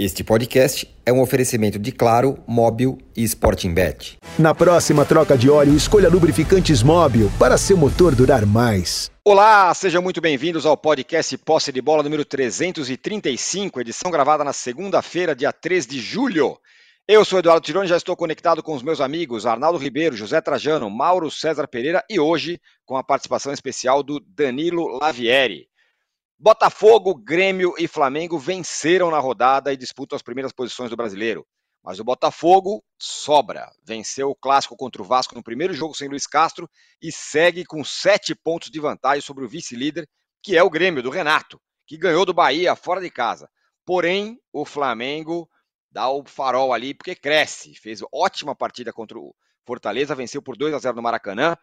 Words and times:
Este 0.00 0.22
podcast 0.22 0.88
é 1.04 1.12
um 1.12 1.20
oferecimento 1.20 1.76
de 1.76 1.90
Claro, 1.90 2.38
Móbil 2.46 2.98
e 3.16 3.24
Sporting 3.24 3.74
Bet. 3.74 4.16
Na 4.38 4.54
próxima 4.54 5.04
troca 5.04 5.36
de 5.36 5.50
óleo, 5.50 5.74
escolha 5.74 6.08
lubrificantes 6.08 6.84
Móbil 6.84 7.28
para 7.36 7.58
seu 7.58 7.76
motor 7.76 8.14
durar 8.14 8.46
mais. 8.46 9.10
Olá, 9.24 9.74
sejam 9.74 10.00
muito 10.00 10.20
bem-vindos 10.20 10.64
ao 10.64 10.76
podcast 10.76 11.36
Posse 11.38 11.72
de 11.72 11.82
Bola 11.82 12.04
número 12.04 12.24
335, 12.24 13.80
edição 13.80 14.08
gravada 14.08 14.44
na 14.44 14.52
segunda-feira, 14.52 15.34
dia 15.34 15.52
3 15.52 15.84
de 15.84 15.98
julho. 15.98 16.56
Eu 17.08 17.24
sou 17.24 17.40
Eduardo 17.40 17.66
Tironi 17.66 17.86
e 17.86 17.88
já 17.88 17.96
estou 17.96 18.14
conectado 18.14 18.62
com 18.62 18.76
os 18.76 18.84
meus 18.84 19.00
amigos 19.00 19.46
Arnaldo 19.46 19.80
Ribeiro, 19.80 20.14
José 20.14 20.40
Trajano, 20.40 20.88
Mauro 20.88 21.28
César 21.28 21.66
Pereira 21.66 22.04
e 22.08 22.20
hoje 22.20 22.60
com 22.86 22.96
a 22.96 23.02
participação 23.02 23.52
especial 23.52 24.04
do 24.04 24.20
Danilo 24.20 24.96
Lavieri. 25.02 25.66
Botafogo, 26.40 27.16
Grêmio 27.16 27.74
e 27.78 27.88
Flamengo 27.88 28.38
venceram 28.38 29.10
na 29.10 29.18
rodada 29.18 29.72
e 29.72 29.76
disputam 29.76 30.14
as 30.14 30.22
primeiras 30.22 30.52
posições 30.52 30.88
do 30.88 30.96
brasileiro. 30.96 31.44
Mas 31.82 31.98
o 31.98 32.04
Botafogo 32.04 32.84
sobra. 32.96 33.68
Venceu 33.84 34.30
o 34.30 34.36
clássico 34.36 34.76
contra 34.76 35.02
o 35.02 35.04
Vasco 35.04 35.34
no 35.34 35.42
primeiro 35.42 35.74
jogo 35.74 35.96
sem 35.96 36.08
Luiz 36.08 36.28
Castro 36.28 36.70
e 37.02 37.10
segue 37.10 37.64
com 37.64 37.82
sete 37.82 38.36
pontos 38.36 38.70
de 38.70 38.78
vantagem 38.78 39.20
sobre 39.20 39.44
o 39.44 39.48
vice-líder, 39.48 40.08
que 40.40 40.56
é 40.56 40.62
o 40.62 40.70
Grêmio, 40.70 41.02
do 41.02 41.10
Renato, 41.10 41.60
que 41.84 41.98
ganhou 41.98 42.24
do 42.24 42.32
Bahia 42.32 42.76
fora 42.76 43.00
de 43.00 43.10
casa. 43.10 43.48
Porém, 43.84 44.38
o 44.52 44.64
Flamengo 44.64 45.48
dá 45.90 46.08
o 46.08 46.24
farol 46.24 46.72
ali 46.72 46.94
porque 46.94 47.16
cresce. 47.16 47.74
Fez 47.74 48.00
ótima 48.12 48.54
partida 48.54 48.92
contra 48.92 49.18
o 49.18 49.34
Fortaleza, 49.66 50.14
venceu 50.14 50.40
por 50.40 50.56
2 50.56 50.72
a 50.72 50.78
0 50.78 50.94
no 50.94 51.02
Maracanã. 51.02 51.56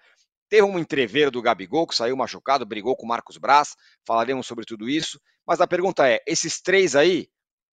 Teve 0.50 0.64
um 0.64 0.78
entreveiro 0.78 1.32
do 1.32 1.42
Gabigol, 1.42 1.88
que 1.88 1.96
saiu 1.96 2.16
machucado, 2.16 2.66
brigou 2.66 2.96
com 2.96 3.06
o 3.06 3.10
Marcos 3.10 3.38
Braz, 3.38 3.76
falaremos 4.06 4.46
sobre 4.46 4.66
tudo 4.66 4.88
isso. 4.88 5.20
Mas 5.46 5.60
a 5.60 5.68
pergunta 5.68 6.08
é: 6.08 6.22
esses 6.28 6.62
três 6.62 6.96
aí 6.96 7.28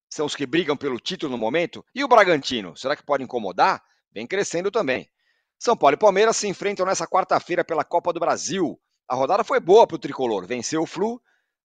são 0.09 0.27
os 0.27 0.35
que 0.35 0.47
brigam 0.47 0.77
pelo 0.77 0.99
título 0.99 1.33
no 1.33 1.39
momento? 1.39 1.85
E 1.95 2.03
o 2.05 2.09
Bragantino? 2.09 2.77
Será 2.77 2.97
que 2.97 3.05
pode 3.05 3.23
incomodar? 3.23 3.83
Vem 4.13 4.27
crescendo 4.27 4.71
também. 4.71 5.11
São 5.59 5.77
Paulo 5.77 5.95
e 5.95 5.99
Palmeiras 5.99 6.37
se 6.37 6.49
enfrentam 6.49 6.85
nessa 6.85 7.07
quarta-feira 7.07 7.65
pela 7.65 7.85
Copa 7.85 8.13
do 8.13 8.21
Brasil. 8.21 8.79
A 9.09 9.15
rodada 9.15 9.45
foi 9.45 9.61
boa 9.61 9.87
para 9.87 9.95
o 9.95 9.99
tricolor, 9.99 10.47
venceu 10.47 10.83
o 10.83 10.87
Flu 10.87 11.21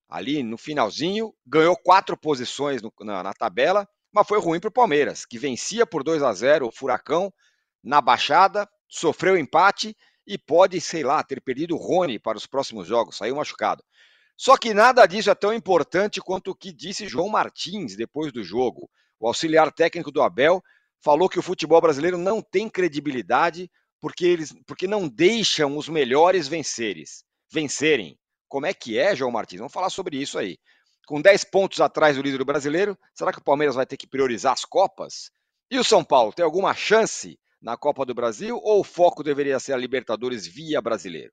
ali 0.08 0.42
no 0.42 0.56
finalzinho, 0.56 1.34
ganhou 1.46 1.76
quatro 1.76 2.16
posições 2.16 2.80
no, 2.80 2.92
na, 3.00 3.22
na 3.22 3.34
tabela, 3.34 3.86
mas 4.12 4.26
foi 4.26 4.40
ruim 4.40 4.58
para 4.58 4.68
o 4.68 4.72
Palmeiras, 4.72 5.26
que 5.26 5.38
vencia 5.38 5.86
por 5.86 6.02
2 6.02 6.22
a 6.22 6.32
0 6.32 6.66
o 6.66 6.72
Furacão 6.72 7.32
na 7.82 8.00
Baixada, 8.00 8.68
sofreu 8.88 9.36
empate 9.36 9.94
e 10.28 10.36
pode, 10.36 10.78
sei 10.78 11.02
lá, 11.02 11.24
ter 11.24 11.40
perdido 11.40 11.74
o 11.74 11.78
Rony 11.78 12.18
para 12.18 12.36
os 12.36 12.46
próximos 12.46 12.86
jogos, 12.86 13.16
saiu 13.16 13.34
machucado. 13.34 13.82
Só 14.36 14.58
que 14.58 14.74
nada 14.74 15.06
disso 15.06 15.30
é 15.30 15.34
tão 15.34 15.54
importante 15.54 16.20
quanto 16.20 16.50
o 16.50 16.54
que 16.54 16.70
disse 16.70 17.08
João 17.08 17.30
Martins 17.30 17.96
depois 17.96 18.30
do 18.30 18.44
jogo. 18.44 18.90
O 19.18 19.26
auxiliar 19.26 19.72
técnico 19.72 20.12
do 20.12 20.20
Abel 20.20 20.62
falou 21.02 21.30
que 21.30 21.38
o 21.38 21.42
futebol 21.42 21.80
brasileiro 21.80 22.18
não 22.18 22.42
tem 22.42 22.68
credibilidade 22.68 23.70
porque 24.00 24.26
eles 24.26 24.54
porque 24.66 24.86
não 24.86 25.08
deixam 25.08 25.76
os 25.76 25.88
melhores 25.88 26.46
venceres, 26.46 27.24
vencerem. 27.50 28.16
Como 28.48 28.66
é 28.66 28.74
que 28.74 28.98
é, 28.98 29.16
João 29.16 29.32
Martins? 29.32 29.58
Vamos 29.58 29.72
falar 29.72 29.90
sobre 29.90 30.18
isso 30.18 30.38
aí. 30.38 30.58
Com 31.06 31.22
10 31.22 31.44
pontos 31.44 31.80
atrás 31.80 32.16
do 32.16 32.22
líder 32.22 32.44
brasileiro, 32.44 32.96
será 33.14 33.32
que 33.32 33.38
o 33.38 33.44
Palmeiras 33.44 33.74
vai 33.74 33.86
ter 33.86 33.96
que 33.96 34.06
priorizar 34.06 34.52
as 34.52 34.64
Copas? 34.64 35.30
E 35.70 35.78
o 35.78 35.84
São 35.84 36.04
Paulo 36.04 36.34
tem 36.34 36.44
alguma 36.44 36.74
chance 36.74 37.38
na 37.60 37.76
Copa 37.76 38.04
do 38.04 38.14
Brasil 38.14 38.58
ou 38.62 38.80
o 38.80 38.84
foco 38.84 39.22
deveria 39.22 39.58
ser 39.58 39.72
a 39.72 39.76
Libertadores 39.76 40.46
via 40.46 40.80
brasileiro? 40.80 41.32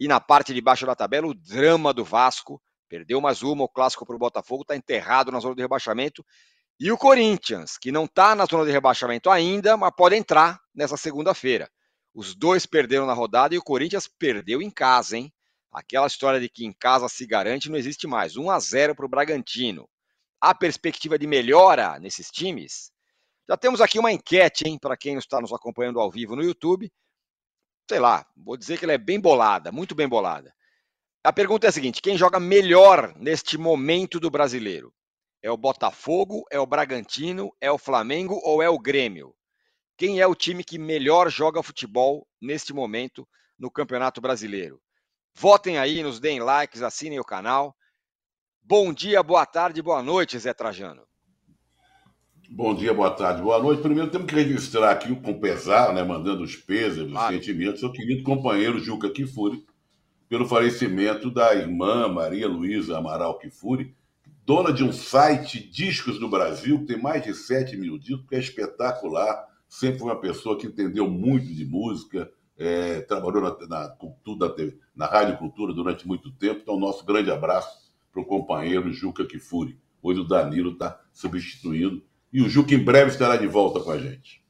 E 0.00 0.06
na 0.06 0.20
parte 0.20 0.54
de 0.54 0.60
baixo 0.60 0.86
da 0.86 0.94
tabela, 0.94 1.26
o 1.26 1.34
drama 1.34 1.92
do 1.92 2.04
Vasco. 2.04 2.62
Perdeu 2.88 3.20
mais 3.20 3.42
uma, 3.42 3.64
o 3.64 3.68
clássico 3.68 4.06
para 4.06 4.16
o 4.16 4.18
Botafogo 4.18 4.62
está 4.62 4.74
enterrado 4.74 5.30
na 5.30 5.40
zona 5.40 5.54
de 5.54 5.60
rebaixamento. 5.60 6.24
E 6.80 6.90
o 6.92 6.96
Corinthians, 6.96 7.76
que 7.76 7.90
não 7.90 8.04
está 8.04 8.34
na 8.34 8.46
zona 8.46 8.64
de 8.64 8.70
rebaixamento 8.70 9.28
ainda, 9.28 9.76
mas 9.76 9.92
pode 9.94 10.14
entrar 10.14 10.60
nessa 10.74 10.96
segunda-feira. 10.96 11.68
Os 12.14 12.34
dois 12.34 12.64
perderam 12.64 13.04
na 13.04 13.12
rodada 13.12 13.54
e 13.54 13.58
o 13.58 13.62
Corinthians 13.62 14.08
perdeu 14.08 14.62
em 14.62 14.70
casa, 14.70 15.18
hein? 15.18 15.32
Aquela 15.72 16.06
história 16.06 16.40
de 16.40 16.48
que 16.48 16.64
em 16.64 16.72
casa 16.72 17.08
se 17.08 17.26
garante 17.26 17.68
não 17.68 17.76
existe 17.76 18.06
mais. 18.06 18.36
1 18.36 18.50
a 18.50 18.58
0 18.58 18.94
para 18.94 19.04
o 19.04 19.08
Bragantino. 19.08 19.88
Há 20.40 20.54
perspectiva 20.54 21.18
de 21.18 21.26
melhora 21.26 21.98
nesses 21.98 22.30
times? 22.30 22.90
Já 23.48 23.56
temos 23.56 23.80
aqui 23.80 23.98
uma 23.98 24.12
enquete, 24.12 24.68
hein, 24.68 24.78
para 24.78 24.96
quem 24.96 25.16
está 25.16 25.40
nos 25.40 25.52
acompanhando 25.52 25.98
ao 25.98 26.10
vivo 26.10 26.36
no 26.36 26.42
YouTube. 26.42 26.92
Sei 27.88 27.98
lá, 27.98 28.26
vou 28.36 28.58
dizer 28.58 28.78
que 28.78 28.84
ela 28.84 28.92
é 28.92 28.98
bem 28.98 29.18
bolada, 29.18 29.72
muito 29.72 29.94
bem 29.94 30.06
bolada. 30.06 30.54
A 31.24 31.32
pergunta 31.32 31.66
é 31.66 31.70
a 31.70 31.72
seguinte: 31.72 32.02
quem 32.02 32.18
joga 32.18 32.38
melhor 32.38 33.14
neste 33.16 33.56
momento 33.56 34.20
do 34.20 34.30
brasileiro? 34.30 34.92
É 35.42 35.50
o 35.50 35.56
Botafogo, 35.56 36.44
é 36.50 36.60
o 36.60 36.66
Bragantino, 36.66 37.50
é 37.58 37.70
o 37.70 37.78
Flamengo 37.78 38.38
ou 38.44 38.62
é 38.62 38.68
o 38.68 38.78
Grêmio? 38.78 39.34
Quem 39.96 40.20
é 40.20 40.26
o 40.26 40.34
time 40.34 40.62
que 40.62 40.78
melhor 40.78 41.30
joga 41.30 41.62
futebol 41.62 42.28
neste 42.40 42.74
momento 42.74 43.26
no 43.58 43.70
Campeonato 43.70 44.20
Brasileiro? 44.20 44.78
Votem 45.34 45.78
aí, 45.78 46.02
nos 46.02 46.20
deem 46.20 46.40
likes, 46.40 46.82
assinem 46.82 47.18
o 47.18 47.24
canal. 47.24 47.74
Bom 48.60 48.92
dia, 48.92 49.22
boa 49.22 49.46
tarde, 49.46 49.80
boa 49.80 50.02
noite, 50.02 50.38
Zé 50.38 50.52
Trajano. 50.52 51.08
Bom 52.50 52.74
dia, 52.74 52.94
boa 52.94 53.10
tarde, 53.10 53.42
boa 53.42 53.62
noite. 53.62 53.82
Primeiro 53.82 54.10
temos 54.10 54.26
que 54.26 54.34
registrar 54.34 54.90
aqui 54.90 55.14
com 55.14 55.38
pesar, 55.38 55.92
né, 55.92 56.02
mandando 56.02 56.42
os 56.42 56.56
pesos, 56.56 57.04
os 57.04 57.12
claro. 57.12 57.34
sentimentos, 57.34 57.78
seu 57.78 57.92
querido 57.92 58.22
companheiro 58.22 58.80
Juca 58.80 59.10
Kifuri, 59.10 59.62
pelo 60.30 60.48
falecimento 60.48 61.30
da 61.30 61.54
irmã 61.54 62.08
Maria 62.08 62.48
Luísa 62.48 62.96
Amaral 62.96 63.38
Kifuri, 63.38 63.94
dona 64.46 64.72
de 64.72 64.82
um 64.82 64.94
site 64.94 65.68
Discos 65.68 66.18
do 66.18 66.26
Brasil, 66.26 66.78
que 66.78 66.86
tem 66.86 66.98
mais 66.98 67.22
de 67.22 67.34
7 67.34 67.76
mil 67.76 67.98
discos, 67.98 68.26
que 68.26 68.34
é 68.34 68.38
espetacular. 68.38 69.46
Sempre 69.68 69.98
foi 69.98 70.08
uma 70.08 70.18
pessoa 70.18 70.58
que 70.58 70.66
entendeu 70.66 71.06
muito 71.06 71.52
de 71.52 71.66
música, 71.66 72.32
é, 72.56 73.02
trabalhou 73.02 73.42
na, 73.42 73.68
na, 73.68 73.88
cultura, 73.90 74.54
na 74.96 75.04
Rádio 75.04 75.36
Cultura 75.36 75.74
durante 75.74 76.08
muito 76.08 76.32
tempo. 76.32 76.60
Então, 76.62 76.80
nosso 76.80 77.04
grande 77.04 77.30
abraço 77.30 77.92
para 78.10 78.22
o 78.22 78.24
companheiro 78.24 78.90
Juca 78.90 79.26
Kifuri. 79.26 79.78
Hoje 80.02 80.20
o 80.20 80.24
Danilo 80.24 80.72
está 80.72 80.98
substituindo 81.12 82.07
e 82.32 82.42
o 82.42 82.48
Juca 82.48 82.74
em 82.74 82.82
breve 82.82 83.10
estará 83.10 83.36
de 83.36 83.46
volta 83.46 83.80
com 83.80 83.90
a 83.90 83.98
gente. 83.98 84.42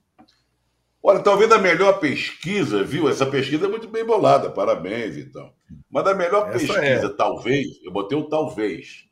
Olha, 1.03 1.21
talvez 1.21 1.50
a 1.53 1.59
melhor 1.59 2.00
pesquisa, 2.00 2.83
viu? 2.83 3.09
Essa 3.09 3.25
pesquisa 3.25 3.66
é 3.66 3.69
muito 3.69 3.89
bem 3.89 4.05
bolada, 4.05 4.50
parabéns 4.50 5.16
então. 5.16 5.53
Mas 5.88 6.06
a 6.06 6.15
melhor 6.15 6.49
Essa 6.49 6.59
pesquisa, 6.59 7.06
é. 7.06 7.09
talvez, 7.09 7.67
eu 7.83 7.93
botei 7.93 8.19
o 8.19 8.28
talvez, 8.28 9.06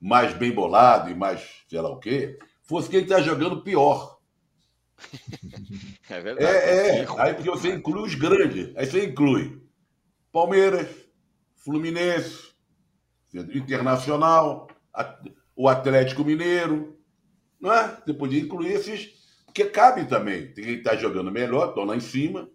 mais 0.00 0.34
bem 0.34 0.52
bolado 0.52 1.10
e 1.10 1.14
mais 1.14 1.42
sei 1.68 1.80
lá 1.80 1.90
o 1.90 1.98
quê, 1.98 2.38
fosse 2.62 2.88
quem 2.88 3.00
está 3.00 3.20
jogando 3.20 3.62
pior. 3.62 4.18
É 6.10 6.20
verdade. 6.20 6.44
É, 6.44 6.98
é. 7.02 7.06
Aí 7.18 7.34
porque 7.34 7.48
você 7.48 7.72
inclui 7.72 8.02
os 8.02 8.16
grandes. 8.16 8.76
Aí 8.76 8.84
você 8.84 9.06
inclui 9.06 9.62
Palmeiras, 10.32 10.88
Fluminense, 11.54 12.48
Internacional, 13.32 14.66
o 15.54 15.68
Atlético 15.68 16.24
Mineiro, 16.24 16.99
não 17.60 17.72
é? 17.72 18.00
Você 18.04 18.14
podia 18.14 18.40
incluir 18.40 18.72
esses, 18.72 19.10
porque 19.44 19.64
cabe 19.66 20.06
também. 20.06 20.52
Tem 20.52 20.64
quem 20.64 20.74
está 20.74 20.96
jogando 20.96 21.30
melhor, 21.30 21.68
estão 21.68 21.84
lá 21.84 21.96
em 21.96 22.00
cima. 22.00 22.48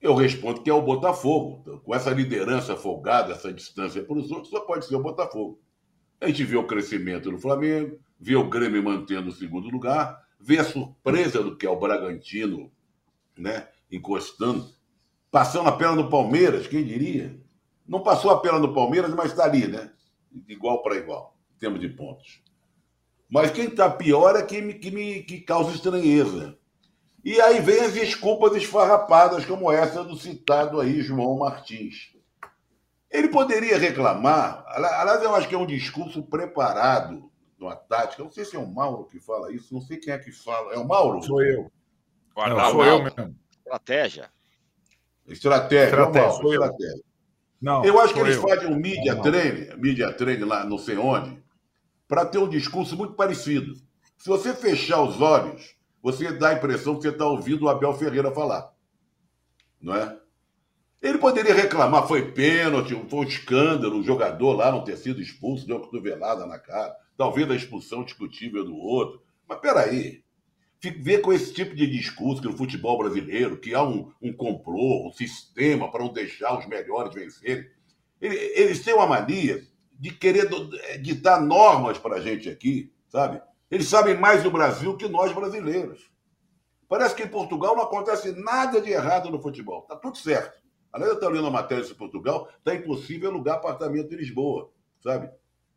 Eu 0.00 0.14
respondo 0.14 0.62
que 0.62 0.70
é 0.70 0.74
o 0.74 0.82
Botafogo. 0.82 1.60
Então, 1.60 1.78
com 1.78 1.94
essa 1.94 2.10
liderança 2.10 2.76
folgada, 2.76 3.32
essa 3.32 3.52
distância 3.52 4.02
para 4.02 4.18
os 4.18 4.30
outros, 4.30 4.50
só 4.50 4.60
pode 4.60 4.86
ser 4.86 4.96
o 4.96 5.02
Botafogo. 5.02 5.60
A 6.20 6.26
gente 6.26 6.44
vê 6.44 6.56
o 6.56 6.66
crescimento 6.66 7.30
do 7.30 7.38
Flamengo, 7.38 8.00
vê 8.18 8.34
o 8.34 8.48
Grêmio 8.48 8.82
mantendo 8.82 9.28
o 9.28 9.32
segundo 9.32 9.68
lugar, 9.68 10.20
vê 10.40 10.58
a 10.58 10.64
surpresa 10.64 11.42
do 11.42 11.56
que 11.56 11.66
é 11.66 11.70
o 11.70 11.78
Bragantino, 11.78 12.72
né? 13.36 13.68
Encostando, 13.90 14.66
passando 15.30 15.68
a 15.68 15.72
perna 15.72 15.96
no 15.96 16.08
Palmeiras, 16.08 16.66
quem 16.66 16.84
diria? 16.84 17.40
Não 17.86 18.02
passou 18.02 18.30
a 18.30 18.40
perna 18.40 18.58
no 18.58 18.74
Palmeiras, 18.74 19.12
mas 19.14 19.30
está 19.30 19.44
ali, 19.44 19.66
né? 19.66 19.92
Igual 20.48 20.82
para 20.82 20.96
igual, 20.96 21.36
em 21.54 21.58
termos 21.58 21.80
de 21.80 21.88
pontos. 21.88 22.41
Mas 23.32 23.50
quem 23.50 23.64
está 23.64 23.88
pior 23.88 24.36
é 24.36 24.42
quem 24.42 24.60
me, 24.60 24.74
que 24.74 24.90
me 24.90 25.22
que 25.22 25.40
causa 25.40 25.74
estranheza. 25.74 26.54
E 27.24 27.40
aí 27.40 27.60
vem 27.60 27.80
as 27.80 27.94
desculpas 27.94 28.54
esfarrapadas, 28.54 29.46
como 29.46 29.72
essa 29.72 30.04
do 30.04 30.18
citado 30.18 30.78
aí, 30.78 31.00
João 31.00 31.38
Martins. 31.38 32.14
Ele 33.10 33.28
poderia 33.28 33.78
reclamar, 33.78 34.62
aliás, 34.66 35.22
eu 35.22 35.34
acho 35.34 35.48
que 35.48 35.54
é 35.54 35.58
um 35.58 35.66
discurso 35.66 36.22
preparado 36.22 37.30
numa 37.58 37.74
tática. 37.74 38.22
Não 38.22 38.30
sei 38.30 38.44
se 38.44 38.54
é 38.54 38.58
o 38.58 38.66
Mauro 38.66 39.06
que 39.06 39.18
fala 39.18 39.50
isso, 39.50 39.72
não 39.72 39.80
sei 39.80 39.96
quem 39.96 40.12
é 40.12 40.18
que 40.18 40.30
fala. 40.30 40.74
É 40.74 40.78
o 40.78 40.86
Mauro? 40.86 41.22
Sou 41.22 41.42
eu. 41.42 41.72
Não, 42.36 42.70
sou 42.70 42.84
eu 42.84 43.02
mesmo. 43.02 43.34
Estratégia. 43.64 44.30
Estratégia, 45.26 45.84
estratégia. 45.84 46.28
Mauro, 46.28 46.52
estratégia. 46.52 47.04
Não, 47.62 47.82
eu 47.82 47.98
acho 47.98 48.12
que 48.12 48.20
eles 48.20 48.36
eu. 48.36 48.42
fazem 48.42 48.68
um 48.68 48.76
media 48.76 49.16
training, 49.22 49.74
media 49.78 50.12
training 50.12 50.44
lá 50.44 50.64
não 50.64 50.76
sei 50.76 50.98
onde, 50.98 51.41
para 52.12 52.26
ter 52.26 52.36
um 52.36 52.46
discurso 52.46 52.94
muito 52.94 53.14
parecido. 53.14 53.74
Se 54.18 54.28
você 54.28 54.52
fechar 54.52 55.00
os 55.00 55.18
olhos, 55.18 55.74
você 56.02 56.30
dá 56.30 56.50
a 56.50 56.52
impressão 56.52 56.94
que 56.94 57.00
você 57.00 57.08
está 57.08 57.24
ouvindo 57.24 57.62
o 57.62 57.70
Abel 57.70 57.94
Ferreira 57.94 58.30
falar. 58.30 58.70
Não 59.80 59.96
é? 59.96 60.18
Ele 61.00 61.16
poderia 61.16 61.54
reclamar, 61.54 62.06
foi 62.06 62.30
pênalti, 62.30 62.94
foi 63.08 63.20
um 63.20 63.22
escândalo, 63.22 63.98
o 63.98 64.02
jogador 64.02 64.52
lá 64.52 64.70
não 64.70 64.84
ter 64.84 64.98
sido 64.98 65.22
expulso, 65.22 65.66
deu 65.66 65.76
uma 65.76 65.86
cotovelada 65.86 66.44
na 66.44 66.58
cara. 66.58 66.94
talvez 67.16 67.50
a 67.50 67.56
expulsão 67.56 68.04
discutível 68.04 68.62
do 68.62 68.76
outro. 68.76 69.22
Mas 69.48 69.60
peraí, 69.60 70.22
ver 71.00 71.22
com 71.22 71.32
esse 71.32 71.54
tipo 71.54 71.74
de 71.74 71.86
discurso 71.86 72.42
que 72.42 72.48
no 72.48 72.58
futebol 72.58 72.98
brasileiro, 72.98 73.56
que 73.56 73.74
há 73.74 73.82
um, 73.82 74.12
um 74.20 74.34
complô, 74.34 75.08
um 75.08 75.12
sistema 75.14 75.90
para 75.90 76.04
não 76.04 76.12
deixar 76.12 76.58
os 76.58 76.66
melhores 76.66 77.14
vencerem, 77.14 77.66
eles 78.20 78.84
têm 78.84 78.92
uma 78.92 79.06
mania 79.06 79.66
de 80.02 80.10
querer 80.10 80.50
ditar 81.00 81.40
normas 81.40 81.96
para 81.96 82.16
a 82.16 82.20
gente 82.20 82.50
aqui, 82.50 82.92
sabe? 83.08 83.40
Eles 83.70 83.86
sabem 83.86 84.18
mais 84.18 84.42
do 84.42 84.50
Brasil 84.50 84.96
que 84.96 85.06
nós 85.06 85.32
brasileiros. 85.32 86.10
Parece 86.88 87.14
que 87.14 87.22
em 87.22 87.28
Portugal 87.28 87.76
não 87.76 87.84
acontece 87.84 88.32
nada 88.32 88.80
de 88.80 88.90
errado 88.90 89.30
no 89.30 89.40
futebol. 89.40 89.82
Está 89.82 89.94
tudo 89.94 90.18
certo. 90.18 90.60
Aliás, 90.92 91.12
eu 91.12 91.14
estou 91.14 91.30
lendo 91.30 91.46
a 91.46 91.52
matéria 91.52 91.84
de 91.84 91.94
Portugal, 91.94 92.48
está 92.58 92.74
impossível 92.74 93.30
alugar 93.30 93.58
apartamento 93.58 94.12
em 94.12 94.16
Lisboa, 94.16 94.72
sabe? 95.00 95.30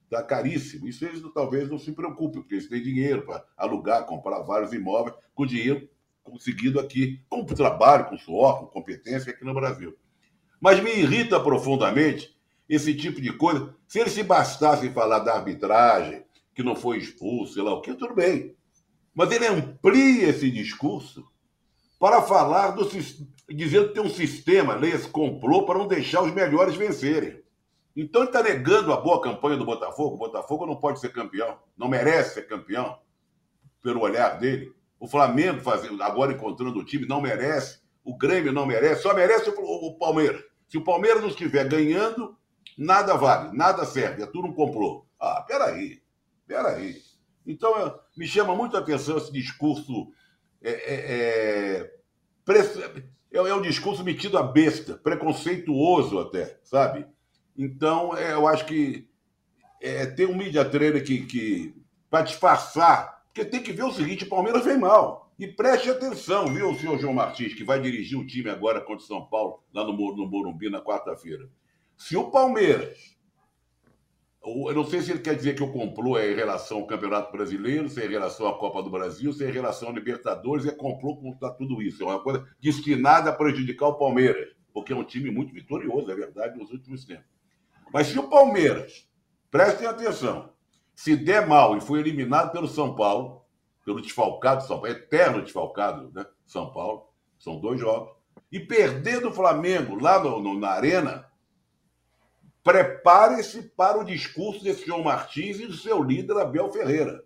Está 0.06 0.24
caríssimo. 0.24 0.88
Isso 0.88 1.06
eles 1.06 1.22
talvez 1.32 1.70
não 1.70 1.78
se 1.78 1.92
preocupem, 1.92 2.42
porque 2.42 2.56
eles 2.56 2.68
têm 2.68 2.82
dinheiro 2.82 3.28
para 3.28 3.46
alugar, 3.56 4.08
comprar 4.08 4.40
vários 4.40 4.74
imóveis 4.74 5.16
com 5.36 5.46
dinheiro 5.46 5.88
conseguido 6.24 6.80
aqui, 6.80 7.24
com 7.30 7.46
trabalho, 7.46 8.10
com 8.10 8.18
suor, 8.18 8.58
com 8.58 8.66
competência 8.66 9.32
aqui 9.32 9.46
no 9.46 9.54
Brasil. 9.54 9.96
Mas 10.60 10.82
me 10.82 10.90
irrita 10.90 11.40
profundamente 11.40 12.35
esse 12.68 12.94
tipo 12.96 13.22
de 13.22 13.32
coisa. 13.34 13.76
Se 13.88 14.00
eles 14.00 14.14
se 14.14 14.24
bastassem 14.24 14.94
falar 14.94 15.20
da 15.20 15.36
arbitragem, 15.36 16.24
que 16.54 16.64
não 16.64 16.76
foi 16.76 16.98
expulso, 16.98 17.54
sei 17.54 17.64
lá 17.64 17.74
o 17.74 17.82
quê, 17.82 17.94
tudo 17.94 18.16
bem. 18.16 18.56
Mas 19.14 19.32
ele 19.32 19.48
amplia 19.48 20.30
esse 20.30 20.50
discurso 20.50 21.26
para 22.00 22.22
falar 22.22 22.72
do 22.72 22.88
dizendo 23.50 23.88
que 23.90 23.94
tem 23.94 24.04
um 24.04 24.10
sistema, 24.10 24.76
leia-se 24.76 25.08
complô, 25.08 25.66
para 25.66 25.80
não 25.80 25.88
deixar 25.88 26.22
os 26.22 26.34
melhores 26.34 26.76
vencerem. 26.76 27.44
Então 27.96 28.22
ele 28.22 28.30
está 28.30 28.44
negando 28.44 28.92
a 28.92 28.98
boa 28.98 29.22
campanha 29.22 29.56
do 29.56 29.66
Botafogo. 29.66 30.16
O 30.16 30.20
Botafogo 30.20 30.66
não 30.66 30.76
pode 30.76 31.00
ser 31.00 31.14
campeão, 31.14 31.58
não 31.78 31.88
merece 31.88 32.34
ser 32.34 32.48
campeão, 32.48 32.98
pelo 33.82 34.02
olhar 34.02 34.38
dele. 34.40 34.74
O 35.00 35.08
Flamengo 35.08 35.62
fazendo, 35.62 36.02
agora 36.02 36.34
encontrando 36.34 36.80
o 36.80 36.84
time, 36.84 37.08
não 37.08 37.22
merece. 37.22 37.80
O 38.04 38.18
Grêmio 38.18 38.52
não 38.52 38.66
merece, 38.66 39.04
só 39.04 39.14
merece 39.14 39.50
o, 39.50 39.54
o 39.88 39.98
Palmeiras. 39.98 40.44
Se 40.68 40.78
o 40.78 40.84
Palmeiras 40.84 41.22
não 41.22 41.30
estiver 41.30 41.68
ganhando, 41.68 42.36
nada 42.78 43.16
vale, 43.16 43.56
nada 43.56 43.86
serve, 43.86 44.24
é 44.24 44.26
tudo 44.26 44.48
um 44.48 44.54
complô. 44.54 45.06
Ah, 45.20 45.44
peraí, 45.48 46.02
peraí. 46.48 47.02
Então, 47.46 48.00
me 48.18 48.28
chama 48.28 48.56
muito 48.56 48.76
a 48.76 48.80
atenção 48.80 49.18
esse 49.18 49.32
discurso. 49.32 50.12
É, 50.62 50.72
é, 50.72 51.92
é, 52.50 52.60
é, 53.32 53.38
é 53.38 53.56
um 53.56 53.62
discurso 53.62 54.04
metido 54.04 54.38
a 54.38 54.44
besta, 54.44 54.96
preconceituoso 54.96 56.20
até, 56.20 56.60
sabe? 56.64 57.06
Então, 57.58 58.18
é, 58.18 58.34
eu 58.34 58.48
acho 58.48 58.66
que 58.66 59.08
é, 59.82 60.06
tem 60.06 60.26
um 60.26 60.36
media 60.36 60.66
trainer 60.66 61.04
que, 61.04 61.26
que 61.26 61.76
para 62.10 62.24
disfarçar, 62.24 63.24
porque 63.26 63.46
tem 63.46 63.62
que 63.62 63.72
ver 63.72 63.84
o 63.84 63.92
seguinte: 63.92 64.24
o 64.24 64.30
Palmeiras 64.30 64.66
vem 64.66 64.78
mal. 64.78 65.26
E 65.38 65.48
preste 65.48 65.90
atenção, 65.90 66.48
viu, 66.48 66.74
senhor 66.76 66.98
João 66.98 67.14
Martins, 67.14 67.54
que 67.54 67.64
vai 67.64 67.80
dirigir 67.82 68.18
o 68.18 68.26
time 68.26 68.50
agora 68.50 68.80
contra 68.80 69.04
o 69.04 69.08
São 69.08 69.26
Paulo, 69.26 69.62
lá 69.74 69.84
no, 69.84 69.92
no 69.92 70.28
Morumbi, 70.28 70.70
na 70.70 70.82
quarta-feira. 70.82 71.50
Se 71.98 72.16
o 72.18 72.30
Palmeiras 72.30 73.16
eu 74.46 74.76
não 74.76 74.86
sei 74.86 75.02
se 75.02 75.12
ele 75.12 75.22
quer 75.22 75.36
dizer 75.36 75.56
que 75.56 75.64
o 75.64 75.72
complô 75.72 76.20
é 76.20 76.32
em 76.32 76.36
relação 76.36 76.78
ao 76.78 76.86
Campeonato 76.86 77.32
Brasileiro, 77.32 77.90
se 77.90 78.00
é 78.00 78.06
em 78.06 78.12
relação 78.12 78.48
à 78.48 78.56
Copa 78.58 78.84
do 78.84 78.92
Brasil, 78.92 79.34
se 79.34 79.44
é 79.44 79.50
em 79.50 79.54
relação 79.54 79.88
ao 79.88 79.94
Libertadores, 79.96 80.68
é 80.68 80.72
complô 80.72 81.18
contra 81.18 81.50
tudo 81.50 81.82
isso. 81.82 82.04
É 82.04 82.06
uma 82.06 82.20
coisa 82.20 82.48
destinada 82.62 83.32
a 83.32 83.34
prejudicar 83.34 83.88
o 83.88 83.98
Palmeiras, 83.98 84.54
porque 84.72 84.94
é 84.94 84.96
um 84.96 85.04
time 85.04 85.32
muito 85.32 85.52
vitorioso, 85.52 86.12
é 86.12 86.16
verdade, 86.16 86.60
nos 86.60 86.70
últimos 86.70 87.06
tempos. 87.06 87.26
Mas 87.92 88.08
se 88.08 88.20
o 88.20 88.30
Palmeiras, 88.30 89.10
prestem 89.50 89.88
atenção, 89.88 90.52
se 90.94 91.16
der 91.16 91.48
mal 91.48 91.76
e 91.76 91.82
for 91.82 91.98
eliminado 91.98 92.52
pelo 92.52 92.68
São 92.68 92.94
Paulo, 92.94 93.44
pelo 93.84 94.02
desfalcado 94.02 94.62
São 94.62 94.80
Paulo, 94.80 94.92
eterno 94.92 95.42
desfalcado, 95.42 96.12
né? 96.14 96.24
São 96.46 96.72
Paulo, 96.72 97.10
são 97.40 97.60
dois 97.60 97.80
jogos, 97.80 98.14
e 98.52 98.60
perder 98.60 99.22
do 99.22 99.32
Flamengo 99.32 100.00
lá 100.00 100.24
no, 100.24 100.40
no 100.40 100.60
na 100.60 100.70
Arena, 100.70 101.26
Prepare-se 102.66 103.62
para 103.62 104.00
o 104.00 104.04
discurso 104.04 104.64
desse 104.64 104.88
João 104.88 105.04
Martins 105.04 105.60
e 105.60 105.68
do 105.68 105.74
seu 105.74 106.02
líder 106.02 106.36
Abel 106.36 106.72
Ferreira. 106.72 107.24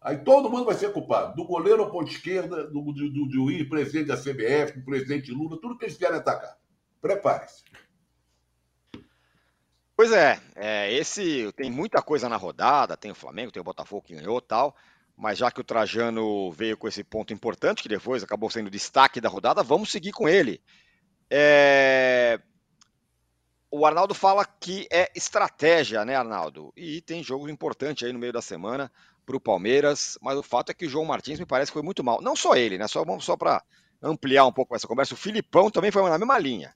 Aí 0.00 0.16
todo 0.16 0.48
mundo 0.48 0.64
vai 0.64 0.74
ser 0.74 0.94
culpado, 0.94 1.36
do 1.36 1.44
goleiro 1.44 1.82
ao 1.82 1.90
ponto 1.90 2.10
esquerda, 2.10 2.66
do, 2.66 2.80
do, 2.80 3.10
do 3.10 3.30
juiz, 3.30 3.68
presidente 3.68 4.06
da 4.06 4.16
CBF, 4.16 4.78
do 4.78 4.84
presidente 4.86 5.30
Lula, 5.30 5.60
tudo 5.60 5.76
que 5.76 5.84
eles 5.84 5.98
querem 5.98 6.16
atacar. 6.16 6.56
Prepare-se. 7.02 7.64
Pois 9.94 10.10
é, 10.10 10.40
é, 10.54 10.90
esse 10.90 11.52
tem 11.52 11.70
muita 11.70 12.00
coisa 12.00 12.26
na 12.26 12.36
rodada, 12.36 12.96
tem 12.96 13.10
o 13.10 13.14
Flamengo, 13.14 13.52
tem 13.52 13.60
o 13.60 13.64
Botafogo 13.64 14.06
que 14.06 14.14
ganhou 14.14 14.40
tal, 14.40 14.74
mas 15.14 15.36
já 15.36 15.50
que 15.50 15.60
o 15.60 15.64
Trajano 15.64 16.50
veio 16.50 16.78
com 16.78 16.88
esse 16.88 17.04
ponto 17.04 17.30
importante, 17.30 17.82
que 17.82 17.90
depois 17.90 18.22
acabou 18.22 18.48
sendo 18.48 18.70
destaque 18.70 19.20
da 19.20 19.28
rodada, 19.28 19.62
vamos 19.62 19.92
seguir 19.92 20.12
com 20.12 20.26
ele. 20.26 20.62
É, 21.30 22.40
o 23.70 23.84
Arnaldo 23.84 24.14
fala 24.14 24.44
que 24.44 24.86
é 24.90 25.10
estratégia, 25.14 26.04
né, 26.04 26.14
Arnaldo? 26.14 26.72
E 26.76 27.00
tem 27.00 27.22
jogo 27.22 27.48
importante 27.48 28.04
aí 28.04 28.12
no 28.12 28.18
meio 28.18 28.32
da 28.32 28.42
semana 28.42 28.90
para 29.24 29.36
o 29.36 29.40
Palmeiras, 29.40 30.16
mas 30.22 30.38
o 30.38 30.42
fato 30.42 30.70
é 30.70 30.74
que 30.74 30.86
o 30.86 30.88
João 30.88 31.04
Martins 31.04 31.38
me 31.38 31.46
parece 31.46 31.70
que 31.70 31.74
foi 31.74 31.82
muito 31.82 32.04
mal. 32.04 32.22
Não 32.22 32.36
só 32.36 32.54
ele, 32.54 32.78
né? 32.78 32.86
Só, 32.86 33.04
só 33.18 33.36
para 33.36 33.62
ampliar 34.00 34.46
um 34.46 34.52
pouco 34.52 34.74
essa 34.76 34.86
conversa, 34.86 35.14
o 35.14 35.16
Filipão 35.16 35.70
também 35.70 35.90
foi 35.90 36.08
na 36.08 36.18
mesma 36.18 36.38
linha. 36.38 36.74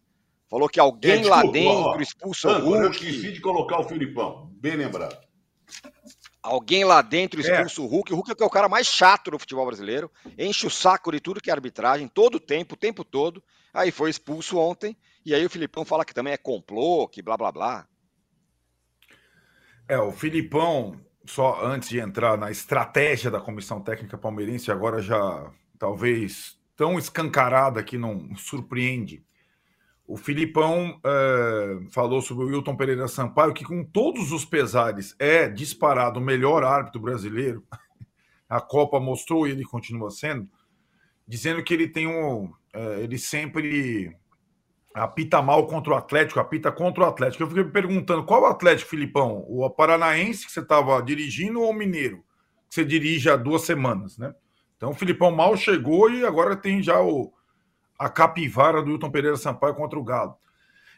Falou 0.48 0.68
que 0.68 0.80
alguém 0.80 1.12
é, 1.12 1.16
desculpa, 1.18 1.44
lá 1.46 1.52
dentro 1.52 1.90
ó, 1.90 2.00
expulsa 2.00 2.48
o 2.48 2.60
Hulk. 2.60 2.82
Eu 2.82 2.90
esqueci 2.90 3.32
de 3.32 3.40
colocar 3.40 3.78
o 3.78 3.84
Filipão, 3.84 4.50
bem 4.54 4.74
lembrado. 4.74 5.16
Alguém 6.42 6.84
lá 6.84 7.00
dentro 7.02 7.40
expulsa 7.40 7.80
é. 7.80 7.84
o 7.84 7.86
Hulk. 7.86 8.12
O 8.12 8.16
Hulk 8.16 8.42
é 8.42 8.44
o 8.44 8.50
cara 8.50 8.68
mais 8.68 8.88
chato 8.88 9.30
do 9.30 9.38
futebol 9.38 9.66
brasileiro. 9.66 10.10
Enche 10.36 10.66
o 10.66 10.70
saco 10.70 11.12
de 11.12 11.20
tudo 11.20 11.40
que 11.40 11.50
é 11.50 11.52
arbitragem, 11.52 12.08
todo 12.08 12.34
o 12.36 12.40
tempo, 12.40 12.74
o 12.74 12.78
tempo 12.78 13.04
todo. 13.04 13.40
Aí 13.72 13.92
foi 13.92 14.10
expulso 14.10 14.58
ontem. 14.58 14.96
E 15.24 15.34
aí 15.34 15.44
o 15.44 15.50
Filipão 15.50 15.84
fala 15.84 16.04
que 16.04 16.14
também 16.14 16.32
é 16.32 16.38
complô, 16.38 17.06
que 17.06 17.22
blá 17.22 17.36
blá 17.36 17.52
blá. 17.52 17.86
É, 19.88 19.98
o 19.98 20.12
Filipão, 20.12 21.00
só 21.26 21.64
antes 21.64 21.88
de 21.88 21.98
entrar 21.98 22.38
na 22.38 22.50
estratégia 22.50 23.30
da 23.30 23.40
comissão 23.40 23.80
técnica 23.80 24.16
palmeirense, 24.16 24.70
agora 24.70 25.02
já 25.02 25.52
talvez 25.78 26.58
tão 26.76 26.98
escancarada 26.98 27.82
que 27.82 27.98
não 27.98 28.34
surpreende. 28.36 29.24
O 30.06 30.16
Filipão 30.16 30.98
é, 31.04 31.78
falou 31.90 32.22
sobre 32.22 32.44
o 32.44 32.48
Wilton 32.48 32.76
Pereira 32.76 33.06
Sampaio, 33.06 33.54
que 33.54 33.64
com 33.64 33.84
todos 33.84 34.32
os 34.32 34.44
pesares 34.44 35.14
é 35.18 35.48
disparado 35.48 36.18
o 36.18 36.22
melhor 36.22 36.64
árbitro 36.64 37.00
brasileiro. 37.00 37.64
A 38.48 38.60
Copa 38.60 38.98
mostrou 38.98 39.46
e 39.46 39.52
ele 39.52 39.62
continua 39.64 40.10
sendo, 40.10 40.48
dizendo 41.28 41.62
que 41.62 41.72
ele 41.72 41.86
tem 41.86 42.08
um. 42.08 42.52
É, 42.72 43.00
ele 43.02 43.18
sempre 43.18 44.16
apita 44.94 45.40
mal 45.40 45.66
contra 45.66 45.92
o 45.92 45.96
Atlético, 45.96 46.40
apita 46.40 46.72
contra 46.72 47.04
o 47.04 47.06
Atlético. 47.06 47.42
Eu 47.42 47.48
fiquei 47.48 47.64
me 47.64 47.70
perguntando 47.70 48.24
qual 48.24 48.42
o 48.42 48.46
Atlético, 48.46 48.90
Filipão? 48.90 49.44
O 49.48 49.68
Paranaense 49.70 50.46
que 50.46 50.52
você 50.52 50.60
estava 50.60 51.00
dirigindo 51.02 51.60
ou 51.60 51.70
o 51.70 51.74
Mineiro? 51.74 52.24
Que 52.68 52.74
você 52.74 52.84
dirige 52.84 53.30
há 53.30 53.36
duas 53.36 53.62
semanas, 53.62 54.18
né? 54.18 54.34
Então 54.76 54.90
o 54.90 54.94
Filipão 54.94 55.30
mal 55.30 55.56
chegou 55.56 56.10
e 56.10 56.24
agora 56.24 56.56
tem 56.56 56.82
já 56.82 57.00
o, 57.00 57.32
a 57.98 58.08
capivara 58.08 58.82
do 58.82 58.90
Hilton 58.90 59.10
Pereira 59.10 59.36
Sampaio 59.36 59.74
contra 59.74 59.98
o 59.98 60.04
Galo. 60.04 60.34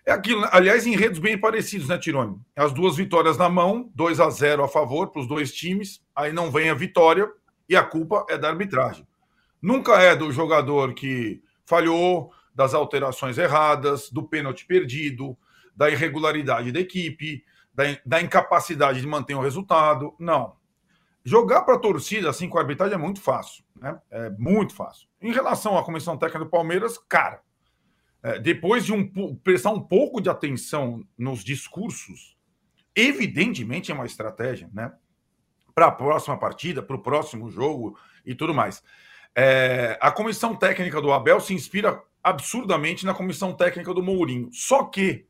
É 0.05 0.13
aquilo, 0.13 0.47
aliás, 0.51 0.87
em 0.87 0.97
redes 0.97 1.21
bem 1.21 1.39
parecidos, 1.39 1.89
né, 1.89 1.97
Tirone? 1.97 2.37
As 2.57 2.73
duas 2.73 2.97
vitórias 2.97 3.37
na 3.37 3.49
mão, 3.49 3.91
2 3.95 4.19
a 4.21 4.31
0 4.31 4.65
a 4.65 4.69
favor 4.69 5.11
para 5.11 5.21
os 5.21 5.29
dois 5.29 5.53
times, 5.53 6.03
aí 6.15 6.33
não 6.33 6.51
vem 6.51 6.71
a 6.71 6.75
vitória 6.75 7.31
e 7.69 7.77
a 7.77 7.85
culpa 7.85 8.27
é 8.29 8.37
da 8.37 8.49
arbitragem. 8.49 9.07
Nunca 9.61 10.01
é 10.01 10.17
do 10.17 10.33
jogador 10.33 10.93
que 10.93 11.41
falhou, 11.65 12.33
das 12.55 12.75
alterações 12.75 13.39
erradas, 13.39 14.11
do 14.11 14.23
pênalti 14.23 14.67
perdido, 14.67 15.37
da 15.75 15.91
irregularidade 15.91 16.73
da 16.73 16.81
equipe, 16.81 17.45
da, 17.73 17.85
da 18.05 18.21
incapacidade 18.21 19.01
de 19.01 19.07
manter 19.07 19.35
o 19.35 19.41
resultado. 19.41 20.15
Não. 20.19 20.57
Jogar 21.25 21.63
para 21.63 21.77
a 21.77 21.79
torcida 21.79 22.29
assim 22.29 22.49
com 22.49 22.59
a 22.59 22.61
arbitragem 22.61 22.95
é 22.95 22.99
muito 22.99 23.21
fácil. 23.21 23.65
Né? 23.77 23.99
É 24.11 24.31
muito 24.31 24.75
fácil. 24.75 25.09
Em 25.21 25.33
relação 25.33 25.79
à 25.79 25.85
comissão 25.85 26.17
técnica 26.17 26.45
do 26.45 26.51
Palmeiras, 26.51 26.99
cara, 27.09 27.41
é, 28.23 28.39
depois 28.39 28.85
de 28.85 28.93
um, 28.93 29.35
prestar 29.37 29.71
um 29.71 29.81
pouco 29.81 30.21
de 30.21 30.31
atenção 30.31 31.05
nos 31.19 31.43
discursos, 31.43 32.37
evidentemente 32.95 33.91
é 33.91 33.95
uma 33.95 34.07
estratégia, 34.07 34.71
né? 34.73 34.93
Para 35.75 35.87
a 35.87 35.91
próxima 35.93 36.39
partida, 36.39 36.83
para 36.83 36.95
o 36.95 37.03
próximo 37.03 37.51
jogo 37.51 37.99
e 38.25 38.35
tudo 38.35 38.55
mais. 38.55 38.83
É, 39.35 39.99
a 40.01 40.13
comissão 40.13 40.55
técnica 40.55 41.01
do 41.01 41.11
Abel 41.13 41.41
se 41.41 41.55
inspira 41.55 42.03
absurdamente 42.23 43.05
na 43.05 43.15
comissão 43.15 43.53
técnica 43.53 43.93
do 43.93 44.03
Mourinho. 44.03 44.49
Só 44.53 44.85
que 44.85 45.27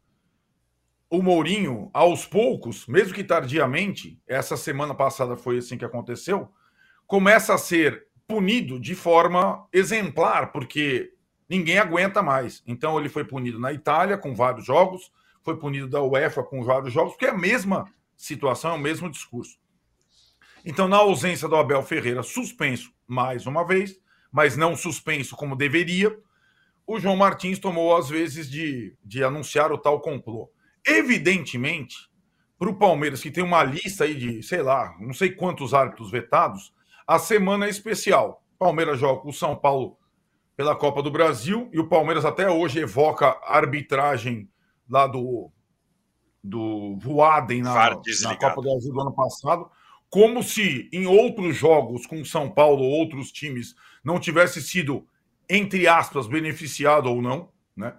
o 1.08 1.22
Mourinho, 1.22 1.90
aos 1.92 2.24
poucos, 2.24 2.86
mesmo 2.86 3.14
que 3.14 3.24
tardiamente, 3.24 4.18
essa 4.26 4.56
semana 4.56 4.94
passada 4.94 5.36
foi 5.36 5.58
assim 5.58 5.76
que 5.76 5.84
aconteceu, 5.84 6.50
começa 7.06 7.54
a 7.54 7.58
ser 7.58 8.06
punido 8.26 8.80
de 8.80 8.94
forma 8.94 9.66
exemplar, 9.72 10.52
porque 10.52 11.12
ninguém 11.48 11.78
aguenta 11.78 12.22
mais. 12.22 12.62
Então 12.66 12.98
ele 12.98 13.08
foi 13.08 13.24
punido 13.24 13.58
na 13.58 13.72
Itália 13.72 14.16
com 14.16 14.34
vários 14.34 14.64
jogos, 14.64 15.12
foi 15.42 15.58
punido 15.58 15.88
da 15.88 16.00
UEFA 16.02 16.42
com 16.42 16.62
vários 16.62 16.92
jogos, 16.92 17.12
porque 17.12 17.26
é 17.26 17.30
a 17.30 17.36
mesma 17.36 17.86
situação, 18.16 18.72
é 18.72 18.76
o 18.76 18.80
mesmo 18.80 19.10
discurso. 19.10 19.58
Então, 20.64 20.86
na 20.86 20.96
ausência 20.96 21.48
do 21.48 21.56
Abel 21.56 21.82
Ferreira, 21.82 22.22
suspenso 22.22 22.92
mais 23.06 23.46
uma 23.46 23.66
vez, 23.66 24.00
mas 24.30 24.56
não 24.56 24.76
suspenso 24.76 25.36
como 25.36 25.56
deveria, 25.56 26.16
o 26.86 26.98
João 26.98 27.16
Martins 27.16 27.58
tomou 27.58 27.96
às 27.96 28.08
vezes 28.08 28.50
de, 28.50 28.96
de 29.04 29.22
anunciar 29.22 29.72
o 29.72 29.78
tal 29.78 30.00
complô. 30.00 30.50
Evidentemente, 30.86 32.10
para 32.58 32.70
o 32.70 32.78
Palmeiras, 32.78 33.22
que 33.22 33.30
tem 33.30 33.42
uma 33.42 33.62
lista 33.62 34.04
aí 34.04 34.14
de, 34.14 34.42
sei 34.42 34.62
lá, 34.62 34.96
não 35.00 35.12
sei 35.12 35.32
quantos 35.32 35.74
árbitros 35.74 36.10
vetados, 36.10 36.72
a 37.06 37.18
semana 37.18 37.66
é 37.66 37.70
especial. 37.70 38.42
Palmeiras 38.58 38.98
joga 38.98 39.20
com 39.22 39.30
o 39.30 39.32
São 39.32 39.56
Paulo 39.56 39.96
pela 40.56 40.76
Copa 40.76 41.02
do 41.02 41.10
Brasil 41.10 41.68
e 41.72 41.80
o 41.80 41.88
Palmeiras 41.88 42.24
até 42.24 42.48
hoje 42.48 42.78
evoca 42.78 43.36
arbitragem 43.44 44.48
lá 44.88 45.06
do, 45.06 45.50
do 46.42 46.96
Voaden 46.98 47.62
na, 47.62 47.72
na 47.72 48.36
Copa 48.36 48.56
do 48.56 48.62
Brasil 48.62 48.92
do 48.92 49.00
ano 49.00 49.14
passado, 49.14 49.70
como 50.10 50.42
se 50.42 50.88
em 50.92 51.06
outros 51.06 51.56
jogos 51.56 52.06
com 52.06 52.24
São 52.24 52.50
Paulo 52.50 52.82
ou 52.82 52.90
outros 52.90 53.32
times 53.32 53.74
não 54.04 54.20
tivesse 54.20 54.60
sido, 54.60 55.06
entre 55.48 55.86
aspas, 55.86 56.26
beneficiado 56.26 57.06
ou 57.06 57.20
não, 57.20 57.50
né? 57.76 57.94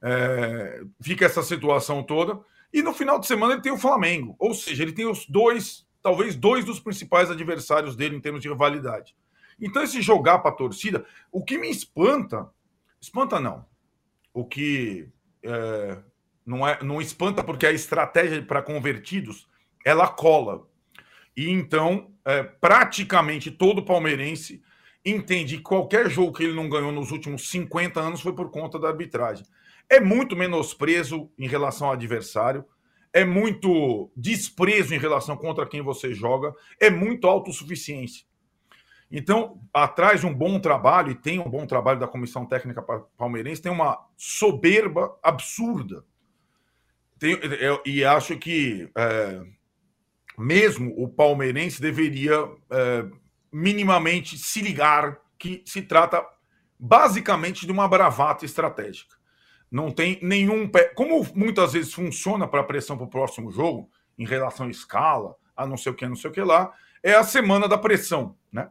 É, 0.00 0.82
fica 1.00 1.24
essa 1.24 1.42
situação 1.42 2.02
toda. 2.02 2.40
E 2.72 2.82
no 2.82 2.92
final 2.92 3.18
de 3.18 3.26
semana 3.26 3.54
ele 3.54 3.62
tem 3.62 3.72
o 3.72 3.78
Flamengo, 3.78 4.36
ou 4.38 4.54
seja, 4.54 4.82
ele 4.82 4.92
tem 4.92 5.06
os 5.06 5.26
dois, 5.26 5.86
talvez 6.02 6.36
dois 6.36 6.64
dos 6.64 6.78
principais 6.78 7.30
adversários 7.30 7.96
dele 7.96 8.16
em 8.16 8.20
termos 8.20 8.42
de 8.42 8.48
rivalidade. 8.48 9.16
Então, 9.60 9.82
esse 9.82 10.00
jogar 10.00 10.38
para 10.38 10.50
a 10.50 10.54
torcida, 10.54 11.04
o 11.32 11.42
que 11.42 11.58
me 11.58 11.68
espanta, 11.68 12.48
espanta 13.00 13.40
não, 13.40 13.66
o 14.32 14.44
que 14.44 15.08
é, 15.42 15.98
não, 16.46 16.66
é, 16.66 16.82
não 16.82 17.00
espanta 17.00 17.42
porque 17.42 17.66
a 17.66 17.72
estratégia 17.72 18.42
para 18.42 18.62
convertidos 18.62 19.48
ela 19.84 20.06
cola. 20.06 20.68
E 21.36 21.50
então, 21.50 22.12
é, 22.24 22.42
praticamente 22.42 23.50
todo 23.50 23.84
palmeirense 23.84 24.62
entende 25.04 25.56
que 25.56 25.62
qualquer 25.62 26.10
jogo 26.10 26.32
que 26.32 26.44
ele 26.44 26.54
não 26.54 26.68
ganhou 26.68 26.92
nos 26.92 27.10
últimos 27.10 27.50
50 27.50 28.00
anos 28.00 28.20
foi 28.20 28.32
por 28.32 28.50
conta 28.50 28.78
da 28.78 28.88
arbitragem. 28.88 29.46
É 29.88 30.00
muito 30.00 30.36
menosprezo 30.36 31.30
em 31.38 31.48
relação 31.48 31.86
ao 31.86 31.94
adversário, 31.94 32.64
é 33.12 33.24
muito 33.24 34.10
desprezo 34.16 34.94
em 34.94 34.98
relação 34.98 35.36
contra 35.36 35.66
quem 35.66 35.80
você 35.80 36.12
joga, 36.12 36.52
é 36.78 36.90
muito 36.90 37.26
autossuficiência. 37.26 38.26
Então, 39.10 39.58
atrás 39.72 40.20
de 40.20 40.26
um 40.26 40.34
bom 40.34 40.60
trabalho, 40.60 41.12
e 41.12 41.14
tem 41.14 41.38
um 41.38 41.48
bom 41.48 41.66
trabalho 41.66 41.98
da 41.98 42.06
comissão 42.06 42.44
técnica 42.44 42.82
palmeirense, 43.16 43.62
tem 43.62 43.72
uma 43.72 44.06
soberba 44.16 45.18
absurda. 45.22 46.04
Tem, 47.18 47.32
eu, 47.32 47.82
e 47.86 48.04
acho 48.04 48.36
que 48.36 48.90
é, 48.94 49.42
mesmo 50.38 50.94
o 51.02 51.08
palmeirense 51.08 51.80
deveria 51.80 52.36
é, 52.70 53.06
minimamente 53.52 54.38
se 54.38 54.60
ligar 54.60 55.18
que 55.38 55.62
se 55.64 55.82
trata 55.82 56.24
basicamente 56.78 57.66
de 57.66 57.72
uma 57.72 57.88
bravata 57.88 58.44
estratégica. 58.44 59.16
Não 59.70 59.90
tem 59.90 60.18
nenhum 60.22 60.68
pé. 60.68 60.84
Como 60.94 61.26
muitas 61.34 61.72
vezes 61.72 61.92
funciona 61.92 62.46
para 62.46 62.60
a 62.60 62.64
pressão 62.64 62.96
para 62.96 63.06
o 63.06 63.10
próximo 63.10 63.50
jogo, 63.50 63.90
em 64.18 64.26
relação 64.26 64.66
à 64.66 64.70
escala, 64.70 65.36
a 65.56 65.66
não 65.66 65.76
sei 65.76 65.92
o 65.92 65.94
que, 65.94 66.06
não 66.06 66.16
sei 66.16 66.30
o 66.30 66.32
que 66.32 66.40
lá, 66.40 66.72
é 67.02 67.14
a 67.14 67.22
semana 67.22 67.68
da 67.68 67.78
pressão, 67.78 68.36
né? 68.50 68.70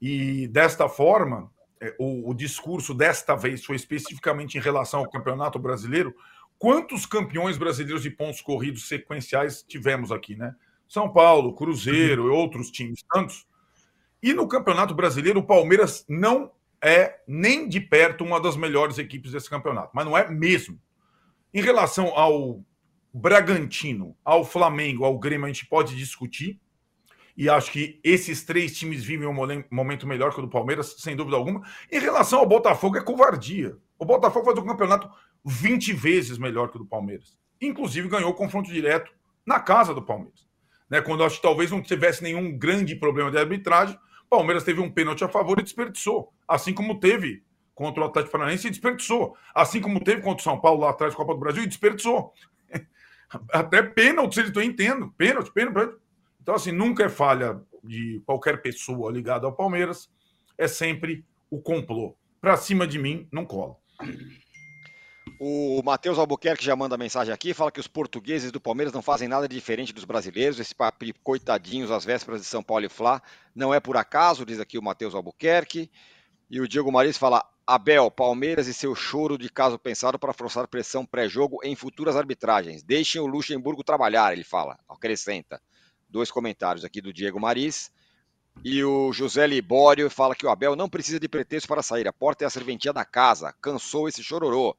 E 0.00 0.46
desta 0.48 0.88
forma, 0.88 1.50
é, 1.80 1.94
o, 1.98 2.30
o, 2.30 2.34
discurso 2.34 2.94
desta 2.94 3.34
vez 3.34 3.64
foi 3.64 3.76
especificamente 3.76 4.56
em 4.56 4.60
relação 4.60 5.00
ao 5.00 5.10
Campeonato 5.10 5.58
Brasileiro. 5.58 6.14
Quantos 6.58 7.06
campeões 7.06 7.56
brasileiros 7.56 8.02
de 8.02 8.10
pontos 8.10 8.40
corridos 8.40 8.86
sequenciais 8.86 9.62
tivemos 9.62 10.12
aqui, 10.12 10.36
né? 10.36 10.54
São 10.88 11.12
Paulo, 11.12 11.54
Cruzeiro 11.54 12.26
e 12.26 12.30
outros 12.30 12.70
times, 12.70 13.02
tantos. 13.12 13.46
E 14.24 14.32
no 14.32 14.48
Campeonato 14.48 14.94
Brasileiro, 14.94 15.40
o 15.40 15.46
Palmeiras 15.46 16.02
não 16.08 16.50
é 16.82 17.20
nem 17.28 17.68
de 17.68 17.78
perto 17.78 18.24
uma 18.24 18.40
das 18.40 18.56
melhores 18.56 18.96
equipes 18.96 19.32
desse 19.32 19.50
campeonato, 19.50 19.90
mas 19.92 20.06
não 20.06 20.16
é 20.16 20.30
mesmo. 20.30 20.80
Em 21.52 21.60
relação 21.60 22.06
ao 22.16 22.64
Bragantino, 23.12 24.16
ao 24.24 24.42
Flamengo, 24.42 25.04
ao 25.04 25.18
Grêmio, 25.18 25.44
a 25.44 25.48
gente 25.48 25.66
pode 25.66 25.94
discutir, 25.94 26.58
e 27.36 27.50
acho 27.50 27.70
que 27.70 28.00
esses 28.02 28.42
três 28.44 28.74
times 28.78 29.04
vivem 29.04 29.28
um 29.28 29.64
momento 29.70 30.06
melhor 30.06 30.32
que 30.32 30.38
o 30.38 30.42
do 30.42 30.48
Palmeiras, 30.48 30.96
sem 31.00 31.14
dúvida 31.14 31.36
alguma. 31.36 31.60
Em 31.92 31.98
relação 31.98 32.38
ao 32.38 32.46
Botafogo, 32.46 32.96
é 32.96 33.02
covardia. 33.02 33.76
O 33.98 34.06
Botafogo 34.06 34.46
faz 34.46 34.56
um 34.56 34.64
campeonato 34.64 35.06
20 35.44 35.92
vezes 35.92 36.38
melhor 36.38 36.70
que 36.70 36.76
o 36.76 36.78
do 36.78 36.86
Palmeiras. 36.86 37.36
Inclusive 37.60 38.08
ganhou 38.08 38.30
o 38.30 38.34
confronto 38.34 38.72
direto 38.72 39.12
na 39.44 39.60
casa 39.60 39.92
do 39.92 40.00
Palmeiras. 40.00 40.48
Né, 40.88 41.02
quando 41.02 41.24
acho 41.24 41.36
que 41.36 41.42
talvez 41.42 41.70
não 41.70 41.82
tivesse 41.82 42.22
nenhum 42.22 42.56
grande 42.56 42.96
problema 42.96 43.30
de 43.30 43.36
arbitragem, 43.36 43.98
o 43.98 43.98
Palmeiras 44.36 44.64
teve 44.64 44.80
um 44.80 44.90
pênalti 44.90 45.22
a 45.22 45.28
favor 45.28 45.60
e 45.60 45.62
desperdiçou. 45.62 46.32
Assim 46.46 46.74
como 46.74 46.98
teve 46.98 47.44
contra 47.74 48.02
o 48.02 48.06
Atlético 48.06 48.32
Paranaense 48.32 48.66
e 48.66 48.70
desperdiçou. 48.70 49.36
Assim 49.54 49.80
como 49.80 50.02
teve 50.02 50.22
contra 50.22 50.40
o 50.40 50.42
São 50.42 50.60
Paulo 50.60 50.80
lá 50.80 50.90
atrás, 50.90 51.14
Copa 51.14 51.34
do 51.34 51.40
Brasil, 51.40 51.62
e 51.62 51.68
desperdiçou. 51.68 52.32
Até 53.52 53.82
pênalti, 53.82 54.38
eu 54.54 54.62
entendo. 54.62 55.12
Pênalti, 55.16 55.52
pênalti. 55.52 55.96
Então, 56.42 56.54
assim, 56.56 56.72
nunca 56.72 57.04
é 57.04 57.08
falha 57.08 57.60
de 57.82 58.20
qualquer 58.26 58.60
pessoa 58.60 59.12
ligada 59.12 59.46
ao 59.46 59.54
Palmeiras, 59.54 60.10
é 60.58 60.66
sempre 60.66 61.24
o 61.50 61.60
complô. 61.60 62.16
Para 62.40 62.56
cima 62.56 62.86
de 62.86 62.98
mim, 62.98 63.28
não 63.30 63.44
cola. 63.44 63.76
O 65.46 65.82
Matheus 65.84 66.18
Albuquerque 66.18 66.64
já 66.64 66.74
manda 66.74 66.96
mensagem 66.96 67.30
aqui, 67.30 67.52
fala 67.52 67.70
que 67.70 67.78
os 67.78 67.86
portugueses 67.86 68.50
do 68.50 68.58
Palmeiras 68.58 68.94
não 68.94 69.02
fazem 69.02 69.28
nada 69.28 69.46
diferente 69.46 69.92
dos 69.92 70.06
brasileiros, 70.06 70.58
esse 70.58 70.74
papo 70.74 71.04
de 71.04 71.12
coitadinhos 71.12 71.90
às 71.90 72.02
vésperas 72.02 72.40
de 72.40 72.46
São 72.46 72.62
Paulo 72.62 72.86
e 72.86 72.88
Flá 72.88 73.20
não 73.54 73.74
é 73.74 73.78
por 73.78 73.94
acaso, 73.98 74.46
diz 74.46 74.58
aqui 74.58 74.78
o 74.78 74.82
Matheus 74.82 75.14
Albuquerque. 75.14 75.90
E 76.48 76.62
o 76.62 76.66
Diego 76.66 76.90
Maris 76.90 77.18
fala: 77.18 77.44
Abel, 77.66 78.10
Palmeiras 78.10 78.68
e 78.68 78.72
seu 78.72 78.94
choro 78.94 79.36
de 79.36 79.50
caso 79.50 79.78
pensado 79.78 80.18
para 80.18 80.32
forçar 80.32 80.66
pressão 80.66 81.04
pré-jogo 81.04 81.58
em 81.62 81.76
futuras 81.76 82.16
arbitragens. 82.16 82.82
Deixem 82.82 83.20
o 83.20 83.26
Luxemburgo 83.26 83.84
trabalhar, 83.84 84.32
ele 84.32 84.44
fala, 84.44 84.78
acrescenta 84.88 85.60
dois 86.08 86.30
comentários 86.30 86.86
aqui 86.86 87.02
do 87.02 87.12
Diego 87.12 87.38
Maris. 87.38 87.92
E 88.64 88.82
o 88.82 89.12
José 89.12 89.46
Libório 89.46 90.08
fala 90.08 90.34
que 90.34 90.46
o 90.46 90.48
Abel 90.48 90.74
não 90.74 90.88
precisa 90.88 91.20
de 91.20 91.28
pretexto 91.28 91.68
para 91.68 91.82
sair. 91.82 92.08
A 92.08 92.14
porta 92.14 92.44
é 92.44 92.46
a 92.46 92.50
serventia 92.50 92.94
da 92.94 93.04
casa. 93.04 93.54
Cansou 93.60 94.08
esse 94.08 94.22
chororô, 94.24 94.74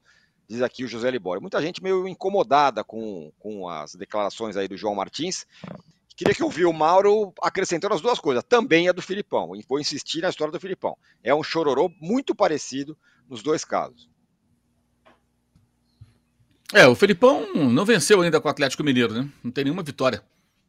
diz 0.48 0.62
aqui 0.62 0.84
o 0.84 0.88
José 0.88 1.10
Libório. 1.12 1.42
Muita 1.42 1.62
gente 1.62 1.82
meio 1.82 2.08
incomodada 2.08 2.84
com, 2.84 3.32
com 3.40 3.68
as 3.70 3.96
declarações 3.96 4.58
aí 4.58 4.68
do 4.68 4.78
João 4.78 4.96
Martins. 4.96 5.46
Queria 6.16 6.34
que 6.34 6.42
eu 6.42 6.50
vi 6.50 6.66
o 6.66 6.72
Mauro 6.72 7.34
acrescentando 7.42 7.94
as 7.94 8.02
duas 8.02 8.20
coisas. 8.20 8.44
Também 8.44 8.88
é 8.88 8.94
do 8.94 9.02
Filipão. 9.02 9.52
Vou 9.68 9.80
insistir 9.80 10.22
na 10.22 10.30
história 10.30 10.52
do 10.52 10.60
Filipão. 10.60 10.98
É 11.24 11.36
um 11.36 11.44
chororô 11.44 11.92
muito 12.00 12.34
parecido 12.34 12.98
nos 13.30 13.44
dois 13.44 13.66
casos. 13.66 14.10
É, 16.74 16.88
o 16.88 16.96
Filipão 16.96 17.54
não 17.54 17.86
venceu 17.86 18.22
ainda 18.22 18.40
com 18.40 18.48
o 18.48 18.52
Atlético 18.52 18.84
Mineiro, 18.84 19.14
né? 19.14 19.30
Não 19.44 19.52
tem 19.52 19.66
nenhuma 19.66 19.84
vitória 19.84 20.24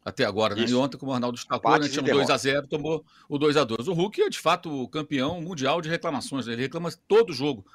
até 0.04 0.24
agora. 0.24 0.54
Né? 0.54 0.64
E 0.68 0.74
ontem, 0.74 0.96
como 0.96 1.10
o 1.10 1.14
Arnaldo 1.14 1.36
destacou, 1.36 1.78
né, 1.78 1.88
tinha 1.88 2.02
um 2.02 2.06
2x0, 2.06 2.68
tomou 2.68 3.04
o 3.28 3.38
2x2. 3.38 3.88
O 3.88 3.92
Hulk 3.92 4.22
é, 4.22 4.28
de 4.28 4.38
fato, 4.38 4.70
o 4.70 4.88
campeão 4.88 5.40
mundial 5.40 5.80
de 5.80 5.88
reclamações. 5.88 6.46
Né? 6.46 6.52
Ele 6.52 6.62
reclama 6.62 6.92
todo 7.08 7.32
jogo, 7.32 7.66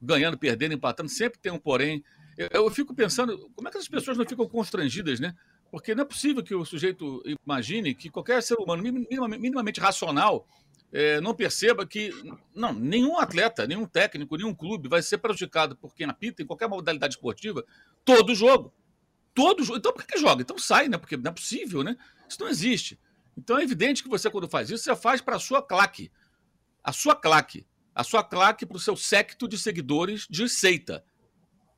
ganhando, 0.00 0.38
perdendo, 0.38 0.74
empatando. 0.74 1.08
Sempre 1.08 1.38
tem 1.38 1.52
um 1.52 1.58
porém. 1.58 2.04
Eu, 2.36 2.48
eu 2.52 2.70
fico 2.70 2.94
pensando, 2.94 3.50
como 3.54 3.68
é 3.68 3.70
que 3.70 3.78
as 3.78 3.88
pessoas 3.88 4.16
não 4.16 4.26
ficam 4.26 4.48
constrangidas, 4.48 5.20
né? 5.20 5.34
Porque 5.70 5.94
não 5.94 6.02
é 6.02 6.06
possível 6.06 6.42
que 6.42 6.54
o 6.54 6.64
sujeito 6.64 7.22
imagine 7.44 7.94
que 7.94 8.08
qualquer 8.08 8.42
ser 8.42 8.54
humano 8.54 8.82
minimamente, 8.82 9.80
racional 9.80 10.48
é, 10.90 11.20
não 11.20 11.34
perceba 11.34 11.86
que 11.86 12.10
não, 12.54 12.72
nenhum 12.72 13.18
atleta, 13.18 13.66
nenhum 13.66 13.86
técnico, 13.86 14.36
nenhum 14.36 14.54
clube 14.54 14.88
vai 14.88 15.02
ser 15.02 15.18
prejudicado 15.18 15.76
por 15.76 15.94
quem 15.94 16.06
apita 16.06 16.42
em 16.42 16.46
qualquer 16.46 16.68
modalidade 16.68 17.14
esportiva 17.14 17.64
todo 18.04 18.34
jogo. 18.34 18.72
Todo 19.34 19.62
jogo. 19.62 19.78
Então 19.78 19.92
por 19.92 20.06
que, 20.06 20.18
joga? 20.18 20.40
Então 20.40 20.58
sai, 20.58 20.88
né? 20.88 20.96
Porque 20.96 21.16
não 21.16 21.30
é 21.30 21.34
possível, 21.34 21.82
né? 21.82 21.96
Isso 22.28 22.40
não 22.40 22.48
existe. 22.48 22.98
Então 23.36 23.58
é 23.58 23.62
evidente 23.62 24.02
que 24.02 24.08
você, 24.08 24.30
quando 24.30 24.48
faz 24.48 24.70
isso, 24.70 24.84
você 24.84 24.96
faz 24.96 25.20
para 25.20 25.36
a 25.36 25.38
sua 25.38 25.62
claque. 25.62 26.10
A 26.82 26.92
sua 26.92 27.14
claque. 27.14 27.66
A 27.98 28.04
sua 28.04 28.22
claque 28.22 28.64
para 28.64 28.76
o 28.76 28.80
seu 28.80 28.96
secto 28.96 29.48
de 29.48 29.58
seguidores 29.58 30.24
de 30.30 30.48
seita. 30.48 31.04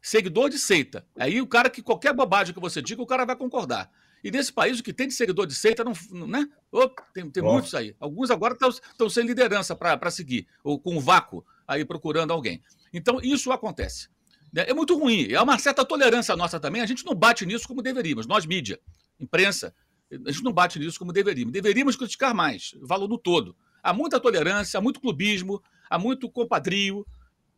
Seguidor 0.03 0.51
de 0.51 0.59
seita. 0.59 1.07
Aí 1.19 1.41
o 1.41 1.47
cara 1.47 1.71
que 1.71 1.81
qualquer 1.81 2.13
bobagem 2.13 2.53
que 2.53 2.61
você 2.61 2.83
diga, 2.83 3.01
o 3.01 3.07
cara 3.07 3.25
vai 3.25 3.35
concordar. 3.35 3.91
E 4.23 4.31
nesse 4.31 4.53
país, 4.53 4.79
o 4.79 4.83
que 4.83 4.93
tem 4.93 5.09
de 5.09 5.15
seguidor 5.15 5.47
de 5.47 5.55
seita, 5.55 5.83
não, 5.83 5.95
né? 6.27 6.47
Oh, 6.71 6.87
tem 7.15 7.31
tem 7.31 7.43
muitos 7.43 7.75
aí. 7.75 7.97
Alguns 7.99 8.31
agora 8.31 8.55
estão 8.55 9.09
sem 9.09 9.25
liderança 9.25 9.75
para 9.75 10.11
seguir, 10.11 10.47
ou 10.63 10.79
com 10.79 10.95
um 10.95 11.01
vácuo 11.01 11.43
aí 11.67 11.87
procurando 11.87 12.35
alguém. 12.35 12.63
Então, 12.93 13.19
isso 13.23 13.51
acontece. 13.51 14.11
Né? 14.53 14.67
É 14.69 14.75
muito 14.75 14.95
ruim. 14.99 15.33
É 15.33 15.41
uma 15.41 15.59
certa 15.59 15.87
tolerância 15.87 16.37
nossa 16.37 16.61
também. 16.61 16.83
A 16.83 16.87
gente 16.87 17.03
não 17.07 17.15
bate 17.15 17.47
nisso 17.47 17.67
como 17.67 17.81
deveríamos. 17.81 18.27
Nós, 18.27 18.45
mídia, 18.45 18.79
imprensa, 19.19 19.75
a 20.13 20.31
gente 20.31 20.45
não 20.45 20.53
bate 20.53 20.79
nisso 20.79 20.99
como 20.99 21.15
deveríamos. 21.15 21.51
Deveríamos 21.51 21.97
criticar 21.97 22.35
mais, 22.35 22.75
valor 22.83 23.09
no 23.09 23.17
todo. 23.17 23.57
Há 23.83 23.95
muita 23.95 24.21
tolerância, 24.21 24.77
há 24.77 24.83
muito 24.83 25.01
clubismo, 25.01 25.63
há 25.91 25.99
muito 25.99 26.31
compadrio, 26.31 27.05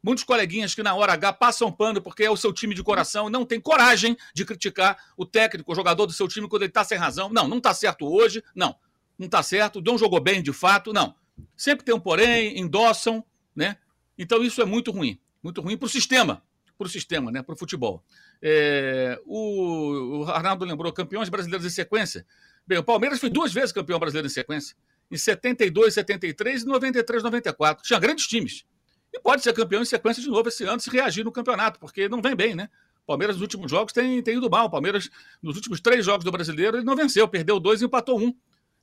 muitos 0.02 0.24
coleguinhas 0.24 0.74
que 0.74 0.82
na 0.82 0.94
hora 0.94 1.12
H 1.12 1.34
passam 1.34 1.70
pano 1.70 2.00
porque 2.00 2.24
é 2.24 2.30
o 2.30 2.36
seu 2.36 2.52
time 2.52 2.74
de 2.74 2.82
coração 2.82 3.28
e 3.28 3.30
não 3.30 3.44
tem 3.44 3.60
coragem 3.60 4.16
de 4.34 4.44
criticar 4.44 4.96
o 5.16 5.24
técnico, 5.24 5.70
o 5.70 5.74
jogador 5.74 6.06
do 6.06 6.12
seu 6.12 6.26
time 6.26 6.48
quando 6.48 6.62
ele 6.62 6.70
está 6.70 6.82
sem 6.82 6.98
razão. 6.98 7.28
Não, 7.30 7.46
não 7.46 7.58
está 7.58 7.72
certo 7.74 8.06
hoje. 8.06 8.42
Não. 8.54 8.74
não 9.18 9.26
está 9.26 9.42
certo, 9.42 9.78
o 9.78 9.82
Dom 9.82 9.98
jogou 9.98 10.20
bem 10.20 10.42
de 10.42 10.52
fato. 10.52 10.92
Não. 10.92 11.14
Sempre 11.56 11.84
tem 11.84 11.94
um 11.94 12.00
porém, 12.00 12.58
endossam, 12.58 13.24
né? 13.54 13.76
Então 14.18 14.42
isso 14.42 14.60
é 14.60 14.64
muito 14.64 14.90
ruim. 14.90 15.20
Muito 15.42 15.60
ruim 15.60 15.76
para 15.76 15.86
o 15.86 15.88
sistema, 15.88 16.42
para 16.78 16.86
o 16.86 16.90
sistema, 16.90 17.30
né? 17.30 17.42
Para 17.42 17.54
o 17.54 17.58
futebol. 17.58 18.02
É, 18.40 19.20
o, 19.24 20.22
o 20.22 20.24
Arnaldo 20.24 20.64
lembrou 20.64 20.92
campeões 20.92 21.28
brasileiros 21.28 21.66
em 21.66 21.70
sequência. 21.70 22.26
Bem, 22.66 22.78
o 22.78 22.84
Palmeiras 22.84 23.18
foi 23.18 23.28
duas 23.28 23.52
vezes 23.52 23.72
campeão 23.72 23.98
brasileiro 23.98 24.26
em 24.26 24.30
sequência. 24.30 24.76
Em 25.12 25.18
72, 25.18 25.92
73 25.92 26.62
e 26.62 26.66
93, 26.66 27.22
94. 27.22 27.84
Tinha 27.84 28.00
grandes 28.00 28.26
times. 28.26 28.64
E 29.12 29.20
pode 29.20 29.42
ser 29.42 29.52
campeão 29.52 29.82
em 29.82 29.84
sequência 29.84 30.22
de 30.22 30.28
novo 30.30 30.48
esse 30.48 30.64
ano 30.64 30.80
se 30.80 30.88
reagir 30.88 31.22
no 31.22 31.30
campeonato, 31.30 31.78
porque 31.78 32.08
não 32.08 32.22
vem 32.22 32.34
bem, 32.34 32.54
né? 32.54 32.70
Palmeiras 33.06 33.36
nos 33.36 33.42
últimos 33.42 33.70
jogos 33.70 33.92
tem, 33.92 34.22
tem 34.22 34.38
ido 34.38 34.48
mal. 34.48 34.66
O 34.66 34.70
Palmeiras, 34.70 35.10
nos 35.42 35.56
últimos 35.56 35.80
três 35.82 36.04
jogos 36.04 36.24
do 36.24 36.32
brasileiro, 36.32 36.78
ele 36.78 36.84
não 36.84 36.96
venceu, 36.96 37.28
perdeu 37.28 37.60
dois 37.60 37.82
e 37.82 37.84
empatou 37.84 38.18
um. 38.18 38.34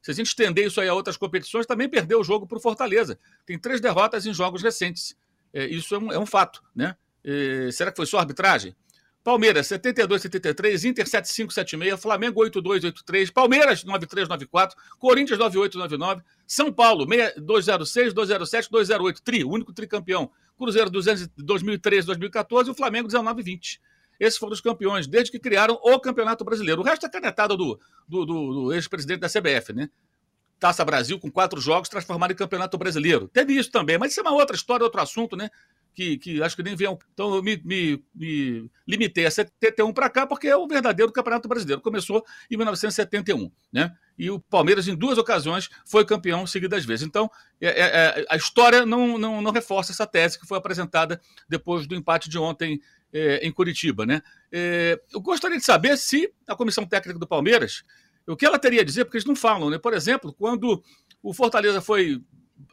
Se 0.02 0.12
a 0.12 0.14
gente 0.14 0.28
estender 0.28 0.68
isso 0.68 0.80
aí 0.80 0.88
a 0.88 0.94
outras 0.94 1.18
competições, 1.18 1.66
também 1.66 1.90
perdeu 1.90 2.20
o 2.20 2.24
jogo 2.24 2.46
para 2.46 2.58
o 2.58 2.62
Fortaleza. 2.62 3.20
Tem 3.46 3.58
três 3.58 3.82
derrotas 3.82 4.28
em 4.28 4.34
jogos 4.34 4.62
recentes. 4.62 5.18
É, 5.52 5.66
isso 5.66 5.96
é 5.96 5.98
um, 5.98 6.12
é 6.12 6.20
um, 6.20 6.28
fato, 6.28 6.64
né? 6.76 6.96
É, 7.24 7.70
será 7.72 7.92
que 7.92 7.98
foi 7.98 8.06
só 8.06 8.20
arbitragem? 8.20 8.76
Palmeiras 9.24 9.68
72, 9.68 10.22
73, 10.22 10.86
Inter 10.86 11.08
75, 11.08 11.54
76, 11.54 12.02
Flamengo 12.02 12.40
82, 12.40 12.86
83, 12.86 13.30
Palmeiras 13.32 13.84
93, 13.84 14.30
94, 14.30 14.78
Corinthians 14.98 15.38
98, 15.38 15.78
99, 15.78 16.22
São 16.48 16.72
Paulo 16.72 17.06
206, 17.38 18.14
207, 18.14 18.72
208, 18.72 19.22
tri, 19.22 19.44
único 19.44 19.74
tricampeão. 19.74 20.32
Cruzeiro 20.58 20.90
200, 20.90 21.28
2013, 21.38 22.08
2014 22.08 22.70
e 22.70 22.72
o 22.72 22.76
Flamengo 22.76 23.08
19, 23.08 23.44
20. 23.44 23.82
Esses 24.20 24.38
foram 24.38 24.54
os 24.54 24.62
campeões, 24.62 25.08
desde 25.08 25.32
que 25.32 25.40
criaram 25.40 25.80
o 25.82 26.00
Campeonato 26.00 26.44
Brasileiro. 26.44 26.82
O 26.82 26.84
resto 26.84 27.06
é 27.06 27.10
canetada 27.10 27.56
do, 27.56 27.80
do, 28.08 28.26
do, 28.26 28.54
do 28.54 28.74
ex-presidente 28.74 29.22
da 29.22 29.30
CBF, 29.30 29.72
né? 29.72 29.90
Taça 30.60 30.84
Brasil 30.84 31.20
com 31.20 31.32
quatro 31.32 31.62
jogos 31.62 31.90
transformado 31.90 32.32
em 32.32 32.36
Campeonato 32.36 32.78
Brasileiro. 32.78 33.28
Teve 33.28 33.54
isso 33.54 33.72
também, 33.72 33.98
mas 33.98 34.12
isso 34.12 34.20
é 34.20 34.24
uma 34.24 34.34
outra 34.34 34.56
história, 34.56 34.84
outro 34.84 35.02
assunto, 35.02 35.36
né? 35.38 35.50
Que, 35.94 36.18
que 36.18 36.44
acho 36.44 36.56
que 36.56 36.64
nem 36.64 36.76
vem. 36.76 36.88
Então 37.14 37.34
eu 37.34 37.42
me, 37.42 37.60
me, 37.64 38.04
me 38.14 38.70
limitei 38.88 39.26
a 39.26 39.32
71 39.32 39.92
para 39.92 40.10
cá, 40.10 40.28
porque 40.28 40.48
é 40.48 40.56
o 40.56 40.68
verdadeiro 40.68 41.12
Campeonato 41.12 41.48
Brasileiro. 41.48 41.82
Começou 41.82 42.24
em 42.52 42.58
1971, 42.58 43.52
né? 43.72 43.92
E 44.18 44.30
o 44.30 44.40
Palmeiras, 44.40 44.88
em 44.88 44.96
duas 44.96 45.18
ocasiões, 45.18 45.70
foi 45.86 46.06
campeão 46.06 46.46
seguidas 46.46 46.86
vezes. 46.86 47.08
Então, 47.08 47.32
é, 47.60 47.68
é, 47.68 48.22
é, 48.22 48.26
a 48.30 48.36
história 48.36 48.86
não, 48.86 49.18
não, 49.18 49.42
não 49.42 49.52
reforça 49.52 49.94
essa 49.94 50.06
tese 50.06 50.40
que 50.40 50.46
foi 50.46 50.58
apresentada 50.58 51.22
depois 51.48 51.88
do 51.88 51.96
empate 51.96 52.30
de 52.30 52.38
ontem 52.38 52.82
é, 53.14 53.46
em 53.46 53.52
Curitiba. 53.52 54.06
Né? 54.06 54.22
É, 54.52 55.00
eu 55.14 55.22
gostaria 55.22 55.58
de 55.58 55.64
saber 55.64 55.98
se 55.98 56.32
a 56.48 56.56
comissão 56.56 56.86
técnica 56.86 57.20
do 57.20 57.28
Palmeiras, 57.28 57.84
o 58.30 58.38
que 58.38 58.46
ela 58.46 58.60
teria 58.60 58.82
a 58.82 58.86
dizer, 58.86 59.06
porque 59.06 59.18
eles 59.18 59.26
não 59.26 59.36
falam. 59.36 59.70
Né? 59.70 59.78
Por 59.78 59.94
exemplo, 59.94 60.34
quando 60.34 60.84
o 61.22 61.34
Fortaleza 61.34 61.82
foi 61.82 62.22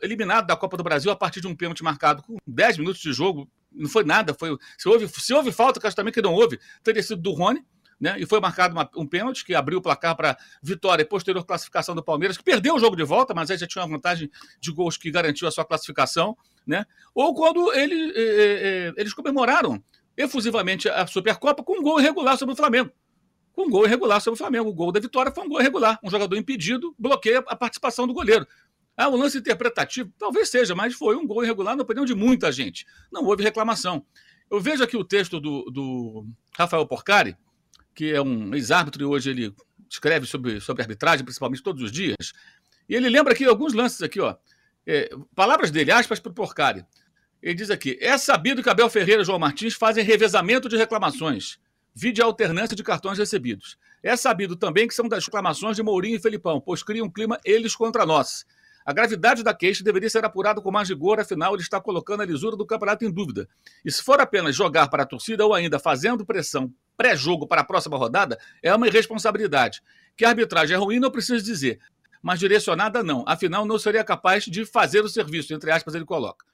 eliminado 0.02 0.46
da 0.46 0.56
Copa 0.56 0.76
do 0.76 0.82
Brasil 0.82 1.10
a 1.10 1.16
partir 1.16 1.40
de 1.40 1.46
um 1.46 1.54
pênalti 1.54 1.82
marcado 1.82 2.22
com 2.22 2.36
10 2.46 2.78
minutos 2.78 3.00
de 3.00 3.12
jogo, 3.12 3.50
não 3.72 3.88
foi 3.88 4.04
nada. 4.04 4.34
Foi, 4.34 4.56
se, 4.76 4.88
houve, 4.88 5.08
se 5.08 5.32
houve 5.32 5.50
falta, 5.52 5.80
que 5.80 5.86
acho 5.86 5.96
também 5.96 6.12
que 6.12 6.20
não 6.20 6.34
houve, 6.34 6.58
teria 6.82 7.02
sido 7.02 7.20
do 7.20 7.32
Rony. 7.32 7.64
Né? 7.98 8.16
E 8.18 8.26
foi 8.26 8.38
marcado 8.40 8.74
uma, 8.74 8.88
um 8.94 9.06
pênalti 9.06 9.42
que 9.42 9.54
abriu 9.54 9.78
o 9.78 9.82
placar 9.82 10.14
para 10.14 10.36
vitória 10.62 11.02
e 11.02 11.06
posterior 11.06 11.42
classificação 11.46 11.94
do 11.94 12.04
Palmeiras, 12.04 12.36
que 12.36 12.44
perdeu 12.44 12.74
o 12.74 12.78
jogo 12.78 12.94
de 12.94 13.04
volta, 13.04 13.32
mas 13.32 13.50
aí 13.50 13.56
já 13.56 13.66
tinha 13.66 13.82
uma 13.82 13.96
vantagem 13.96 14.30
de 14.60 14.70
gols 14.70 14.98
que 14.98 15.10
garantiu 15.10 15.48
a 15.48 15.50
sua 15.50 15.64
classificação. 15.64 16.36
Né? 16.66 16.84
Ou 17.14 17.34
quando 17.34 17.72
ele, 17.72 18.12
eh, 18.14 18.14
eh, 18.14 18.92
eles 18.98 19.14
comemoraram 19.14 19.82
efusivamente 20.14 20.88
a 20.90 21.06
Supercopa 21.06 21.62
com 21.62 21.78
um 21.78 21.82
gol 21.82 21.98
irregular 21.98 22.36
sobre 22.36 22.52
o 22.52 22.56
Flamengo. 22.56 22.90
Com 23.56 23.68
um 23.68 23.70
gol 23.70 23.86
irregular 23.86 24.20
sobre 24.20 24.34
o 24.34 24.38
Flamengo. 24.38 24.68
O 24.68 24.74
gol 24.74 24.92
da 24.92 25.00
vitória 25.00 25.32
foi 25.32 25.42
um 25.42 25.48
gol 25.48 25.60
irregular. 25.60 25.98
Um 26.04 26.10
jogador 26.10 26.36
impedido 26.36 26.94
bloqueia 26.98 27.38
a 27.38 27.56
participação 27.56 28.06
do 28.06 28.12
goleiro. 28.12 28.46
Ah, 28.94 29.08
um 29.08 29.16
lance 29.16 29.38
interpretativo? 29.38 30.12
Talvez 30.18 30.50
seja, 30.50 30.74
mas 30.74 30.94
foi 30.94 31.16
um 31.16 31.26
gol 31.26 31.42
irregular 31.42 31.74
na 31.74 31.82
opinião 31.82 32.04
de 32.04 32.14
muita 32.14 32.52
gente. 32.52 32.86
Não 33.10 33.24
houve 33.24 33.42
reclamação. 33.42 34.04
Eu 34.50 34.60
vejo 34.60 34.84
aqui 34.84 34.94
o 34.94 35.02
texto 35.02 35.40
do, 35.40 35.64
do 35.70 36.26
Rafael 36.54 36.86
Porcari, 36.86 37.34
que 37.94 38.12
é 38.12 38.20
um 38.20 38.54
ex-árbitro 38.54 39.02
e 39.02 39.06
hoje 39.06 39.30
ele 39.30 39.54
escreve 39.88 40.26
sobre, 40.26 40.60
sobre 40.60 40.82
arbitragem, 40.82 41.24
principalmente 41.24 41.62
todos 41.62 41.82
os 41.82 41.90
dias. 41.90 42.34
E 42.86 42.94
ele 42.94 43.08
lembra 43.08 43.32
aqui 43.32 43.46
alguns 43.46 43.72
lances 43.72 44.02
aqui, 44.02 44.20
ó. 44.20 44.36
É, 44.86 45.10
palavras 45.34 45.70
dele, 45.70 45.90
aspas 45.90 46.20
para 46.20 46.30
o 46.30 46.34
Porcari. 46.34 46.84
Ele 47.42 47.54
diz 47.54 47.70
aqui: 47.70 47.98
é 48.00 48.18
sabido 48.18 48.62
que 48.62 48.68
Abel 48.68 48.90
Ferreira 48.90 49.22
e 49.22 49.24
João 49.24 49.38
Martins 49.38 49.74
fazem 49.74 50.04
revezamento 50.04 50.68
de 50.68 50.76
reclamações, 50.76 51.58
vide 51.96 52.20
a 52.20 52.26
alternância 52.26 52.76
de 52.76 52.82
cartões 52.82 53.16
recebidos. 53.16 53.78
É 54.02 54.14
sabido 54.16 54.54
também 54.54 54.86
que 54.86 54.92
são 54.92 55.08
das 55.08 55.24
reclamações 55.24 55.76
de 55.76 55.82
Mourinho 55.82 56.16
e 56.16 56.20
Felipão, 56.20 56.60
pois 56.60 56.82
criam 56.82 57.06
um 57.06 57.10
clima 57.10 57.40
eles 57.42 57.74
contra 57.74 58.04
nós. 58.04 58.44
A 58.84 58.92
gravidade 58.92 59.42
da 59.42 59.54
queixa 59.54 59.82
deveria 59.82 60.10
ser 60.10 60.22
apurada 60.22 60.60
com 60.60 60.70
mais 60.70 60.90
rigor, 60.90 61.18
afinal, 61.18 61.54
ele 61.54 61.62
está 61.62 61.80
colocando 61.80 62.20
a 62.20 62.26
lisura 62.26 62.54
do 62.54 62.66
campeonato 62.66 63.04
em 63.06 63.10
dúvida. 63.10 63.48
E 63.82 63.90
se 63.90 64.02
for 64.02 64.20
apenas 64.20 64.54
jogar 64.54 64.88
para 64.88 65.04
a 65.04 65.06
torcida 65.06 65.44
ou 65.46 65.54
ainda 65.54 65.78
fazendo 65.78 66.24
pressão 66.26 66.70
pré-jogo 66.98 67.46
para 67.46 67.62
a 67.62 67.64
próxima 67.64 67.96
rodada, 67.96 68.38
é 68.62 68.74
uma 68.74 68.86
irresponsabilidade. 68.86 69.82
Que 70.14 70.24
a 70.26 70.28
arbitragem 70.28 70.76
é 70.76 70.78
ruim, 70.78 71.00
não 71.00 71.10
preciso 71.10 71.42
dizer, 71.42 71.80
mas 72.22 72.38
direcionada 72.38 73.02
não. 73.02 73.24
Afinal, 73.26 73.64
não 73.64 73.78
seria 73.78 74.04
capaz 74.04 74.44
de 74.44 74.66
fazer 74.66 75.00
o 75.02 75.08
serviço, 75.08 75.54
entre 75.54 75.70
aspas, 75.70 75.94
ele 75.94 76.04
coloca. 76.04 76.44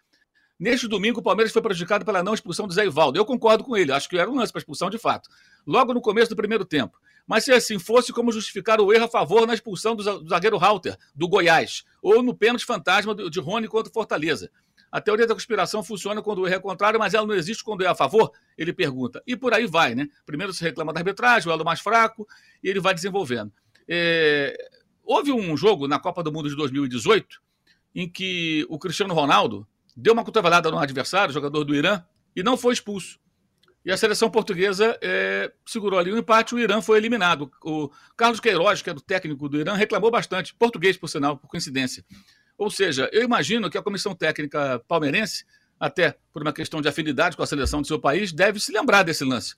Neste 0.62 0.86
domingo, 0.86 1.18
o 1.18 1.22
Palmeiras 1.24 1.52
foi 1.52 1.60
prejudicado 1.60 2.04
pela 2.04 2.22
não 2.22 2.32
expulsão 2.32 2.68
do 2.68 2.72
Zé 2.72 2.84
Ivaldo. 2.84 3.18
Eu 3.18 3.24
concordo 3.24 3.64
com 3.64 3.76
ele, 3.76 3.90
acho 3.90 4.08
que 4.08 4.16
era 4.16 4.30
um 4.30 4.36
lance 4.36 4.52
para 4.52 4.60
expulsão 4.60 4.88
de 4.88 4.96
fato. 4.96 5.28
Logo 5.66 5.92
no 5.92 6.00
começo 6.00 6.30
do 6.30 6.36
primeiro 6.36 6.64
tempo. 6.64 7.00
Mas 7.26 7.42
se 7.44 7.50
assim 7.50 7.80
fosse, 7.80 8.12
como 8.12 8.30
justificar 8.30 8.80
o 8.80 8.92
erro 8.92 9.06
a 9.06 9.08
favor 9.08 9.44
na 9.44 9.54
expulsão 9.54 9.96
do 9.96 10.04
zagueiro 10.28 10.56
Halter, 10.58 10.96
do 11.16 11.26
Goiás, 11.26 11.82
ou 12.00 12.22
no 12.22 12.32
pênalti 12.32 12.64
fantasma 12.64 13.12
de 13.12 13.40
Rony 13.40 13.66
contra 13.66 13.90
o 13.90 13.92
Fortaleza? 13.92 14.52
A 14.88 15.00
teoria 15.00 15.26
da 15.26 15.34
conspiração 15.34 15.82
funciona 15.82 16.22
quando 16.22 16.42
o 16.42 16.46
erro 16.46 16.54
é 16.54 16.60
contrário, 16.60 16.96
mas 16.96 17.12
ela 17.12 17.26
não 17.26 17.34
existe 17.34 17.64
quando 17.64 17.82
é 17.82 17.88
a 17.88 17.94
favor? 17.96 18.30
Ele 18.56 18.72
pergunta. 18.72 19.20
E 19.26 19.34
por 19.34 19.52
aí 19.52 19.66
vai, 19.66 19.96
né? 19.96 20.06
Primeiro 20.24 20.52
se 20.52 20.62
reclama 20.62 20.92
da 20.92 21.00
arbitragem, 21.00 21.50
o 21.50 21.52
elo 21.52 21.64
mais 21.64 21.80
fraco, 21.80 22.24
e 22.62 22.68
ele 22.68 22.78
vai 22.78 22.94
desenvolvendo. 22.94 23.52
É... 23.88 24.56
Houve 25.02 25.32
um 25.32 25.56
jogo 25.56 25.88
na 25.88 25.98
Copa 25.98 26.22
do 26.22 26.30
Mundo 26.30 26.48
de 26.48 26.54
2018 26.54 27.42
em 27.94 28.08
que 28.08 28.64
o 28.68 28.78
Cristiano 28.78 29.12
Ronaldo 29.12 29.66
deu 29.96 30.12
uma 30.12 30.24
cotovelada 30.24 30.70
no 30.70 30.78
adversário, 30.78 31.32
jogador 31.32 31.64
do 31.64 31.74
Irã, 31.74 32.02
e 32.34 32.42
não 32.42 32.56
foi 32.56 32.72
expulso. 32.72 33.18
E 33.84 33.90
a 33.90 33.96
seleção 33.96 34.30
portuguesa 34.30 34.96
é, 35.02 35.52
segurou 35.66 35.98
ali 35.98 36.12
o 36.12 36.14
um 36.14 36.18
empate, 36.18 36.54
o 36.54 36.58
Irã 36.58 36.80
foi 36.80 36.98
eliminado. 36.98 37.50
O 37.64 37.90
Carlos 38.16 38.38
Queiroz, 38.38 38.80
que 38.80 38.90
é 38.90 38.94
do 38.94 39.00
técnico 39.00 39.48
do 39.48 39.58
Irã, 39.58 39.74
reclamou 39.74 40.10
bastante, 40.10 40.54
português 40.54 40.96
por 40.96 41.08
sinal, 41.08 41.36
por 41.36 41.48
coincidência. 41.48 42.04
Ou 42.56 42.70
seja, 42.70 43.10
eu 43.12 43.24
imagino 43.24 43.68
que 43.68 43.76
a 43.76 43.82
comissão 43.82 44.14
técnica 44.14 44.80
palmeirense, 44.86 45.44
até 45.80 46.16
por 46.32 46.42
uma 46.42 46.52
questão 46.52 46.80
de 46.80 46.88
afinidade 46.88 47.36
com 47.36 47.42
a 47.42 47.46
seleção 47.46 47.80
do 47.80 47.86
seu 47.86 47.98
país, 47.98 48.32
deve 48.32 48.60
se 48.60 48.70
lembrar 48.70 49.02
desse 49.02 49.24
lance. 49.24 49.56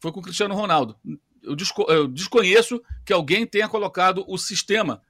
Foi 0.00 0.10
com 0.12 0.20
o 0.20 0.22
Cristiano 0.22 0.54
Ronaldo. 0.54 0.96
Eu, 1.42 1.54
desco 1.54 1.82
eu 1.90 2.08
desconheço 2.08 2.82
que 3.04 3.12
alguém 3.12 3.46
tenha 3.46 3.68
colocado 3.68 4.24
o 4.26 4.38
sistema 4.38 5.02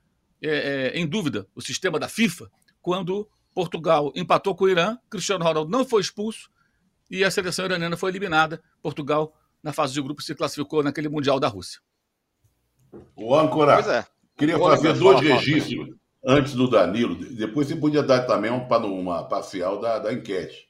é, 0.43 0.93
é, 0.95 0.99
em 0.99 1.07
dúvida, 1.07 1.47
o 1.55 1.61
sistema 1.61 1.99
da 1.99 2.09
FIFA, 2.09 2.51
quando 2.83 3.29
Portugal 3.55 4.13
empatou 4.15 4.55
com 4.55 4.65
o 4.65 4.69
Irã, 4.69 4.99
Cristiano 5.11 5.45
Ronaldo 5.45 5.71
não 5.71 5.85
foi 5.85 6.01
expulso 6.01 6.51
e 7.11 7.25
a 7.25 7.31
seleção 7.31 7.65
iraniana 7.65 7.97
foi 7.97 8.11
eliminada. 8.11 8.63
Portugal, 8.83 9.35
na 9.63 9.73
fase 9.73 9.95
de 9.95 10.03
grupo, 10.03 10.23
se 10.23 10.35
classificou 10.35 10.83
naquele 10.83 11.09
Mundial 11.09 11.41
da 11.41 11.49
Rússia. 11.49 11.81
O 13.17 13.35
âncora, 13.35 13.81
é. 13.81 14.07
queria 14.37 14.59
fazer 14.59 14.95
dois 14.95 15.21
registros 15.21 15.95
antes 16.25 16.55
do 16.55 16.69
Danilo. 16.69 17.15
Depois 17.15 17.69
você 17.69 17.77
podia 17.77 18.03
dar 18.03 18.27
também 18.27 18.51
um, 18.51 18.67
uma 19.01 19.25
parcial 19.25 19.81
da, 19.81 19.99
da 19.99 20.13
enquete. 20.13 20.69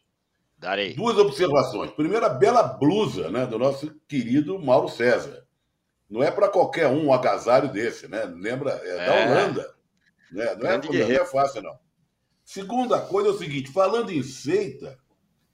Darei. 0.56 0.94
Duas 0.94 1.16
observações. 1.18 1.90
Primeiro, 1.92 2.26
a 2.26 2.30
bela 2.30 2.62
blusa 2.62 3.30
né, 3.30 3.46
do 3.46 3.58
nosso 3.58 3.94
querido 4.08 4.58
Mauro 4.58 4.88
César. 4.88 5.46
Não 6.10 6.22
é 6.22 6.30
para 6.30 6.48
qualquer 6.48 6.88
um 6.88 7.06
um 7.06 7.12
agasalho 7.12 7.70
desse, 7.70 8.08
né? 8.08 8.24
Lembra? 8.24 8.80
É, 8.82 8.88
é. 8.88 9.06
da 9.06 9.12
Holanda. 9.12 9.62
Né? 10.32 10.56
Não, 10.56 10.66
é, 10.70 10.80
não 10.80 11.22
é 11.22 11.24
fácil, 11.24 11.62
não. 11.62 11.78
Segunda 12.48 12.98
coisa 12.98 13.28
é 13.28 13.32
o 13.32 13.36
seguinte: 13.36 13.70
falando 13.70 14.10
em 14.10 14.22
seita, 14.22 14.98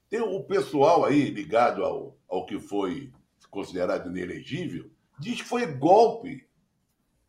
tem 0.08 0.20
o 0.20 0.44
pessoal 0.44 1.04
aí 1.04 1.28
ligado 1.28 1.84
ao, 1.84 2.16
ao 2.28 2.46
que 2.46 2.60
foi 2.60 3.12
considerado 3.50 4.08
inelegível, 4.08 4.88
diz 5.18 5.42
que 5.42 5.48
foi 5.48 5.66
golpe. 5.66 6.48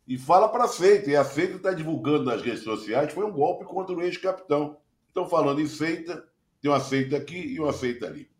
E 0.06 0.16
fala 0.16 0.48
para 0.48 0.66
a 0.66 0.68
seita. 0.68 1.10
E 1.10 1.16
a 1.16 1.24
seita 1.24 1.56
está 1.56 1.72
divulgando 1.72 2.26
nas 2.26 2.42
redes 2.42 2.62
sociais 2.62 3.12
foi 3.12 3.24
um 3.24 3.32
golpe 3.32 3.64
contra 3.64 3.92
o 3.92 4.00
ex-capitão. 4.02 4.78
Então, 5.10 5.28
falando 5.28 5.60
em 5.60 5.66
seita, 5.66 6.24
tem 6.62 6.70
uma 6.70 6.78
seita 6.78 7.16
aqui 7.16 7.36
e 7.36 7.58
uma 7.58 7.72
seita 7.72 8.06
ali. 8.06 8.30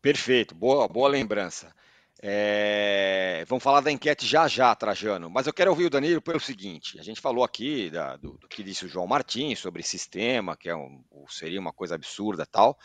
Perfeito, 0.00 0.54
boa, 0.54 0.86
boa 0.86 1.08
lembrança. 1.08 1.74
É, 2.20 3.44
vamos 3.46 3.62
falar 3.62 3.80
da 3.80 3.92
enquete 3.92 4.26
já 4.26 4.48
já, 4.48 4.74
Trajano. 4.74 5.30
Mas 5.30 5.46
eu 5.46 5.52
quero 5.52 5.70
ouvir 5.70 5.86
o 5.86 5.90
Danilo 5.90 6.20
pelo 6.20 6.40
seguinte: 6.40 6.98
a 6.98 7.02
gente 7.02 7.20
falou 7.20 7.44
aqui 7.44 7.90
da, 7.90 8.16
do, 8.16 8.32
do, 8.38 8.48
que 8.48 8.62
disse 8.62 8.84
o 8.84 8.88
João 8.88 9.06
Martins 9.06 9.60
sobre 9.60 9.82
sistema, 9.82 10.56
que 10.56 10.68
é 10.68 10.74
um, 10.74 11.02
seria 11.28 11.60
uma 11.60 11.72
coisa 11.72 11.94
absurda 11.94 12.44
tal. 12.44 12.76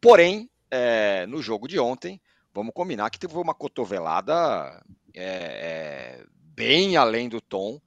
Porém, 0.00 0.48
é, 0.70 1.26
no 1.26 1.42
jogo 1.42 1.66
de 1.66 1.78
ontem, 1.80 2.20
vamos 2.54 2.72
combinar 2.72 3.10
que 3.10 3.18
teve 3.18 3.36
uma 3.36 3.54
cotovelada 3.54 4.82
é, 5.14 6.20
é 6.20 6.24
bem 6.54 6.96
além 6.96 7.28
do 7.28 7.40
tom 7.40 7.80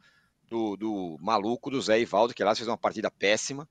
do, 0.49 0.75
do 0.75 1.17
maluco 1.21 1.69
do 1.69 1.81
Zé 1.81 1.99
Ivaldo, 1.99 2.33
que 2.33 2.43
lá 2.43 2.53
fez 2.55 2.67
uma 2.67 2.77
partida 2.77 3.09
péssima 3.09 3.69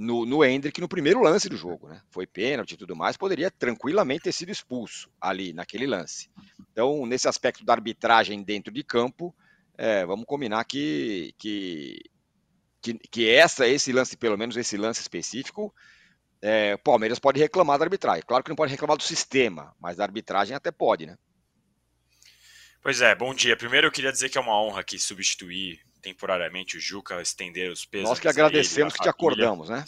no, 0.00 0.24
no 0.24 0.42
Hendrick 0.42 0.80
no 0.80 0.88
primeiro 0.88 1.20
lance 1.20 1.46
do 1.46 1.58
jogo, 1.58 1.86
né? 1.86 2.00
Foi 2.10 2.26
pênalti 2.26 2.72
e 2.72 2.76
tudo 2.78 2.96
mais, 2.96 3.18
poderia 3.18 3.50
tranquilamente 3.50 4.22
ter 4.22 4.32
sido 4.32 4.50
expulso 4.50 5.10
ali 5.20 5.52
naquele 5.52 5.86
lance. 5.86 6.30
Então, 6.72 7.04
nesse 7.04 7.28
aspecto 7.28 7.66
da 7.66 7.74
arbitragem 7.74 8.42
dentro 8.42 8.72
de 8.72 8.82
campo, 8.82 9.36
é, 9.76 10.06
vamos 10.06 10.24
combinar 10.24 10.64
que, 10.64 11.34
que, 11.36 12.00
que, 12.80 12.94
que, 12.94 13.28
essa, 13.28 13.68
esse 13.68 13.92
lance, 13.92 14.16
pelo 14.16 14.38
menos 14.38 14.56
esse 14.56 14.74
lance 14.78 15.02
específico, 15.02 15.72
é, 16.40 16.76
o 16.76 16.78
Palmeiras 16.78 17.18
pode 17.18 17.38
reclamar 17.38 17.78
da 17.78 17.84
arbitragem. 17.84 18.24
Claro 18.26 18.42
que 18.42 18.48
não 18.48 18.56
pode 18.56 18.72
reclamar 18.72 18.96
do 18.96 19.02
sistema, 19.02 19.76
mas 19.78 19.98
da 19.98 20.04
arbitragem 20.04 20.56
até 20.56 20.70
pode, 20.70 21.04
né? 21.04 21.18
Pois 22.82 23.02
é, 23.02 23.14
bom 23.14 23.34
dia. 23.34 23.54
Primeiro 23.54 23.88
eu 23.88 23.92
queria 23.92 24.10
dizer 24.10 24.30
que 24.30 24.38
é 24.38 24.40
uma 24.40 24.58
honra 24.58 24.80
aqui 24.80 24.98
substituir 24.98 25.78
temporariamente 26.00 26.76
o 26.76 26.80
Juca, 26.80 27.20
estender 27.20 27.70
os 27.70 27.84
pesos. 27.84 28.08
Nós 28.08 28.18
que 28.18 28.28
agradecemos 28.28 28.94
que 28.94 29.02
te 29.02 29.08
acordamos, 29.08 29.68
né? 29.68 29.84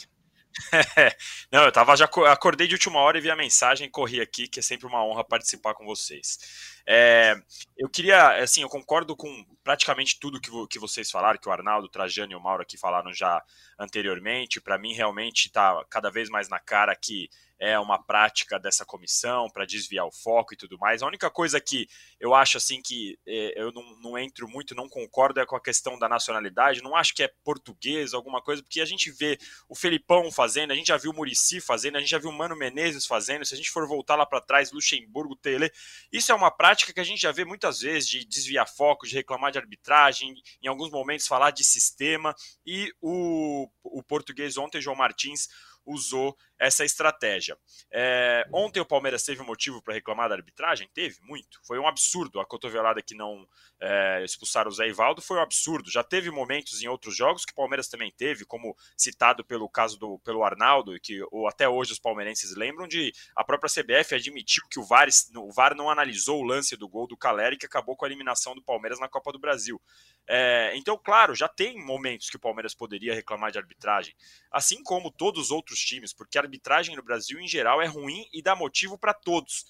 Não, 1.51 1.63
eu 1.63 1.71
tava 1.71 1.95
já 1.95 2.05
acordei 2.05 2.67
de 2.67 2.75
última 2.75 2.99
hora 2.99 3.17
e 3.17 3.21
vi 3.21 3.29
a 3.29 3.35
mensagem, 3.35 3.89
corri 3.89 4.21
aqui, 4.21 4.47
que 4.47 4.59
é 4.59 4.63
sempre 4.63 4.85
uma 4.85 5.03
honra 5.03 5.23
participar 5.23 5.73
com 5.73 5.85
vocês. 5.85 6.81
É, 6.85 7.35
eu 7.77 7.89
queria, 7.89 8.43
assim, 8.43 8.61
eu 8.61 8.69
concordo 8.69 9.15
com 9.15 9.45
praticamente 9.63 10.19
tudo 10.19 10.39
que, 10.39 10.51
que 10.67 10.79
vocês 10.79 11.09
falaram, 11.09 11.39
que 11.39 11.47
o 11.47 11.51
Arnaldo, 11.51 11.87
o 11.87 11.89
Trajano 11.89 12.33
e 12.33 12.35
o 12.35 12.39
Mauro 12.39 12.61
aqui 12.61 12.77
falaram 12.77 13.13
já 13.13 13.41
anteriormente. 13.79 14.61
Para 14.61 14.77
mim, 14.77 14.93
realmente 14.93 15.47
está 15.47 15.83
cada 15.89 16.11
vez 16.11 16.29
mais 16.29 16.49
na 16.49 16.59
cara 16.59 16.95
que 16.95 17.29
é 17.63 17.79
uma 17.79 17.97
prática 17.97 18.59
dessa 18.59 18.85
comissão 18.85 19.49
para 19.49 19.65
desviar 19.65 20.05
o 20.05 20.11
foco 20.11 20.53
e 20.53 20.57
tudo 20.57 20.77
mais. 20.77 21.01
A 21.01 21.07
única 21.07 21.29
coisa 21.29 21.61
que 21.61 21.87
eu 22.19 22.35
acho 22.35 22.57
assim 22.57 22.81
que 22.81 23.17
é, 23.25 23.53
eu 23.55 23.71
não, 23.71 23.81
não, 24.01 24.17
entro 24.17 24.49
muito, 24.49 24.75
não 24.75 24.89
concordo 24.89 25.39
é 25.39 25.45
com 25.45 25.55
a 25.55 25.61
questão 25.61 25.97
da 25.97 26.09
nacionalidade. 26.09 26.83
Não 26.83 26.93
acho 26.93 27.15
que 27.15 27.23
é 27.23 27.31
português, 27.41 28.13
alguma 28.13 28.41
coisa, 28.41 28.61
porque 28.61 28.81
a 28.81 28.85
gente 28.85 29.09
vê 29.11 29.39
o 29.69 29.75
Felipão 29.75 30.29
fazendo, 30.29 30.71
a 30.71 30.75
gente 30.75 30.87
já 30.87 30.97
viu 30.97 31.11
o 31.11 31.15
Murici 31.15 31.61
fazendo, 31.61 31.95
a 31.95 31.99
gente 32.01 32.09
já 32.09 32.19
viu 32.19 32.31
o 32.31 32.33
Mano 32.33 32.53
Menezes 32.53 33.05
fazendo. 33.05 33.45
Se 33.45 33.53
a 33.53 33.57
gente 33.57 33.71
for 33.71 33.87
voltar 33.87 34.17
lá 34.17 34.25
para 34.25 34.41
trás, 34.41 34.73
Luxemburgo, 34.73 35.33
Tele, 35.33 35.71
isso 36.11 36.33
é 36.33 36.35
uma 36.35 36.51
prática 36.51 36.91
que 36.91 36.99
a 36.99 37.05
gente 37.05 37.21
já 37.21 37.31
vê 37.31 37.45
muitas 37.45 37.79
vezes 37.79 38.09
de 38.09 38.25
desviar 38.25 38.67
foco, 38.67 39.07
de 39.07 39.15
reclamar 39.15 39.53
de 39.53 39.57
arbitragem, 39.57 40.35
em 40.61 40.67
alguns 40.67 40.91
momentos 40.91 41.25
falar 41.27 41.51
de 41.51 41.63
sistema. 41.63 42.35
E 42.65 42.93
o, 43.01 43.69
o 43.81 44.03
português 44.03 44.57
ontem, 44.57 44.81
João 44.81 44.97
Martins, 44.97 45.47
usou 45.85 46.35
essa 46.57 46.85
estratégia. 46.85 47.57
É, 47.91 48.47
ontem 48.53 48.79
o 48.79 48.85
Palmeiras 48.85 49.23
teve 49.23 49.43
motivo 49.43 49.81
para 49.81 49.93
reclamar 49.93 50.29
da 50.29 50.35
arbitragem? 50.35 50.89
Teve, 50.93 51.17
muito. 51.21 51.59
Foi 51.65 51.77
um 51.77 51.87
absurdo. 51.87 52.39
A 52.39 52.45
cotovelada 52.45 53.01
que 53.01 53.13
não 53.13 53.45
é, 53.81 54.23
expulsaram 54.23 54.69
o 54.69 54.73
Zé 54.73 54.87
Ivaldo 54.87 55.21
foi 55.21 55.37
um 55.37 55.41
absurdo. 55.41 55.91
Já 55.91 56.03
teve 56.03 56.31
momentos 56.31 56.81
em 56.81 56.87
outros 56.87 57.15
jogos 57.15 57.43
que 57.45 57.51
o 57.51 57.55
Palmeiras 57.55 57.89
também 57.89 58.11
teve, 58.15 58.45
como 58.45 58.75
citado 58.95 59.43
pelo 59.43 59.67
caso 59.67 59.99
do 59.99 60.19
pelo 60.19 60.43
Arnaldo, 60.43 60.97
que 61.01 61.21
ou 61.31 61.47
até 61.47 61.67
hoje 61.67 61.91
os 61.91 61.99
palmeirenses 61.99 62.55
lembram 62.55 62.87
de 62.87 63.11
a 63.35 63.43
própria 63.43 63.69
CBF 63.69 64.15
admitiu 64.15 64.63
que 64.69 64.79
o 64.79 64.83
VAR, 64.83 65.07
o 65.35 65.51
VAR 65.51 65.75
não 65.75 65.89
analisou 65.89 66.39
o 66.39 66.43
lance 66.43 66.77
do 66.77 66.87
gol 66.87 67.07
do 67.07 67.17
Caleri 67.17 67.57
que 67.57 67.65
acabou 67.65 67.95
com 67.95 68.05
a 68.05 68.07
eliminação 68.07 68.55
do 68.55 68.61
Palmeiras 68.61 68.99
na 68.99 69.09
Copa 69.09 69.31
do 69.31 69.39
Brasil. 69.39 69.81
É, 70.27 70.71
então, 70.75 70.97
claro, 70.97 71.35
já 71.35 71.47
tem 71.47 71.77
momentos 71.83 72.29
que 72.29 72.37
o 72.37 72.39
Palmeiras 72.39 72.73
poderia 72.73 73.13
reclamar 73.13 73.51
de 73.51 73.57
arbitragem, 73.57 74.15
assim 74.51 74.81
como 74.81 75.11
todos 75.11 75.45
os 75.45 75.51
outros 75.51 75.79
times, 75.79 76.13
porque 76.13 76.37
a 76.37 76.41
arbitragem 76.41 76.95
no 76.95 77.03
Brasil 77.03 77.39
em 77.39 77.47
geral 77.47 77.81
é 77.81 77.85
ruim 77.85 78.25
e 78.31 78.41
dá 78.41 78.55
motivo 78.55 78.97
para 78.97 79.13
todos. 79.13 79.65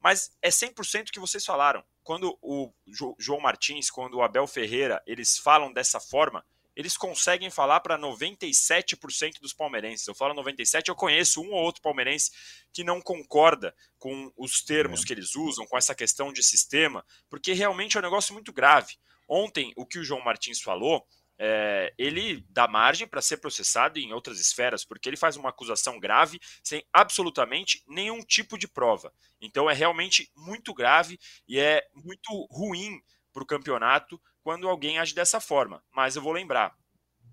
Mas 0.00 0.36
é 0.42 0.48
100% 0.48 1.08
o 1.08 1.12
que 1.12 1.20
vocês 1.20 1.44
falaram. 1.44 1.84
Quando 2.02 2.36
o 2.42 2.72
João 3.18 3.40
Martins, 3.40 3.88
quando 3.88 4.14
o 4.14 4.22
Abel 4.22 4.46
Ferreira, 4.48 5.00
eles 5.06 5.38
falam 5.38 5.72
dessa 5.72 6.00
forma, 6.00 6.44
eles 6.74 6.96
conseguem 6.96 7.50
falar 7.50 7.80
para 7.80 7.98
97% 7.98 9.40
dos 9.40 9.52
palmeirenses. 9.52 10.06
Eu 10.06 10.14
falo 10.14 10.34
97, 10.34 10.88
eu 10.88 10.96
conheço 10.96 11.40
um 11.40 11.52
ou 11.52 11.62
outro 11.62 11.82
palmeirense 11.82 12.32
que 12.72 12.82
não 12.82 13.00
concorda 13.00 13.74
com 13.98 14.32
os 14.36 14.62
termos 14.62 15.02
é. 15.02 15.06
que 15.06 15.12
eles 15.12 15.36
usam, 15.36 15.66
com 15.66 15.76
essa 15.76 15.94
questão 15.94 16.32
de 16.32 16.42
sistema, 16.42 17.04
porque 17.28 17.52
realmente 17.52 17.96
é 17.96 18.00
um 18.00 18.02
negócio 18.02 18.32
muito 18.32 18.52
grave. 18.52 18.96
Ontem, 19.34 19.72
o 19.76 19.86
que 19.86 19.98
o 19.98 20.04
João 20.04 20.22
Martins 20.22 20.60
falou, 20.60 21.06
é, 21.38 21.94
ele 21.96 22.44
dá 22.50 22.68
margem 22.68 23.06
para 23.06 23.22
ser 23.22 23.38
processado 23.38 23.98
em 23.98 24.12
outras 24.12 24.38
esferas, 24.38 24.84
porque 24.84 25.08
ele 25.08 25.16
faz 25.16 25.36
uma 25.38 25.48
acusação 25.48 25.98
grave 25.98 26.38
sem 26.62 26.84
absolutamente 26.92 27.82
nenhum 27.88 28.20
tipo 28.20 28.58
de 28.58 28.68
prova. 28.68 29.10
Então 29.40 29.70
é 29.70 29.72
realmente 29.72 30.30
muito 30.36 30.74
grave 30.74 31.18
e 31.48 31.58
é 31.58 31.82
muito 31.94 32.46
ruim 32.50 33.00
para 33.32 33.42
o 33.42 33.46
campeonato 33.46 34.20
quando 34.42 34.68
alguém 34.68 34.98
age 34.98 35.14
dessa 35.14 35.40
forma. 35.40 35.82
Mas 35.90 36.14
eu 36.14 36.20
vou 36.20 36.32
lembrar, 36.34 36.76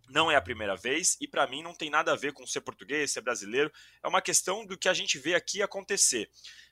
não 0.07 0.31
é 0.31 0.37
a 0.37 0.41
primeira 0.41 0.77
vez 0.77 1.17
e 1.19 1.27
para 1.27 1.47
mim 1.47 1.61
não 1.61 1.75
tem 1.75 1.89
nada 1.89 2.13
a 2.13 2.15
ver 2.15 2.31
com 2.31 2.47
ser 2.47 2.61
português, 2.61 3.11
ser 3.11 3.19
brasileiro. 3.19 3.69
É 4.01 4.07
uma 4.07 4.21
questão 4.21 4.65
do 4.65 4.77
que 4.77 4.87
a 4.87 4.93
gente 4.93 5.19
vê 5.19 5.35
aqui 5.35 5.61
acontecer 5.61 6.29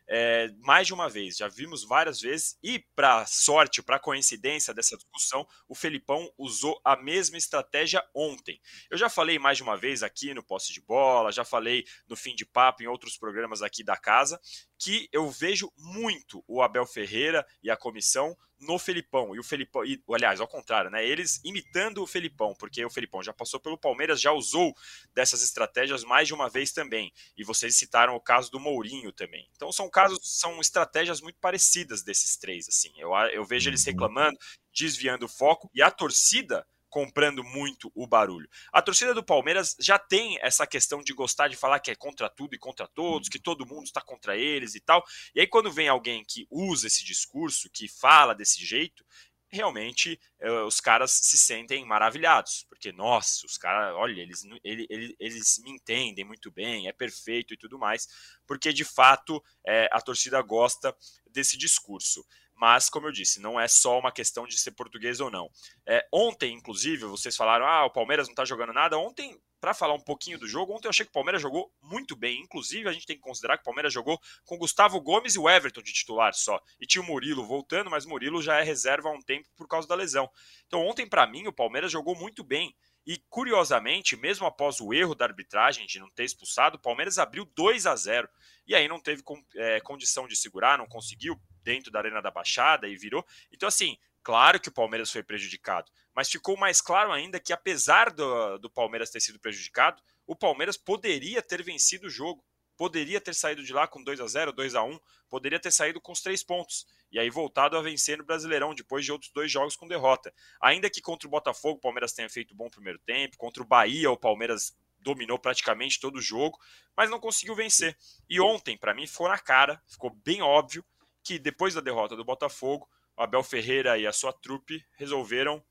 é, 0.07 0.49
mais 0.59 0.87
de 0.87 0.93
uma 0.93 1.09
vez, 1.09 1.37
já 1.37 1.47
vimos 1.47 1.83
várias 1.83 2.21
vezes, 2.21 2.57
e 2.63 2.79
para 2.95 3.25
sorte, 3.25 3.83
para 3.83 3.99
coincidência 3.99 4.73
dessa 4.73 4.95
discussão, 4.95 5.45
o 5.67 5.75
Felipão 5.75 6.31
usou 6.37 6.79
a 6.83 6.95
mesma 6.95 7.37
estratégia 7.37 8.03
ontem. 8.13 8.59
Eu 8.89 8.97
já 8.97 9.09
falei 9.09 9.37
mais 9.37 9.57
de 9.57 9.63
uma 9.63 9.75
vez 9.75 10.03
aqui 10.03 10.33
no 10.33 10.43
Posse 10.43 10.71
de 10.71 10.81
Bola, 10.81 11.31
já 11.31 11.43
falei 11.43 11.85
no 12.07 12.15
Fim 12.15 12.35
de 12.35 12.45
Papo, 12.45 12.83
em 12.83 12.87
outros 12.87 13.17
programas 13.17 13.61
aqui 13.61 13.83
da 13.83 13.97
casa, 13.97 14.39
que 14.77 15.09
eu 15.11 15.29
vejo 15.29 15.71
muito 15.77 16.43
o 16.47 16.61
Abel 16.61 16.85
Ferreira 16.85 17.45
e 17.61 17.69
a 17.69 17.75
comissão 17.75 18.37
no 18.59 18.79
Felipão. 18.79 19.35
E 19.35 19.39
o 19.39 19.43
Felipão, 19.43 19.85
e, 19.85 20.01
aliás, 20.09 20.39
ao 20.39 20.47
contrário, 20.47 20.89
né? 20.89 21.05
Eles 21.05 21.39
imitando 21.43 22.01
o 22.01 22.07
Felipão, 22.07 22.55
porque 22.55 22.83
o 22.83 22.89
Felipão 22.89 23.21
já 23.21 23.33
passou 23.33 23.59
pelo 23.59 23.77
Palmeiras, 23.77 24.19
já 24.19 24.31
usou 24.31 24.73
dessas 25.13 25.43
estratégias 25.43 26.03
mais 26.03 26.27
de 26.27 26.33
uma 26.33 26.49
vez 26.49 26.71
também. 26.71 27.11
E 27.37 27.43
vocês 27.43 27.75
citaram 27.75 28.15
o 28.15 28.21
caso 28.21 28.51
do 28.51 28.59
Mourinho 28.59 29.11
também. 29.11 29.47
Então 29.55 29.71
são 29.71 29.89
casos, 29.89 30.19
são 30.23 30.59
estratégias 30.59 31.21
muito 31.21 31.39
parecidas 31.39 32.03
desses 32.03 32.37
três, 32.37 32.67
assim. 32.67 32.91
Eu, 32.97 33.13
eu 33.31 33.45
vejo 33.45 33.69
eles 33.69 33.85
uhum. 33.85 33.91
reclamando, 33.91 34.37
desviando 34.73 35.25
o 35.25 35.29
foco, 35.29 35.69
e 35.73 35.81
a 35.81 35.91
torcida 35.91 36.65
comprando 36.97 37.43
muito 37.43 37.91
o 37.93 38.07
barulho. 38.07 38.49
A 38.73 38.81
torcida 38.81 39.13
do 39.13 39.23
Palmeiras 39.23 39.75
já 39.79 39.99
tem 39.99 40.39
essa 40.41 40.65
questão 40.65 40.99
de 41.03 41.13
gostar 41.13 41.47
de 41.47 41.55
falar 41.55 41.79
que 41.79 41.91
é 41.91 41.95
contra 41.95 42.27
tudo 42.27 42.55
e 42.55 42.57
contra 42.57 42.87
todos, 42.87 43.29
que 43.29 43.37
todo 43.37 43.67
mundo 43.67 43.83
está 43.83 44.01
contra 44.01 44.35
eles 44.35 44.73
e 44.73 44.79
tal. 44.79 45.05
E 45.35 45.39
aí, 45.39 45.45
quando 45.45 45.71
vem 45.71 45.87
alguém 45.87 46.25
que 46.27 46.47
usa 46.49 46.87
esse 46.87 47.05
discurso, 47.05 47.69
que 47.71 47.87
fala 47.87 48.33
desse 48.33 48.65
jeito, 48.65 49.05
realmente 49.47 50.19
uh, 50.41 50.65
os 50.65 50.79
caras 50.79 51.11
se 51.11 51.37
sentem 51.37 51.85
maravilhados, 51.85 52.65
porque, 52.67 52.91
nossa, 52.91 53.45
os 53.45 53.59
caras, 53.59 53.93
olha, 53.95 54.19
eles, 54.19 54.43
eles, 54.63 55.15
eles 55.19 55.61
me 55.63 55.69
entendem 55.69 56.25
muito 56.25 56.49
bem, 56.49 56.87
é 56.87 56.91
perfeito 56.91 57.53
e 57.53 57.57
tudo 57.57 57.77
mais, 57.77 58.07
porque 58.47 58.73
de 58.73 58.83
fato 58.83 59.39
é, 59.67 59.87
a 59.91 60.01
torcida 60.01 60.41
gosta 60.41 60.97
desse 61.29 61.59
discurso 61.59 62.25
mas, 62.57 62.89
como 62.89 63.07
eu 63.07 63.11
disse, 63.11 63.39
não 63.39 63.59
é 63.59 63.67
só 63.67 63.99
uma 63.99 64.11
questão 64.11 64.47
de 64.47 64.57
ser 64.57 64.71
português 64.71 65.19
ou 65.19 65.29
não. 65.29 65.47
É, 65.87 66.05
ontem, 66.11 66.53
inclusive, 66.53 67.05
vocês 67.05 67.35
falaram, 67.35 67.67
ah, 67.67 67.85
o 67.85 67.91
Palmeiras 67.91 68.27
não 68.27 68.33
está 68.33 68.43
jogando 68.43 68.73
nada. 68.73 68.97
Ontem, 68.97 69.39
para 69.61 69.75
falar 69.75 69.93
um 69.93 70.03
pouquinho 70.03 70.39
do 70.39 70.47
jogo, 70.47 70.73
ontem 70.73 70.87
eu 70.87 70.89
achei 70.89 71.05
que 71.05 71.11
o 71.11 71.13
Palmeiras 71.13 71.39
jogou 71.39 71.71
muito 71.81 72.15
bem. 72.15 72.41
Inclusive, 72.41 72.89
a 72.89 72.91
gente 72.91 73.05
tem 73.05 73.15
que 73.15 73.21
considerar 73.21 73.57
que 73.57 73.61
o 73.61 73.65
Palmeiras 73.65 73.93
jogou 73.93 74.19
com 74.43 74.57
Gustavo 74.57 74.99
Gomes 74.99 75.35
e 75.35 75.39
o 75.39 75.47
Everton 75.47 75.83
de 75.83 75.93
titular 75.93 76.33
só. 76.33 76.59
E 76.81 76.87
tinha 76.87 77.01
o 77.01 77.05
Murilo 77.05 77.45
voltando, 77.45 77.91
mas 77.91 78.05
Murilo 78.07 78.41
já 78.41 78.59
é 78.59 78.63
reserva 78.63 79.09
há 79.09 79.11
um 79.11 79.21
tempo 79.21 79.47
por 79.55 79.67
causa 79.67 79.87
da 79.87 79.93
lesão. 79.93 80.27
Então, 80.65 80.83
ontem, 80.83 81.07
para 81.07 81.27
mim, 81.27 81.45
o 81.45 81.53
Palmeiras 81.53 81.91
jogou 81.91 82.15
muito 82.15 82.43
bem. 82.43 82.75
E 83.05 83.17
curiosamente, 83.29 84.17
mesmo 84.17 84.45
após 84.45 84.81
o 84.81 84.93
erro 84.93 85.15
da 85.15 85.23
arbitragem 85.23 85.85
de 85.85 85.97
não 85.97 86.09
ter 86.09 86.25
expulsado, 86.25 86.75
o 86.75 86.81
Palmeiras 86.81 87.17
abriu 87.17 87.45
2 87.55 87.85
a 87.85 87.95
0 87.95 88.27
e 88.67 88.75
aí 88.75 88.85
não 88.85 88.99
teve 88.99 89.23
é, 89.55 89.79
condição 89.79 90.27
de 90.27 90.35
segurar, 90.35 90.77
não 90.77 90.85
conseguiu 90.85 91.39
dentro 91.67 91.91
da 91.91 91.99
Arena 91.99 92.21
da 92.21 92.31
Baixada 92.31 92.87
e 92.87 92.95
virou. 92.95 93.25
Então, 93.51 93.67
assim, 93.67 93.97
claro 94.23 94.57
que 94.57 94.69
o 94.69 94.71
Palmeiras 94.71 95.11
foi 95.11 95.21
prejudicado, 95.21 95.91
mas 96.15 96.31
ficou 96.31 96.55
mais 96.55 96.79
claro 96.79 97.11
ainda 97.11 97.41
que, 97.41 97.51
apesar 97.51 98.09
do, 98.09 98.57
do 98.57 98.69
Palmeiras 98.69 99.09
ter 99.09 99.19
sido 99.19 99.37
prejudicado, 99.37 100.01
o 100.25 100.33
Palmeiras 100.33 100.77
poderia 100.77 101.41
ter 101.41 101.61
vencido 101.61 102.07
o 102.07 102.09
jogo 102.09 102.41
poderia 102.77 103.19
ter 103.19 103.33
saído 103.33 103.63
de 103.63 103.73
lá 103.73 103.87
com 103.87 104.03
2 104.03 104.21
a 104.21 104.27
0 104.27 104.53
2 104.53 104.75
a 104.75 104.83
1 104.83 104.99
poderia 105.27 105.59
ter 105.59 105.71
saído 105.71 105.99
com 105.99 106.11
os 106.11 106.21
três 106.21 106.43
pontos 106.43 106.85
e 107.11 107.17
aí 107.17 107.27
voltado 107.27 107.75
a 107.75 107.81
vencer 107.81 108.19
no 108.19 108.23
Brasileirão 108.23 108.75
depois 108.75 109.03
de 109.03 109.11
outros 109.11 109.31
dois 109.31 109.51
jogos 109.51 109.75
com 109.75 109.87
derrota. 109.87 110.31
Ainda 110.61 110.89
que 110.89 111.01
contra 111.01 111.27
o 111.27 111.31
Botafogo 111.31 111.77
o 111.77 111.81
Palmeiras 111.81 112.13
tenha 112.13 112.29
feito 112.29 112.53
bom 112.53 112.69
primeiro 112.69 112.99
tempo, 112.99 113.35
contra 113.35 113.63
o 113.63 113.65
Bahia 113.65 114.11
o 114.11 114.17
Palmeiras 114.17 114.77
dominou 114.99 115.39
praticamente 115.39 115.99
todo 115.99 116.17
o 116.17 116.21
jogo, 116.21 116.59
mas 116.95 117.09
não 117.09 117.19
conseguiu 117.19 117.55
vencer. 117.55 117.97
E 118.29 118.39
ontem, 118.39 118.77
para 118.77 118.93
mim, 118.93 119.07
ficou 119.07 119.27
na 119.27 119.39
cara, 119.39 119.81
ficou 119.87 120.09
bem 120.09 120.41
óbvio 120.41 120.85
que 121.27 121.37
depois 121.37 121.73
da 121.73 121.81
derrota 121.81 122.15
do 122.15 122.23
Botafogo, 122.23 122.89
o 123.17 123.21
Abel 123.21 123.43
Ferreira 123.43 123.97
e 123.97 124.07
a 124.07 124.13
sua 124.13 124.31
trupe 124.31 124.81
resolveram 124.95 125.61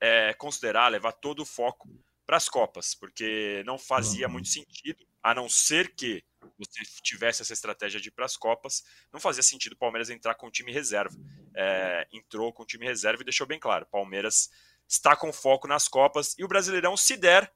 é, 0.00 0.32
considerar, 0.34 0.86
levar 0.86 1.10
todo 1.10 1.40
o 1.40 1.44
foco 1.44 1.88
para 2.24 2.36
as 2.36 2.48
Copas, 2.48 2.94
porque 2.94 3.64
não 3.66 3.76
fazia 3.76 4.28
muito 4.28 4.48
sentido, 4.48 5.04
a 5.20 5.34
não 5.34 5.48
ser 5.48 5.96
que 5.96 6.22
você 6.56 6.84
tivesse 7.02 7.42
essa 7.42 7.52
estratégia 7.52 8.00
de 8.00 8.08
ir 8.08 8.12
para 8.12 8.24
as 8.24 8.36
Copas, 8.36 8.84
não 9.12 9.18
fazia 9.18 9.42
sentido 9.42 9.72
o 9.72 9.78
Palmeiras 9.78 10.10
entrar 10.10 10.36
com 10.36 10.46
o 10.46 10.50
time 10.50 10.70
reserva. 10.70 11.16
É, 11.56 12.06
entrou 12.12 12.52
com 12.52 12.62
o 12.62 12.66
time 12.66 12.86
reserva 12.86 13.20
e 13.22 13.24
deixou 13.24 13.48
bem 13.48 13.58
claro: 13.58 13.86
Palmeiras 13.86 14.48
está 14.86 15.16
com 15.16 15.32
foco 15.32 15.66
nas 15.66 15.88
Copas 15.88 16.36
e 16.38 16.44
o 16.44 16.48
Brasileirão, 16.48 16.96
se 16.96 17.16
der, 17.16 17.52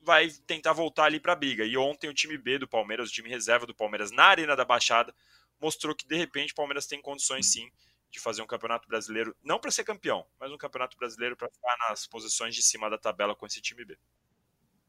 vai 0.00 0.30
tentar 0.46 0.72
voltar 0.72 1.04
ali 1.04 1.20
para 1.20 1.34
a 1.34 1.36
briga. 1.36 1.64
E 1.64 1.76
ontem 1.76 2.08
o 2.08 2.14
time 2.14 2.38
B 2.38 2.58
do 2.58 2.66
Palmeiras, 2.66 3.10
o 3.10 3.12
time 3.12 3.28
reserva 3.28 3.66
do 3.66 3.74
Palmeiras 3.74 4.10
na 4.10 4.24
Arena 4.24 4.56
da 4.56 4.64
Baixada, 4.64 5.14
mostrou 5.60 5.94
que 5.94 6.06
de 6.06 6.16
repente 6.16 6.52
o 6.52 6.56
Palmeiras 6.56 6.86
tem 6.86 7.00
condições 7.00 7.50
sim 7.50 7.68
de 8.10 8.18
fazer 8.18 8.42
um 8.42 8.46
campeonato 8.46 8.88
brasileiro, 8.88 9.36
não 9.42 9.58
para 9.58 9.70
ser 9.70 9.84
campeão, 9.84 10.24
mas 10.40 10.50
um 10.50 10.56
campeonato 10.56 10.96
brasileiro 10.96 11.36
para 11.36 11.50
ficar 11.50 11.76
nas 11.88 12.06
posições 12.06 12.54
de 12.54 12.62
cima 12.62 12.88
da 12.88 12.96
tabela 12.96 13.34
com 13.34 13.46
esse 13.46 13.60
time 13.60 13.84
B. 13.84 13.98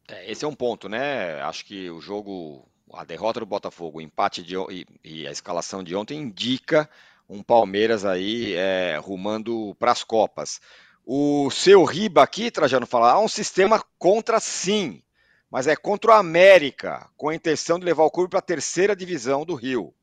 É, 0.08 0.32
esse 0.32 0.46
é 0.46 0.48
um 0.48 0.56
ponto, 0.56 0.88
né? 0.88 1.42
Acho 1.42 1.66
que 1.66 1.90
o 1.90 2.00
jogo, 2.00 2.68
a 2.94 3.04
derrota 3.04 3.40
do 3.40 3.46
Botafogo, 3.46 4.00
o 4.00 4.02
empate 4.02 4.42
de, 4.42 4.56
e, 4.72 4.86
e 5.04 5.28
a 5.28 5.32
escalação 5.32 5.84
de 5.84 5.96
ontem 5.96 6.18
indica 6.18 6.90
um 7.28 7.44
Palmeiras 7.44 8.06
aí 8.06 8.54
é, 8.56 8.98
rumando 8.98 9.76
para 9.78 9.92
as 9.92 10.04
Copas. 10.04 10.60
O 11.06 11.50
seu 11.52 11.84
Riba 11.84 12.24
aqui, 12.24 12.50
Trajano, 12.50 12.86
fala, 12.86 13.12
há 13.12 13.20
um 13.20 13.28
sistema 13.28 13.84
contra 13.98 14.40
sim, 14.40 15.04
mas 15.50 15.68
é 15.68 15.76
contra 15.76 16.12
o 16.12 16.14
América, 16.14 17.10
com 17.18 17.30
a 17.30 17.36
intenção 17.36 17.80
de 17.80 17.86
levar 17.86 18.04
o 18.04 18.12
clube 18.12 18.30
para 18.30 18.40
a 18.40 18.44
terceira 18.44 18.96
divisão 18.96 19.46
do 19.46 19.56
Rio. 19.56 19.94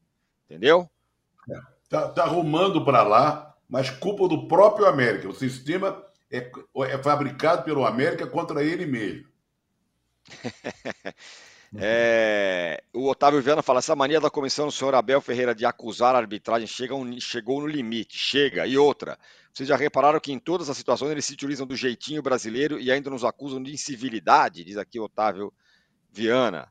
Entendeu? 0.47 0.89
É, 1.51 1.59
tá, 1.89 2.09
tá 2.09 2.25
rumando 2.25 2.85
para 2.85 3.03
lá, 3.03 3.55
mas 3.69 3.91
culpa 3.91 4.29
do 4.29 4.47
próprio 4.49 4.87
América. 4.87 5.29
O 5.29 5.35
sistema 5.35 6.03
é, 6.31 6.51
é 6.89 6.99
fabricado 7.03 7.65
pelo 7.65 7.85
América 7.85 8.27
contra 8.27 8.63
ele 8.63 8.87
mesmo. 8.87 9.29
É, 11.79 12.83
o 12.93 13.09
Otávio 13.09 13.43
Viana 13.43 13.63
fala: 13.63 13.81
essa 13.81 13.97
mania 13.97 14.21
da 14.21 14.31
comissão 14.31 14.67
do 14.67 14.73
senhor 14.73 14.95
Abel 14.95 15.21
Ferreira 15.21 15.55
de 15.55 15.67
acusar 15.67 16.15
a 16.15 16.19
arbitragem 16.19 16.67
chega 16.67 16.95
um, 16.95 17.21
chegou 17.21 17.61
no 17.61 17.67
limite. 17.67 18.17
Chega. 18.17 18.67
E 18.67 18.79
outra, 18.79 19.19
vocês 19.53 19.69
já 19.69 19.77
repararam 19.77 20.21
que 20.21 20.33
em 20.33 20.39
todas 20.39 20.71
as 20.71 20.77
situações 20.77 21.11
eles 21.11 21.25
se 21.25 21.33
utilizam 21.33 21.67
do 21.67 21.77
jeitinho 21.77 22.23
brasileiro 22.23 22.79
e 22.79 22.91
ainda 22.91 23.11
nos 23.11 23.25
acusam 23.25 23.63
de 23.63 23.73
incivilidade, 23.73 24.65
diz 24.65 24.77
aqui 24.77 24.99
o 24.99 25.05
Otávio 25.05 25.53
Viana. 26.11 26.69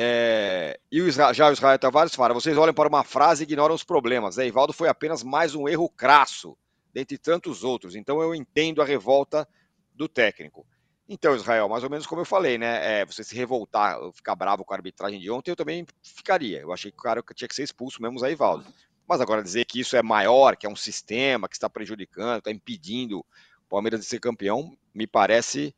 É, 0.00 0.78
e 0.92 1.02
o 1.02 1.08
Israel, 1.08 1.34
já 1.34 1.48
o 1.48 1.52
Israel 1.52 1.76
Tavares 1.76 2.14
fala: 2.14 2.32
vocês 2.32 2.56
olham 2.56 2.72
para 2.72 2.88
uma 2.88 3.02
frase 3.02 3.42
e 3.42 3.46
ignoram 3.46 3.74
os 3.74 3.82
problemas. 3.82 4.38
É, 4.38 4.46
Ivaldo 4.46 4.72
foi 4.72 4.88
apenas 4.88 5.24
mais 5.24 5.56
um 5.56 5.68
erro 5.68 5.88
crasso, 5.88 6.56
dentre 6.94 7.18
tantos 7.18 7.64
outros. 7.64 7.96
Então 7.96 8.22
eu 8.22 8.32
entendo 8.32 8.80
a 8.80 8.84
revolta 8.84 9.46
do 9.92 10.08
técnico. 10.08 10.64
Então, 11.08 11.34
Israel, 11.34 11.68
mais 11.68 11.82
ou 11.82 11.90
menos 11.90 12.06
como 12.06 12.20
eu 12.20 12.24
falei, 12.24 12.56
né? 12.56 13.00
É, 13.00 13.04
você 13.04 13.24
se 13.24 13.34
revoltar, 13.34 13.98
ficar 14.12 14.36
bravo 14.36 14.64
com 14.64 14.72
a 14.72 14.76
arbitragem 14.76 15.18
de 15.18 15.28
ontem, 15.32 15.50
eu 15.50 15.56
também 15.56 15.84
ficaria. 16.00 16.60
Eu 16.60 16.72
achei 16.72 16.92
que 16.92 16.98
o 16.98 17.02
cara 17.02 17.20
tinha 17.34 17.48
que 17.48 17.54
ser 17.54 17.64
expulso 17.64 18.00
mesmo, 18.00 18.20
Zé 18.20 18.30
Ivaldo. 18.30 18.72
Mas 19.04 19.20
agora 19.20 19.42
dizer 19.42 19.64
que 19.64 19.80
isso 19.80 19.96
é 19.96 20.02
maior, 20.02 20.56
que 20.56 20.64
é 20.64 20.70
um 20.70 20.76
sistema 20.76 21.48
que 21.48 21.56
está 21.56 21.68
prejudicando, 21.68 22.38
está 22.38 22.52
impedindo 22.52 23.18
o 23.18 23.68
Palmeiras 23.68 23.98
de 23.98 24.06
ser 24.06 24.20
campeão, 24.20 24.78
me 24.94 25.08
parece 25.08 25.74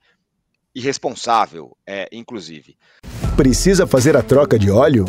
irresponsável, 0.75 1.75
é, 1.87 2.07
inclusive. 2.13 2.77
Precisa 3.41 3.87
fazer 3.87 4.19
a 4.19 4.23
troca 4.23 4.59
de 4.59 4.71
óleo? 4.71 5.07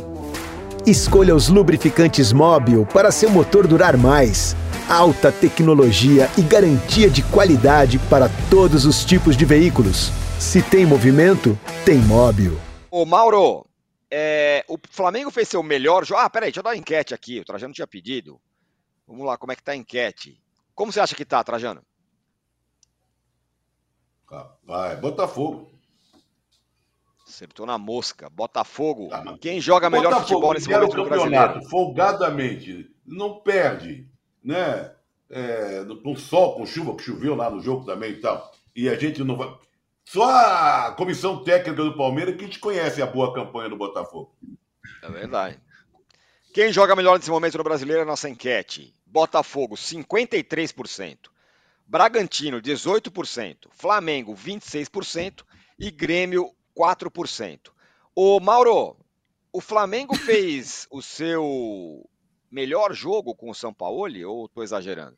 Escolha 0.87 1.35
os 1.35 1.49
lubrificantes 1.49 2.31
Móbil 2.31 2.85
para 2.85 3.11
seu 3.11 3.29
motor 3.29 3.67
durar 3.67 3.97
mais 3.97 4.55
alta 4.87 5.33
tecnologia 5.33 6.29
e 6.37 6.41
garantia 6.41 7.09
de 7.09 7.23
qualidade 7.23 7.99
para 8.09 8.29
todos 8.49 8.85
os 8.85 9.03
tipos 9.03 9.35
de 9.35 9.43
veículos. 9.43 10.11
Se 10.39 10.63
tem 10.63 10.85
movimento, 10.85 11.59
tem 11.83 11.97
móvel. 11.97 12.57
Ô 12.89 13.05
Mauro, 13.05 13.65
é, 14.09 14.63
o 14.69 14.77
Flamengo 14.89 15.29
fez 15.29 15.49
seu 15.49 15.61
melhor 15.61 16.05
jogo. 16.05 16.21
Ah, 16.21 16.29
peraí, 16.29 16.51
deixa 16.51 16.61
eu 16.61 16.63
dar 16.63 16.69
uma 16.69 16.77
enquete 16.77 17.13
aqui. 17.13 17.41
O 17.41 17.43
Trajano 17.43 17.73
tinha 17.73 17.85
pedido. 17.85 18.39
Vamos 19.05 19.25
lá, 19.25 19.37
como 19.37 19.51
é 19.51 19.57
que 19.57 19.63
tá 19.63 19.73
a 19.73 19.75
enquete? 19.75 20.41
Como 20.73 20.89
você 20.89 21.01
acha 21.01 21.17
que 21.17 21.25
tá, 21.25 21.43
Trajano? 21.43 21.81
Vai, 24.65 24.95
Botafogo. 24.95 25.70
Acertou 27.31 27.65
na 27.65 27.77
mosca. 27.77 28.29
Botafogo. 28.29 29.09
Tá, 29.09 29.37
Quem 29.39 29.59
joga 29.59 29.89
melhor 29.89 30.11
Botafogo, 30.11 30.27
futebol 30.27 30.53
nesse 30.53 30.69
momento 30.69 30.97
no 30.97 31.05
brasileiro? 31.05 31.63
Folgadamente. 31.69 32.91
Não 33.05 33.39
perde 33.39 34.11
né? 34.43 34.91
É, 35.29 35.83
no, 35.83 36.15
sol, 36.17 36.55
com 36.55 36.65
chuva, 36.65 36.95
que 36.95 37.03
choveu 37.03 37.35
lá 37.35 37.49
no 37.49 37.61
jogo 37.61 37.85
também 37.85 38.11
e 38.11 38.19
tal. 38.19 38.51
E 38.75 38.89
a 38.89 38.97
gente 38.97 39.23
não 39.23 39.37
vai. 39.37 39.55
Só 40.03 40.23
a 40.23 40.91
comissão 40.91 41.43
técnica 41.43 41.83
do 41.83 41.95
Palmeiras 41.95 42.35
que 42.35 42.49
te 42.49 42.59
conhece 42.59 43.01
a 43.01 43.05
boa 43.05 43.33
campanha 43.33 43.69
do 43.69 43.77
Botafogo. 43.77 44.35
É 45.01 45.09
verdade. 45.09 45.59
Quem 46.53 46.73
joga 46.73 46.97
melhor 46.97 47.17
nesse 47.17 47.29
momento 47.29 47.57
no 47.57 47.63
brasileiro 47.63 48.01
é 48.01 48.03
a 48.03 48.07
nossa 48.07 48.29
enquete. 48.29 48.93
Botafogo, 49.05 49.75
53%. 49.75 51.17
Bragantino, 51.87 52.61
18%. 52.61 53.67
Flamengo, 53.71 54.35
26%. 54.35 55.45
E 55.79 55.89
Grêmio, 55.89 56.51
4%. 56.77 57.71
Ô, 58.15 58.39
Mauro, 58.39 58.97
o 59.51 59.61
Flamengo 59.61 60.15
fez 60.17 60.87
o 60.91 61.01
seu 61.01 62.07
melhor 62.49 62.93
jogo 62.93 63.33
com 63.35 63.49
o 63.49 63.55
São 63.55 63.73
Paulo 63.73 64.07
ou 64.27 64.45
estou 64.45 64.63
exagerando? 64.63 65.17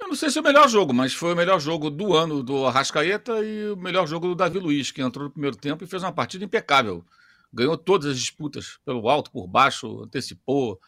Eu 0.00 0.08
não 0.08 0.16
sei 0.16 0.30
se 0.30 0.38
é 0.38 0.40
o 0.40 0.44
melhor 0.44 0.68
jogo, 0.68 0.92
mas 0.92 1.14
foi 1.14 1.32
o 1.32 1.36
melhor 1.36 1.60
jogo 1.60 1.88
do 1.88 2.14
ano 2.14 2.42
do 2.42 2.66
Arrascaeta 2.66 3.44
e 3.44 3.70
o 3.70 3.76
melhor 3.76 4.06
jogo 4.06 4.26
do 4.26 4.34
Davi 4.34 4.58
Luiz, 4.58 4.90
que 4.90 5.00
entrou 5.00 5.26
no 5.26 5.30
primeiro 5.30 5.56
tempo 5.56 5.84
e 5.84 5.86
fez 5.86 6.02
uma 6.02 6.12
partida 6.12 6.44
impecável. 6.44 7.04
Ganhou 7.52 7.76
todas 7.76 8.10
as 8.10 8.18
disputas, 8.18 8.78
pelo 8.84 9.08
alto, 9.08 9.30
por 9.30 9.46
baixo, 9.46 10.02
antecipou, 10.02 10.80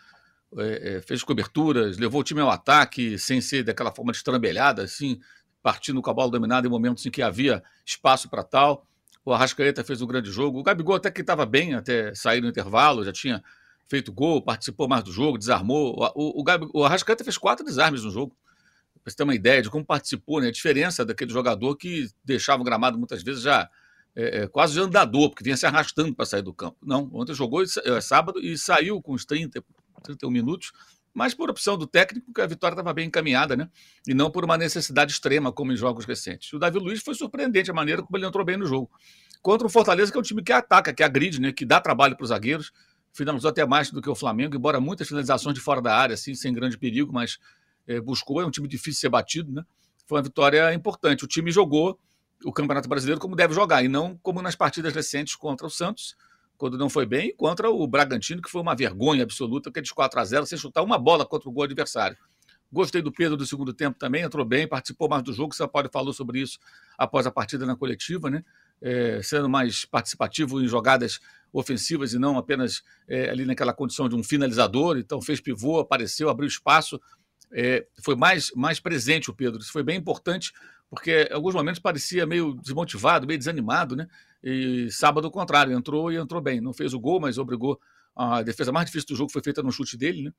é, 0.59 0.97
é, 0.97 1.03
fez 1.03 1.23
coberturas, 1.23 1.99
levou 1.99 2.23
o 2.23 2.25
time 2.25 2.41
ao 2.41 2.51
ataque, 2.51 3.19
sem 3.19 3.41
ser 3.41 3.63
daquela 3.63 3.93
forma 3.93 4.11
destrambelhada, 4.11 4.83
assim, 4.83 5.21
partindo 5.65 6.03
com 6.03 6.11
a 6.11 6.13
bola 6.13 6.31
dominada 6.31 6.67
em 6.67 6.71
momentos 6.71 7.07
em 7.07 7.11
que 7.11 7.23
havia 7.23 7.65
espaço 7.87 8.29
para 8.29 8.45
tal. 8.45 8.87
O 9.25 9.33
Arrascaeta 9.33 9.83
fez 9.83 10.03
um 10.03 10.07
grande 10.07 10.31
jogo. 10.31 10.59
O 10.61 10.63
Gabigol 10.63 10.97
até 10.97 11.11
que 11.11 11.23
estava 11.23 11.47
bem, 11.47 11.73
até 11.73 12.15
sair 12.15 12.43
no 12.43 12.49
intervalo, 12.49 13.03
já 13.03 13.11
tinha 13.11 13.43
feito 13.89 14.13
gol, 14.13 14.43
participou 14.43 14.87
mais 14.87 15.03
do 15.03 15.11
jogo, 15.11 15.39
desarmou. 15.39 15.99
O, 16.15 16.43
o, 16.43 16.43
o, 16.43 16.81
o 16.81 16.85
Arrascaeta 16.85 17.25
fez 17.25 17.39
quatro 17.39 17.65
desarmes 17.65 18.05
no 18.05 18.11
jogo. 18.11 18.37
Para 19.03 19.11
você 19.11 19.17
ter 19.17 19.23
uma 19.23 19.35
ideia 19.35 19.63
de 19.63 19.71
como 19.71 19.83
participou, 19.83 20.39
né? 20.39 20.49
a 20.49 20.53
diferença 20.53 21.03
daquele 21.03 21.33
jogador 21.33 21.77
que 21.77 22.11
deixava 22.23 22.61
o 22.61 22.65
gramado 22.65 22.99
muitas 22.99 23.23
vezes 23.23 23.43
já 23.43 23.71
é, 24.15 24.43
é, 24.43 24.47
quase 24.47 24.75
de 24.75 24.81
andador, 24.81 25.31
porque 25.31 25.43
vinha 25.43 25.57
se 25.57 25.65
arrastando 25.65 26.15
para 26.15 26.27
sair 26.27 26.43
do 26.43 26.53
campo. 26.53 26.77
Não, 26.83 27.09
ontem 27.15 27.33
jogou 27.33 27.63
é, 27.63 28.01
sábado 28.03 28.39
e 28.39 28.59
saiu 28.59 29.01
com 29.01 29.15
uns 29.15 29.25
30, 29.25 29.65
31 30.03 30.31
minutos, 30.31 30.73
mas 31.15 31.33
por 31.33 31.49
opção 31.49 31.79
do 31.79 31.87
técnico, 31.87 32.33
que 32.33 32.41
a 32.41 32.47
vitória 32.47 32.75
estava 32.75 32.93
bem 32.93 33.07
encaminhada, 33.07 33.57
né? 33.57 33.71
E 34.07 34.13
não 34.13 34.31
por 34.31 34.45
uma 34.45 34.59
necessidade 34.59 35.13
extrema, 35.13 35.53
como 35.53 35.73
em 35.73 35.77
jogos 35.77 36.05
recentes. 36.05 36.53
O 36.53 36.59
Davi 36.59 36.79
Luiz 36.79 37.01
foi 37.01 37.15
surpreendente 37.15 37.71
a 37.71 37.75
maneira 37.75 38.03
como 38.03 38.17
ele 38.17 38.27
entrou 38.27 38.45
bem 38.45 38.57
no 38.57 38.67
jogo. 38.67 38.91
Contra 39.41 39.67
o 39.67 39.71
Fortaleza, 39.71 40.11
que 40.11 40.19
é 40.19 40.21
um 40.21 40.25
time 40.25 40.43
que 40.43 40.53
ataca, 40.53 40.93
que 40.93 41.03
agride, 41.03 41.41
né? 41.41 41.53
Que 41.53 41.65
dá 41.65 41.81
trabalho 41.81 42.17
para 42.17 42.25
os 42.25 42.31
zagueiros 42.31 42.73
finalizou 43.15 43.49
até 43.49 43.65
mais 43.65 43.91
do 43.91 44.03
que 44.03 44.11
o 44.11 44.15
Flamengo, 44.15 44.57
embora 44.57 44.81
muitas 44.81 45.07
finalizações 45.07 45.55
de 45.55 45.61
fora 45.61 45.81
da 45.81 45.97
área, 45.97 46.15
assim, 46.15 46.35
sem 46.35 46.53
grande 46.53 46.77
perigo, 46.77 47.13
mas 47.13 47.39
é, 47.87 48.01
buscou. 48.01 48.41
É 48.41 48.45
um 48.47 48.51
time 48.51 48.67
difícil 48.67 48.95
de 48.95 48.99
ser 48.99 49.09
batido, 49.09 49.53
né? 49.53 49.63
Foi 50.07 50.19
uma 50.19 50.23
vitória 50.23 50.75
importante. 50.75 51.25
O 51.25 51.29
time 51.29 51.51
jogou 51.51 51.99
o 52.45 52.53
Campeonato 52.53 52.89
Brasileiro 52.89 53.21
como 53.21 53.37
deve 53.37 53.55
jogar, 53.55 53.85
e 53.85 53.89
não 53.89 54.19
como 54.19 54.43
nas 54.43 54.57
partidas 54.57 54.93
recentes 54.93 55.37
contra 55.37 55.67
o 55.67 55.71
Santos, 55.71 56.17
quando 56.57 56.79
não 56.79 56.89
foi 56.89 57.05
bem, 57.05 57.35
contra 57.37 57.71
o 57.71 57.87
Bragantino, 57.87 58.41
que 58.41 58.51
foi 58.51 58.61
uma 58.61 58.75
vergonha 58.75 59.23
absoluta, 59.23 59.71
que 59.71 59.81
de 59.81 59.93
4 59.93 60.21
a 60.21 60.25
0 60.25 60.47
sem 60.47 60.59
chutar 60.59 60.83
uma 60.83 60.99
bola 60.99 61.27
contra 61.27 61.49
o 61.49 61.53
gol 61.53 61.65
adversário. 61.65 62.17
Gostei 62.75 63.01
do 63.01 63.13
Pedro 63.13 63.37
do 63.37 63.47
segundo 63.47 63.73
tempo 63.73 63.97
também, 63.99 64.23
entrou 64.23 64.45
bem, 64.45 64.67
participou 64.67 65.09
mais 65.09 65.23
do 65.23 65.33
jogo. 65.33 65.55
O 65.59 65.69
Paulo 65.69 65.89
falou 65.93 66.13
sobre 66.13 66.41
isso 66.41 66.59
após 66.99 67.25
a 67.25 67.31
partida 67.31 67.65
na 67.65 67.77
coletiva, 67.77 68.29
né? 68.29 68.45
É, 68.83 69.23
sendo 69.23 69.49
mais 69.49 69.85
participativo 69.85 70.61
em 70.61 70.67
jogadas 70.67 71.21
ofensivas 71.53 72.13
e 72.13 72.19
não 72.19 72.37
apenas 72.37 72.83
é, 73.07 73.31
ali 73.31 73.47
naquela 73.47 73.73
condição 73.73 74.09
de 74.09 74.17
um 74.17 74.25
finalizador. 74.25 74.99
Então 74.99 75.23
fez 75.23 75.41
pivô, 75.41 75.79
apareceu, 75.79 76.29
abriu 76.29 76.49
espaço. 76.49 77.01
É, 77.53 77.87
foi 78.03 78.17
mais, 78.17 78.51
mais 78.57 78.81
presente 78.81 79.31
o 79.31 79.35
Pedro. 79.35 79.61
Isso 79.61 79.71
foi 79.71 79.85
bem 79.85 79.97
importante, 79.97 80.53
porque 80.91 81.29
em 81.31 81.33
alguns 81.33 81.55
momentos 81.55 81.79
parecia 81.79 82.27
meio 82.27 82.55
desmotivado, 82.55 83.25
meio 83.25 83.39
desanimado, 83.39 83.95
né? 83.95 84.09
E 84.45 84.91
sábado, 84.91 85.25
ao 85.25 85.31
contrário, 85.31 85.73
entrou 85.73 86.13
e 86.13 86.17
entrou 86.17 86.39
bem. 86.39 86.61
Não 86.61 86.75
fez 86.75 86.93
o 86.93 87.01
gol, 87.01 87.19
mas 87.19 87.39
obrigou. 87.39 87.81
A 88.15 88.43
defesa 88.43 88.71
mais 88.71 88.85
difícil 88.85 89.09
do 89.09 89.17
jogo 89.17 89.33
foi 89.33 89.43
feita 89.43 89.63
no 89.63 89.73
chute 89.73 89.97
dele, 89.97 90.25
né? 90.25 90.33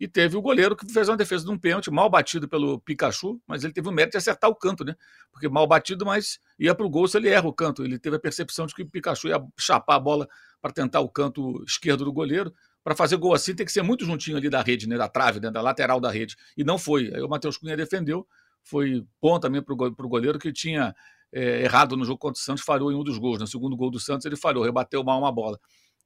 E 0.00 0.08
teve 0.08 0.36
o 0.36 0.42
goleiro 0.42 0.74
que 0.74 0.92
fez 0.92 1.08
uma 1.08 1.16
defesa 1.16 1.44
de 1.44 1.50
um 1.52 1.56
pênalti, 1.56 1.88
mal 1.88 2.10
batido 2.10 2.48
pelo 2.48 2.80
Pikachu, 2.80 3.40
mas 3.46 3.62
ele 3.62 3.72
teve 3.72 3.88
o 3.88 3.92
mérito 3.92 4.12
de 4.12 4.18
acertar 4.18 4.50
o 4.50 4.56
canto, 4.56 4.84
né? 4.84 4.96
Porque 5.30 5.48
mal 5.48 5.68
batido, 5.68 6.04
mas 6.04 6.40
ia 6.58 6.74
para 6.74 6.84
o 6.84 6.90
gol 6.90 7.06
se 7.06 7.16
ele 7.16 7.28
erra 7.28 7.46
o 7.46 7.52
canto. 7.52 7.84
Ele 7.84 7.96
teve 7.96 8.16
a 8.16 8.18
percepção 8.18 8.66
de 8.66 8.74
que 8.74 8.82
o 8.82 8.90
Pikachu 8.90 9.28
ia 9.28 9.40
chapar 9.56 9.94
a 9.94 10.00
bola 10.00 10.28
para 10.60 10.72
tentar 10.72 10.98
o 10.98 11.08
canto 11.08 11.62
esquerdo 11.64 12.04
do 12.04 12.12
goleiro. 12.12 12.52
Para 12.82 12.96
fazer 12.96 13.16
gol 13.16 13.34
assim 13.34 13.54
tem 13.54 13.64
que 13.64 13.70
ser 13.70 13.82
muito 13.82 14.04
juntinho 14.04 14.36
ali 14.36 14.50
da 14.50 14.62
rede, 14.62 14.88
né? 14.88 14.96
Da 14.96 15.08
trave, 15.08 15.38
né? 15.38 15.48
da 15.48 15.62
lateral 15.62 16.00
da 16.00 16.10
rede. 16.10 16.34
E 16.56 16.64
não 16.64 16.76
foi. 16.76 17.14
Aí 17.14 17.22
o 17.22 17.28
Matheus 17.28 17.56
Cunha 17.56 17.76
defendeu, 17.76 18.26
foi 18.64 19.06
bom 19.22 19.38
também 19.38 19.62
para 19.62 19.72
o 19.72 20.08
goleiro 20.08 20.40
que 20.40 20.52
tinha 20.52 20.92
é, 21.32 21.62
errado 21.62 21.96
no 21.96 22.04
jogo 22.04 22.18
contra 22.18 22.40
o 22.40 22.42
Santos, 22.42 22.64
falhou 22.64 22.92
em 22.92 22.94
um 22.94 23.04
dos 23.04 23.18
gols. 23.18 23.40
No 23.40 23.46
segundo 23.46 23.76
gol 23.76 23.90
do 23.90 24.00
Santos 24.00 24.24
ele 24.26 24.36
falhou, 24.36 24.64
rebateu 24.64 25.02
mal 25.02 25.18
uma 25.18 25.32
bola. 25.32 25.58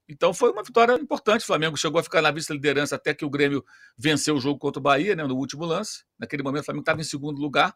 Então 0.09 0.33
foi 0.33 0.51
uma 0.51 0.63
vitória 0.63 0.95
importante. 0.95 1.43
O 1.43 1.47
Flamengo 1.47 1.77
chegou 1.77 2.01
a 2.01 2.03
ficar 2.03 2.23
na 2.23 2.31
vice-liderança 2.31 2.97
até 2.97 3.13
que 3.13 3.25
o 3.25 3.31
Grêmio 3.31 3.65
venceu 3.97 4.37
o 4.37 4.41
jogo 4.41 4.59
contra 4.59 4.81
o 4.81 4.83
Bahia, 4.83 5.15
né, 5.15 5.25
no 5.25 5.37
último 5.37 5.65
lance. 5.67 6.05
Naquele 6.19 6.43
momento 6.43 6.63
o 6.63 6.65
Flamengo 6.65 6.83
estava 6.83 7.01
em 7.01 7.05
segundo 7.05 7.41
lugar. 7.41 7.75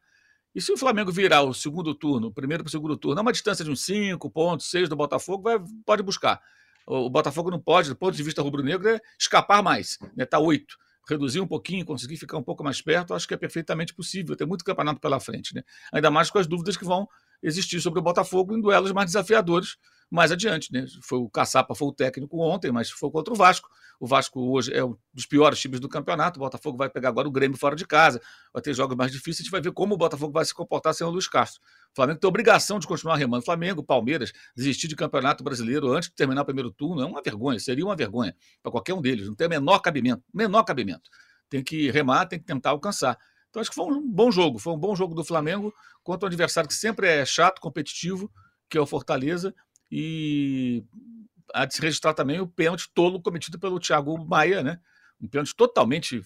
E 0.54 0.60
se 0.60 0.72
o 0.72 0.76
Flamengo 0.76 1.12
virar 1.12 1.42
o 1.42 1.52
segundo 1.52 1.94
turno, 1.94 2.28
o 2.28 2.32
primeiro 2.32 2.62
para 2.62 2.68
o 2.68 2.70
segundo 2.70 2.96
turno, 2.96 3.18
é 3.18 3.22
uma 3.22 3.32
distância 3.32 3.64
de 3.64 3.70
uns 3.70 3.84
5 3.84 4.30
pontos, 4.30 4.70
6 4.70 4.88
do 4.88 4.96
Botafogo, 4.96 5.42
vai, 5.42 5.58
pode 5.84 6.02
buscar. 6.02 6.40
O, 6.86 7.06
o 7.06 7.10
Botafogo 7.10 7.50
não 7.50 7.60
pode, 7.60 7.88
do 7.88 7.96
ponto 7.96 8.14
de 8.14 8.22
vista 8.22 8.42
rubro-negro, 8.42 8.88
é 8.88 9.00
escapar 9.18 9.62
mais. 9.62 9.92
Está 9.92 10.10
né? 10.14 10.24
Tá 10.24 10.38
8 10.38 10.76
reduzir 11.08 11.40
um 11.40 11.46
pouquinho, 11.46 11.84
conseguir 11.84 12.16
ficar 12.16 12.38
um 12.38 12.42
pouco 12.42 12.62
mais 12.62 12.80
perto, 12.80 13.14
acho 13.14 13.26
que 13.26 13.34
é 13.34 13.36
perfeitamente 13.36 13.94
possível. 13.94 14.36
Tem 14.36 14.46
muito 14.46 14.64
campeonato 14.64 15.00
pela 15.00 15.18
frente, 15.18 15.54
né? 15.54 15.62
Ainda 15.92 16.10
mais 16.10 16.30
com 16.30 16.38
as 16.38 16.46
dúvidas 16.46 16.76
que 16.76 16.84
vão 16.84 17.08
existir 17.42 17.80
sobre 17.80 18.00
o 18.00 18.02
Botafogo 18.02 18.56
em 18.56 18.60
duelos 18.60 18.92
mais 18.92 19.06
desafiadores 19.06 19.76
mais 20.12 20.30
adiante, 20.30 20.70
né? 20.70 20.84
Foi 21.00 21.18
o 21.18 21.28
Caçapa 21.28 21.74
foi 21.74 21.88
o 21.88 21.92
técnico 21.92 22.38
ontem, 22.38 22.70
mas 22.70 22.90
foi 22.90 23.10
contra 23.10 23.32
o 23.32 23.36
Vasco. 23.36 23.70
O 23.98 24.06
Vasco 24.06 24.38
hoje 24.40 24.70
é 24.70 24.84
um 24.84 24.94
dos 25.12 25.24
piores 25.24 25.58
times 25.58 25.80
do 25.80 25.88
campeonato. 25.88 26.38
O 26.38 26.42
Botafogo 26.42 26.76
vai 26.76 26.90
pegar 26.90 27.08
agora 27.08 27.26
o 27.26 27.30
Grêmio 27.30 27.56
fora 27.56 27.74
de 27.74 27.86
casa, 27.86 28.20
vai 28.52 28.62
ter 28.62 28.74
jogos 28.74 28.94
mais 28.94 29.10
difíceis. 29.10 29.40
A 29.40 29.42
gente 29.44 29.50
vai 29.50 29.62
ver 29.62 29.72
como 29.72 29.94
o 29.94 29.96
Botafogo 29.96 30.30
vai 30.30 30.44
se 30.44 30.54
comportar 30.54 30.92
sem 30.92 31.06
o 31.06 31.10
Luiz 31.10 31.26
Castro. 31.26 31.62
O 31.92 31.96
Flamengo 31.96 32.20
tem 32.20 32.28
obrigação 32.28 32.78
de 32.78 32.86
continuar 32.86 33.16
remando. 33.16 33.42
Flamengo, 33.42 33.82
Palmeiras, 33.82 34.32
desistir 34.54 34.86
de 34.86 34.94
campeonato 34.94 35.42
brasileiro 35.42 35.90
antes 35.90 36.10
de 36.10 36.14
terminar 36.14 36.42
o 36.42 36.44
primeiro 36.44 36.70
turno 36.70 37.00
é 37.00 37.06
uma 37.06 37.22
vergonha, 37.22 37.58
seria 37.58 37.84
uma 37.86 37.96
vergonha 37.96 38.36
para 38.62 38.70
qualquer 38.70 38.92
um 38.92 39.00
deles. 39.00 39.26
Não 39.26 39.34
tem 39.34 39.46
o 39.46 39.50
menor 39.50 39.78
cabimento, 39.78 40.22
menor 40.34 40.62
cabimento 40.62 41.08
tem 41.52 41.62
que 41.62 41.90
remar, 41.90 42.24
tem 42.24 42.38
que 42.38 42.46
tentar 42.46 42.70
alcançar. 42.70 43.18
Então 43.52 43.60
acho 43.60 43.68
que 43.68 43.76
foi 43.76 43.84
um 43.84 44.10
bom 44.10 44.30
jogo, 44.30 44.58
foi 44.58 44.72
um 44.72 44.78
bom 44.78 44.96
jogo 44.96 45.14
do 45.14 45.22
Flamengo 45.22 45.74
contra 46.02 46.24
um 46.24 46.28
adversário 46.28 46.66
que 46.66 46.74
sempre 46.74 47.06
é 47.06 47.22
chato, 47.26 47.60
competitivo, 47.60 48.32
que 48.68 48.78
é 48.78 48.80
o 48.80 48.86
Fortaleza, 48.86 49.54
e 49.90 50.82
há 51.52 51.66
de 51.66 51.74
se 51.74 51.82
registrar 51.82 52.14
também 52.14 52.40
o 52.40 52.46
pênalti 52.46 52.88
tolo 52.94 53.20
cometido 53.20 53.58
pelo 53.58 53.78
Thiago 53.78 54.16
Maia, 54.24 54.62
né? 54.62 54.80
Um 55.20 55.28
pênalti 55.28 55.54
totalmente 55.54 56.22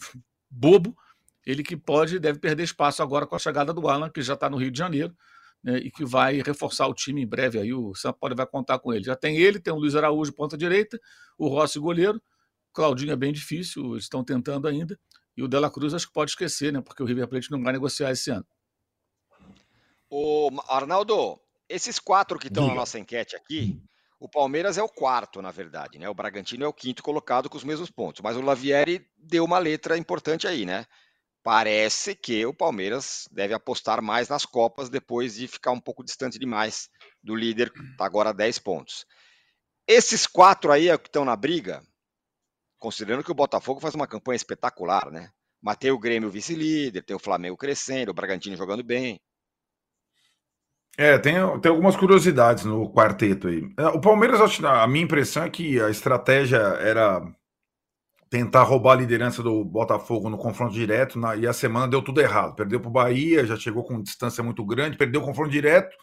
bobo, 0.48 0.96
ele 1.44 1.64
que 1.64 1.76
pode 1.76 2.20
deve 2.20 2.38
perder 2.38 2.62
espaço 2.62 3.02
agora 3.02 3.26
com 3.26 3.34
a 3.34 3.40
chegada 3.40 3.74
do 3.74 3.88
Alan, 3.88 4.08
que 4.08 4.22
já 4.22 4.34
está 4.34 4.48
no 4.48 4.56
Rio 4.56 4.70
de 4.70 4.78
Janeiro, 4.78 5.12
né, 5.64 5.78
e 5.78 5.90
que 5.90 6.04
vai 6.04 6.40
reforçar 6.42 6.86
o 6.86 6.94
time 6.94 7.22
em 7.22 7.26
breve 7.26 7.58
aí, 7.58 7.74
o 7.74 7.92
Sampaio 7.92 8.36
vai 8.36 8.46
contar 8.46 8.78
com 8.78 8.92
ele. 8.94 9.02
Já 9.02 9.16
tem 9.16 9.36
ele, 9.36 9.58
tem 9.58 9.72
o 9.72 9.76
Luiz 9.76 9.96
Araújo, 9.96 10.32
ponta 10.32 10.56
direita, 10.56 10.96
o 11.36 11.48
Rossi 11.48 11.80
goleiro, 11.80 12.22
Claudinho 12.72 13.10
é 13.10 13.16
bem 13.16 13.32
difícil, 13.32 13.96
estão 13.96 14.22
tentando 14.22 14.68
ainda. 14.68 14.96
E 15.36 15.42
o 15.42 15.48
Dela 15.48 15.70
Cruz 15.70 15.92
acho 15.92 16.06
que 16.06 16.12
pode 16.12 16.30
esquecer, 16.30 16.72
né? 16.72 16.80
Porque 16.80 17.02
o 17.02 17.06
River 17.06 17.28
Plate 17.28 17.50
não 17.50 17.62
vai 17.62 17.72
negociar 17.72 18.10
esse 18.10 18.30
ano. 18.30 18.46
O 20.08 20.50
Arnaldo, 20.68 21.38
esses 21.68 21.98
quatro 21.98 22.38
que 22.38 22.48
estão 22.48 22.68
na 22.68 22.74
nossa 22.74 22.98
enquete 22.98 23.36
aqui, 23.36 23.80
o 24.18 24.28
Palmeiras 24.28 24.78
é 24.78 24.82
o 24.82 24.88
quarto, 24.88 25.42
na 25.42 25.50
verdade, 25.50 25.98
né? 25.98 26.08
O 26.08 26.14
Bragantino 26.14 26.64
é 26.64 26.68
o 26.68 26.72
quinto 26.72 27.02
colocado 27.02 27.50
com 27.50 27.56
os 27.56 27.64
mesmos 27.64 27.90
pontos. 27.90 28.22
Mas 28.22 28.36
o 28.36 28.40
Lavieri 28.40 29.06
deu 29.18 29.44
uma 29.44 29.58
letra 29.58 29.98
importante 29.98 30.46
aí, 30.46 30.64
né? 30.64 30.86
Parece 31.42 32.14
que 32.14 32.44
o 32.46 32.54
Palmeiras 32.54 33.28
deve 33.30 33.54
apostar 33.54 34.02
mais 34.02 34.28
nas 34.28 34.46
Copas 34.46 34.88
depois 34.88 35.34
de 35.34 35.46
ficar 35.46 35.70
um 35.70 35.80
pouco 35.80 36.02
distante 36.02 36.38
demais 36.38 36.88
do 37.22 37.36
líder, 37.36 37.72
que 37.72 37.80
está 37.80 38.04
agora 38.04 38.30
a 38.30 38.32
10 38.32 38.58
pontos. 38.58 39.04
Esses 39.86 40.26
quatro 40.26 40.72
aí 40.72 40.88
é 40.88 40.98
que 40.98 41.08
estão 41.08 41.24
na 41.24 41.36
briga, 41.36 41.82
considerando 42.78 43.24
que 43.24 43.32
o 43.32 43.34
Botafogo 43.34 43.80
faz 43.80 43.94
uma 43.94 44.06
campanha 44.06 44.36
espetacular, 44.36 45.10
né? 45.10 45.30
Mas 45.62 45.76
tem 45.76 45.90
o 45.90 45.98
Grêmio 45.98 46.30
vice-líder, 46.30 47.02
tem 47.02 47.16
o 47.16 47.20
Flamengo 47.20 47.56
crescendo, 47.56 48.10
o 48.10 48.14
Bragantino 48.14 48.56
jogando 48.56 48.84
bem. 48.84 49.18
É, 50.98 51.18
tem, 51.18 51.34
tem 51.60 51.70
algumas 51.70 51.94
curiosidades 51.94 52.64
no 52.64 52.90
quarteto 52.90 53.48
aí. 53.48 53.68
É, 53.78 53.86
o 53.88 54.00
Palmeiras, 54.00 54.40
a 54.64 54.86
minha 54.86 55.04
impressão 55.04 55.44
é 55.44 55.50
que 55.50 55.80
a 55.80 55.90
estratégia 55.90 56.56
era 56.56 57.20
tentar 58.30 58.62
roubar 58.62 58.92
a 58.92 58.96
liderança 58.96 59.42
do 59.42 59.64
Botafogo 59.64 60.30
no 60.30 60.38
confronto 60.38 60.74
direto, 60.74 61.18
na, 61.18 61.36
e 61.36 61.46
a 61.46 61.52
semana 61.52 61.86
deu 61.86 62.02
tudo 62.02 62.20
errado. 62.20 62.54
Perdeu 62.56 62.80
para 62.80 62.88
o 62.88 62.92
Bahia, 62.92 63.46
já 63.46 63.56
chegou 63.56 63.84
com 63.84 64.02
distância 64.02 64.42
muito 64.42 64.64
grande, 64.64 64.96
perdeu 64.96 65.20
o 65.20 65.24
confronto 65.24 65.50
direto. 65.50 65.96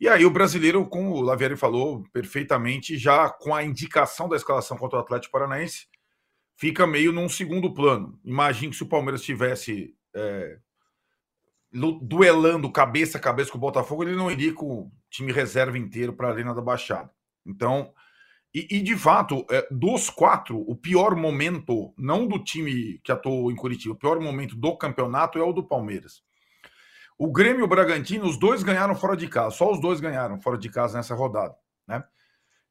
E 0.00 0.08
aí 0.08 0.24
o 0.24 0.30
brasileiro, 0.30 0.86
como 0.86 1.12
o 1.12 1.20
Lavieri 1.20 1.56
falou 1.56 2.02
perfeitamente, 2.10 2.96
já 2.96 3.28
com 3.28 3.54
a 3.54 3.62
indicação 3.62 4.30
da 4.30 4.36
escalação 4.36 4.78
contra 4.78 4.98
o 4.98 5.02
Atlético 5.02 5.32
Paranaense, 5.32 5.86
fica 6.56 6.86
meio 6.86 7.12
num 7.12 7.28
segundo 7.28 7.74
plano. 7.74 8.18
Imagine 8.24 8.70
que 8.70 8.76
se 8.76 8.82
o 8.82 8.88
Palmeiras 8.88 9.22
tivesse 9.22 9.94
é, 10.16 10.58
duelando 12.00 12.72
cabeça 12.72 13.18
a 13.18 13.20
cabeça 13.20 13.50
com 13.50 13.58
o 13.58 13.60
Botafogo, 13.60 14.02
ele 14.02 14.16
não 14.16 14.30
iria 14.30 14.54
com 14.54 14.66
o 14.66 14.92
time 15.10 15.32
reserva 15.32 15.76
inteiro 15.76 16.14
para 16.14 16.28
a 16.28 16.32
Arena 16.32 16.54
da 16.54 16.62
Baixada. 16.62 17.10
Então, 17.46 17.92
e, 18.54 18.66
e, 18.70 18.82
de 18.82 18.96
fato, 18.96 19.44
é, 19.50 19.68
dos 19.70 20.10
quatro, 20.10 20.58
o 20.66 20.74
pior 20.74 21.14
momento, 21.14 21.94
não 21.96 22.26
do 22.26 22.42
time 22.42 22.98
que 23.04 23.12
atuou 23.12 23.52
em 23.52 23.56
Curitiba, 23.56 23.94
o 23.94 23.98
pior 23.98 24.18
momento 24.18 24.56
do 24.56 24.76
campeonato 24.76 25.38
é 25.38 25.42
o 25.42 25.52
do 25.52 25.62
Palmeiras. 25.62 26.22
O 27.22 27.30
Grêmio 27.30 27.60
e 27.60 27.64
o 27.64 27.68
Bragantino, 27.68 28.24
os 28.24 28.38
dois 28.38 28.62
ganharam 28.62 28.94
fora 28.94 29.14
de 29.14 29.28
casa, 29.28 29.54
só 29.54 29.70
os 29.70 29.78
dois 29.78 30.00
ganharam 30.00 30.40
fora 30.40 30.56
de 30.56 30.70
casa 30.70 30.96
nessa 30.96 31.14
rodada, 31.14 31.54
né? 31.86 32.02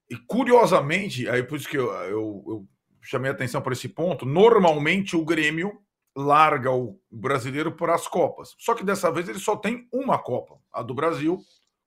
E 0.09 0.17
curiosamente, 0.17 1.29
aí 1.29 1.43
por 1.43 1.55
isso 1.55 1.69
que 1.69 1.77
eu, 1.77 1.91
eu, 1.91 2.43
eu 2.47 2.67
chamei 2.99 3.29
atenção 3.29 3.62
para 3.62 3.73
esse 3.73 3.88
ponto. 3.88 4.25
Normalmente 4.25 5.15
o 5.15 5.23
Grêmio 5.23 5.79
larga 6.15 6.71
o 6.71 6.99
brasileiro 7.12 7.73
por 7.73 7.91
as 7.91 8.07
Copas. 8.07 8.55
Só 8.57 8.73
que 8.73 8.83
dessa 8.83 9.12
vez 9.12 9.29
ele 9.29 9.38
só 9.38 9.55
tem 9.55 9.88
uma 9.93 10.17
Copa, 10.17 10.55
a 10.73 10.81
do 10.81 10.95
Brasil, 10.95 11.38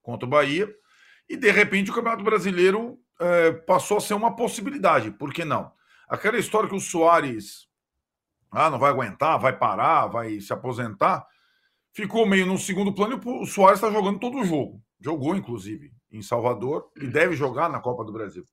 contra 0.01 0.25
o 0.25 0.31
Bahia. 0.31 0.73
E 1.29 1.37
de 1.37 1.51
repente 1.51 1.91
o 1.91 1.95
Campeonato 1.95 2.23
Brasileiro 2.23 2.97
é, 3.21 3.51
passou 3.51 3.97
a 3.97 4.01
ser 4.01 4.15
uma 4.15 4.37
possibilidade. 4.37 5.11
Por 5.11 5.35
que 5.35 5.45
não? 5.45 5.73
Aquela 6.09 6.39
história 6.39 6.69
que 6.69 6.77
o 6.77 6.81
Soares 6.81 7.67
ah, 8.53 8.71
não 8.71 8.79
vai 8.79 8.93
aguentar, 8.93 9.41
vai 9.41 9.59
parar, 9.59 10.07
vai 10.07 10.39
se 10.39 10.53
aposentar, 10.53 11.27
ficou 11.93 12.27
meio 12.27 12.47
no 12.47 12.59
segundo 12.59 12.93
plano 12.93 13.21
e 13.23 13.29
o 13.29 13.47
Soares 13.47 13.79
está 13.79 13.91
jogando 13.91 14.19
todo 14.19 14.39
o 14.39 14.45
jogo. 14.45 14.83
Jogou, 15.01 15.35
inclusive, 15.35 15.93
em 16.11 16.23
Salvador 16.23 16.91
e 16.97 17.07
deve 17.07 17.35
jogar 17.35 17.69
na 17.69 17.81
Copa 17.81 18.05
do 18.05 18.13
Brasil. 18.13 18.45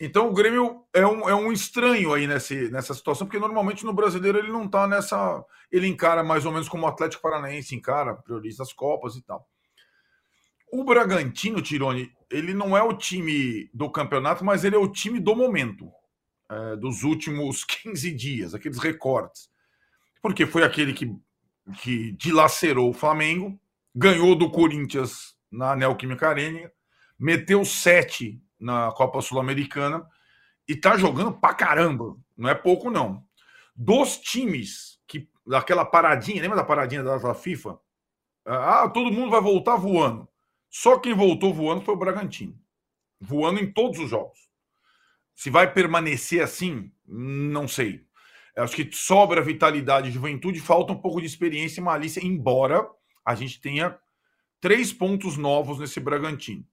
Então 0.00 0.28
o 0.28 0.34
Grêmio 0.34 0.84
é 0.92 1.06
um, 1.06 1.28
é 1.28 1.34
um 1.34 1.52
estranho 1.52 2.12
aí 2.12 2.26
nesse, 2.26 2.68
nessa 2.70 2.92
situação, 2.94 3.26
porque 3.26 3.38
normalmente 3.38 3.84
no 3.84 3.92
brasileiro 3.92 4.38
ele 4.38 4.50
não 4.50 4.64
está 4.64 4.86
nessa. 4.86 5.44
Ele 5.70 5.86
encara 5.86 6.24
mais 6.24 6.44
ou 6.44 6.52
menos 6.52 6.68
como 6.68 6.84
o 6.84 6.88
Atlético 6.88 7.22
Paranaense 7.22 7.74
encara, 7.74 8.14
prioriza 8.14 8.62
as 8.62 8.72
Copas 8.72 9.14
e 9.14 9.22
tal. 9.22 9.48
O 10.72 10.82
Bragantino, 10.82 11.62
Tirone, 11.62 12.10
ele 12.28 12.52
não 12.52 12.76
é 12.76 12.82
o 12.82 12.92
time 12.92 13.70
do 13.72 13.88
campeonato, 13.88 14.44
mas 14.44 14.64
ele 14.64 14.74
é 14.74 14.78
o 14.78 14.90
time 14.90 15.20
do 15.20 15.36
momento, 15.36 15.88
é, 16.50 16.76
dos 16.76 17.04
últimos 17.04 17.62
15 17.82 18.10
dias, 18.10 18.54
aqueles 18.54 18.78
recortes. 18.78 19.48
Porque 20.20 20.44
foi 20.44 20.64
aquele 20.64 20.92
que, 20.92 21.14
que 21.80 22.12
dilacerou 22.12 22.90
o 22.90 22.94
Flamengo, 22.94 23.58
ganhou 23.94 24.34
do 24.34 24.50
Corinthians 24.50 25.34
na 25.50 25.74
Neoquímica 25.74 26.28
Arena, 26.28 26.70
meteu 27.18 27.64
sete 27.64 28.42
na 28.58 28.90
Copa 28.92 29.20
Sul-Americana 29.20 30.06
e 30.68 30.74
tá 30.76 30.96
jogando 30.96 31.32
pra 31.32 31.54
caramba. 31.54 32.16
Não 32.36 32.48
é 32.48 32.54
pouco, 32.54 32.90
não. 32.90 33.24
Dos 33.74 34.18
times 34.18 35.00
que 35.06 35.28
daquela 35.46 35.84
paradinha, 35.84 36.42
lembra 36.42 36.56
da 36.56 36.64
paradinha 36.64 37.02
da 37.02 37.34
FIFA? 37.34 37.78
Ah, 38.44 38.88
todo 38.88 39.12
mundo 39.12 39.30
vai 39.30 39.40
voltar 39.40 39.76
voando. 39.76 40.28
Só 40.68 40.98
quem 40.98 41.14
voltou 41.14 41.54
voando 41.54 41.82
foi 41.82 41.94
o 41.94 41.98
Bragantino. 41.98 42.58
Voando 43.20 43.60
em 43.60 43.72
todos 43.72 43.98
os 44.00 44.10
jogos. 44.10 44.38
Se 45.34 45.50
vai 45.50 45.72
permanecer 45.72 46.42
assim, 46.42 46.92
não 47.06 47.66
sei. 47.66 48.04
Acho 48.56 48.76
que 48.76 48.88
sobra 48.92 49.42
vitalidade 49.42 50.08
e 50.08 50.12
juventude, 50.12 50.60
falta 50.60 50.92
um 50.92 51.00
pouco 51.00 51.20
de 51.20 51.26
experiência 51.26 51.80
e 51.80 51.84
malícia, 51.84 52.24
embora 52.24 52.88
a 53.24 53.34
gente 53.34 53.60
tenha 53.60 53.98
três 54.60 54.92
pontos 54.92 55.36
novos 55.36 55.78
nesse 55.78 55.98
Bragantino. 55.98 56.64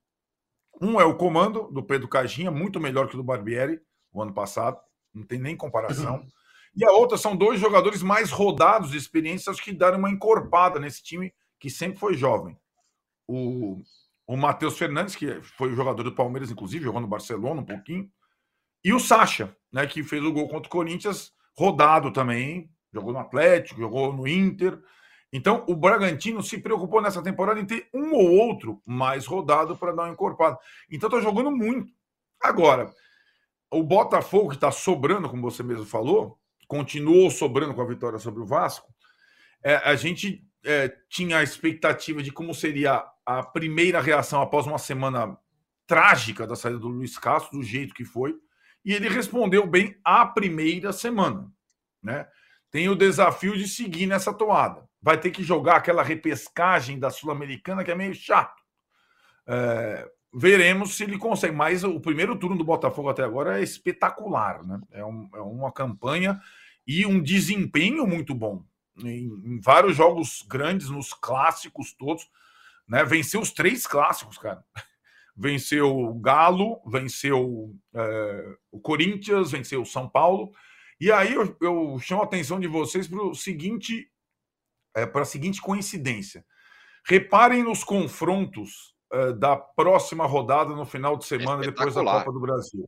Um 0.80 1.00
é 1.00 1.04
o 1.04 1.16
comando 1.16 1.72
do 1.72 1.84
Pedro 1.84 2.08
Caixinha, 2.08 2.52
muito 2.52 2.80
melhor 2.80 3.08
que 3.08 3.16
o 3.16 3.18
do 3.18 3.24
Barbieri, 3.24 3.82
o 4.14 4.22
ano 4.22 4.34
passado, 4.34 4.80
não 5.14 5.24
tem 5.24 5.40
nem 5.40 5.56
comparação. 5.56 6.18
Uhum. 6.18 6.28
E 6.76 6.86
a 6.86 6.92
outra 6.92 7.18
são 7.18 7.36
dois 7.36 7.60
jogadores 7.60 8.02
mais 8.02 8.32
rodados 8.32 8.92
de 8.92 8.98
experiências 8.98 9.60
que 9.60 9.74
deram 9.74 9.98
uma 9.98 10.10
encorpada 10.10 10.80
nesse 10.80 11.04
time 11.04 11.34
que 11.60 11.70
sempre 11.70 12.00
foi 12.00 12.16
jovem. 12.16 12.58
O, 13.28 13.82
o 14.26 14.38
Matheus 14.38 14.78
Fernandes, 14.78 15.16
que 15.16 15.42
foi 15.42 15.72
o 15.72 15.76
jogador 15.76 16.04
do 16.04 16.16
Palmeiras, 16.16 16.50
inclusive, 16.50 16.86
jogou 16.86 17.02
no 17.02 17.08
Barcelona 17.08 17.62
um 17.62 17.66
pouquinho. 17.66 18.10
E 18.84 18.94
o 18.94 19.00
Sacha, 19.00 19.56
né, 19.72 19.86
que 19.86 20.04
fez 20.04 20.24
o 20.24 20.32
gol 20.32 20.48
contra 20.48 20.68
o 20.68 20.72
Corinthians, 20.72 21.34
rodado 21.58 22.12
também, 22.12 22.70
jogou 22.94 23.14
no 23.14 23.20
Atlético, 23.20 23.80
jogou 23.80 24.14
no 24.14 24.28
Inter. 24.28 24.80
Então, 25.34 25.64
o 25.68 25.76
Bragantino 25.76 26.44
se 26.44 26.58
preocupou 26.58 27.02
nessa 27.02 27.24
temporada 27.24 27.60
em 27.60 27.66
ter 27.66 27.88
um 27.94 28.14
ou 28.14 28.32
outro 28.32 28.82
mais 28.86 29.26
rodado 29.26 29.78
para 29.78 29.94
dar 29.94 30.04
uma 30.04 30.12
encorpada. 30.12 30.58
Então, 30.90 31.08
está 31.08 31.22
jogando 31.22 31.52
muito. 31.52 31.92
Agora, 32.42 32.92
o 33.70 33.82
Botafogo, 33.82 34.50
que 34.50 34.56
está 34.56 34.72
sobrando, 34.72 35.30
como 35.30 35.50
você 35.50 35.64
mesmo 35.64 35.86
falou, 35.86 36.38
continuou 36.68 37.30
sobrando 37.32 37.74
com 37.74 37.82
a 37.82 37.88
vitória 37.88 38.20
sobre 38.20 38.42
o 38.42 38.46
Vasco. 38.46 38.94
É, 39.64 39.76
a 39.76 39.96
gente 39.96 40.46
é, 40.64 40.94
tinha 41.10 41.38
a 41.38 41.44
expectativa 41.44 42.22
de 42.22 42.32
como 42.32 42.54
seria 42.54 43.04
a 43.26 43.44
primeira 43.44 44.02
reação 44.02 44.42
após 44.42 44.68
uma 44.68 44.78
semana 44.78 45.38
trágica 45.88 46.46
da 46.46 46.56
saída 46.56 46.80
do 46.80 46.88
Luiz 46.88 47.18
Castro, 47.18 47.58
do 47.58 47.64
jeito 47.64 47.94
que 47.94 48.06
foi, 48.06 48.36
e 48.84 48.94
ele 48.94 49.10
respondeu 49.10 49.66
bem 49.68 49.98
a 50.04 50.26
primeira 50.26 50.92
semana. 50.92 51.52
Né? 52.02 52.28
Tem 52.70 52.90
o 52.90 52.96
desafio 52.96 53.58
de 53.58 53.68
seguir 53.68 54.08
nessa 54.08 54.34
toada. 54.34 54.88
vai 55.02 55.20
ter 55.20 55.32
que 55.32 55.44
jogar 55.44 55.78
aquela 55.78 56.04
repescagem 56.04 57.00
da 57.00 57.10
Sul-Americana 57.10 57.84
que 57.84 57.92
é 57.92 57.96
meio 57.96 58.14
chato. 58.14 58.62
É, 59.48 60.10
veremos 60.34 60.96
se 60.96 61.04
ele 61.04 61.18
consegue. 61.18 61.56
Mas 61.56 61.84
o 61.84 62.00
primeiro 62.00 62.38
turno 62.38 62.58
do 62.58 62.64
Botafogo 62.64 63.10
até 63.10 63.24
agora 63.24 63.60
é 63.60 63.64
espetacular, 63.64 64.64
né? 64.64 64.80
É, 64.92 65.04
um, 65.04 65.30
é 65.34 65.42
uma 65.42 65.72
campanha 65.72 66.40
e 66.88 67.06
um 67.06 67.22
desempenho 67.22 68.08
muito 68.08 68.34
bom. 68.34 68.64
Em, 69.04 69.28
em, 69.44 69.60
vários 69.60 69.96
jogos 69.96 70.46
grandes, 70.48 70.90
nos 70.90 71.14
clássicos 71.14 71.94
todos, 71.94 72.30
né? 72.88 73.04
Venceu 73.04 73.42
os 73.42 73.52
três 73.52 73.86
clássicos, 73.86 74.38
cara. 74.38 74.64
Venceu 75.42 75.98
o 75.98 76.14
Galo, 76.20 76.80
venceu 76.86 77.76
é, 77.96 78.56
o 78.72 78.80
Corinthians, 78.80 79.50
venceu 79.50 79.82
o 79.82 79.86
São 79.86 80.08
Paulo. 80.08 80.52
E 81.00 81.12
aí 81.12 81.34
eu, 81.34 81.58
eu 81.60 81.98
chamo 82.00 82.22
a 82.22 82.26
atenção 82.26 82.60
de 82.60 82.68
vocês 82.68 83.08
para 83.08 83.24
o 83.24 83.34
seguinte, 83.34 84.08
é, 84.96 85.04
para 85.04 85.24
a 85.24 85.26
seguinte 85.26 85.60
coincidência. 85.60 86.46
Reparem 87.04 87.64
nos 87.64 87.84
confrontos 87.84 88.94
uh, 89.12 89.34
da 89.34 89.58
próxima 89.58 90.28
rodada 90.28 90.76
no 90.76 90.86
final 90.86 91.18
de 91.18 91.26
semana, 91.26 91.64
depois 91.64 91.96
da 91.96 92.04
Copa 92.04 92.32
do 92.32 92.40
Brasil. 92.40 92.88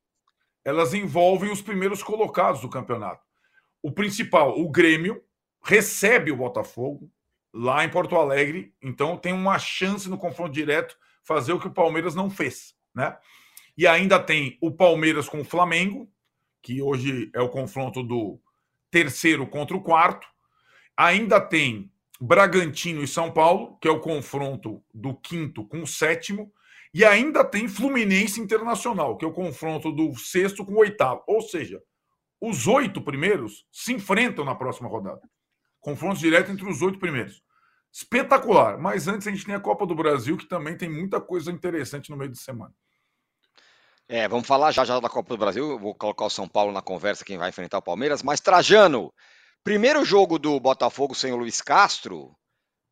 Elas 0.63 0.93
envolvem 0.93 1.51
os 1.51 1.59
primeiros 1.59 2.03
colocados 2.03 2.61
do 2.61 2.69
campeonato. 2.69 3.23
O 3.81 3.91
principal, 3.91 4.59
o 4.59 4.69
Grêmio, 4.69 5.23
recebe 5.63 6.31
o 6.31 6.37
Botafogo 6.37 7.11
lá 7.51 7.83
em 7.83 7.89
Porto 7.89 8.15
Alegre, 8.15 8.75
então 8.79 9.17
tem 9.17 9.33
uma 9.33 9.57
chance 9.57 10.07
no 10.07 10.19
confronto 10.19 10.51
direto 10.51 10.95
fazer 11.23 11.53
o 11.53 11.59
que 11.59 11.67
o 11.67 11.73
Palmeiras 11.73 12.15
não 12.15 12.29
fez, 12.29 12.75
né? 12.93 13.17
E 13.77 13.87
ainda 13.87 14.19
tem 14.19 14.57
o 14.61 14.71
Palmeiras 14.71 15.27
com 15.27 15.41
o 15.41 15.45
Flamengo, 15.45 16.09
que 16.61 16.81
hoje 16.81 17.29
é 17.33 17.41
o 17.41 17.49
confronto 17.49 18.03
do 18.03 18.39
terceiro 18.91 19.47
contra 19.47 19.75
o 19.75 19.81
quarto. 19.81 20.27
Ainda 20.95 21.41
tem 21.41 21.91
Bragantino 22.21 23.03
e 23.03 23.07
São 23.07 23.31
Paulo, 23.31 23.77
que 23.81 23.87
é 23.87 23.91
o 23.91 23.99
confronto 23.99 24.83
do 24.93 25.15
quinto 25.15 25.65
com 25.65 25.81
o 25.81 25.87
sétimo, 25.87 26.53
e 26.93 27.03
ainda 27.03 27.43
tem 27.43 27.67
Fluminense 27.67 28.39
Internacional, 28.39 29.17
que 29.17 29.25
é 29.25 29.27
o 29.27 29.33
confronto 29.33 29.91
do 29.91 30.15
sexto 30.15 30.63
com 30.63 30.73
o 30.73 30.79
oitavo. 30.79 31.23
Ou 31.27 31.41
seja, 31.41 31.81
os 32.39 32.67
oito 32.67 33.01
primeiros 33.01 33.65
se 33.71 33.93
enfrentam 33.93 34.45
na 34.45 34.53
próxima 34.53 34.87
rodada. 34.87 35.21
Confronto 35.79 36.19
direto 36.19 36.51
entre 36.51 36.69
os 36.69 36.81
oito 36.83 36.99
primeiros. 36.99 37.41
Espetacular. 37.93 38.77
Mas 38.79 39.07
antes 39.07 39.27
a 39.27 39.31
gente 39.31 39.45
tem 39.45 39.53
a 39.53 39.59
Copa 39.59 39.85
do 39.85 39.93
Brasil, 39.93 40.35
que 40.35 40.47
também 40.47 40.75
tem 40.75 40.89
muita 40.89 41.21
coisa 41.21 41.51
interessante 41.51 42.09
no 42.09 42.17
meio 42.17 42.31
de 42.31 42.39
semana. 42.39 42.73
É, 44.07 44.27
vamos 44.27 44.47
falar 44.47 44.71
já 44.71 44.83
já 44.83 44.99
da 44.99 45.07
Copa 45.07 45.29
do 45.29 45.37
Brasil. 45.37 45.77
vou 45.77 45.93
colocar 45.93 46.25
o 46.25 46.29
São 46.29 46.47
Paulo 46.47 46.71
na 46.71 46.81
conversa, 46.81 47.23
quem 47.23 47.37
vai 47.37 47.49
enfrentar 47.49 47.77
o 47.77 47.83
Palmeiras. 47.83 48.23
Mas 48.23 48.41
Trajano, 48.41 49.13
Primeiro 49.63 50.03
jogo 50.03 50.37
do 50.37 50.59
Botafogo 50.59 51.15
sem 51.15 51.31
o 51.31 51.37
Luiz 51.37 51.61
Castro, 51.61 52.35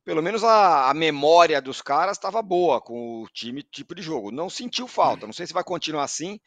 pelo 0.06 0.24
menos 0.24 0.41
a, 0.41 0.89
a 0.89 0.93
memória 0.93 1.62
dos 1.62 1.82
caras 1.82 2.16
estava 2.16 2.41
boa 2.41 2.80
com 2.80 3.22
o 3.22 3.28
time 3.28 3.62
tipo 3.62 3.93
de 3.93 4.02
jogo. 4.02 4.32
Não 4.32 4.49
sentiu 4.49 4.88
falta. 4.88 5.26
Não 5.26 5.34
sei 5.34 5.45
se 5.45 5.52
vai 5.54 5.66
continuar 5.66 6.06
assim. 6.06 6.39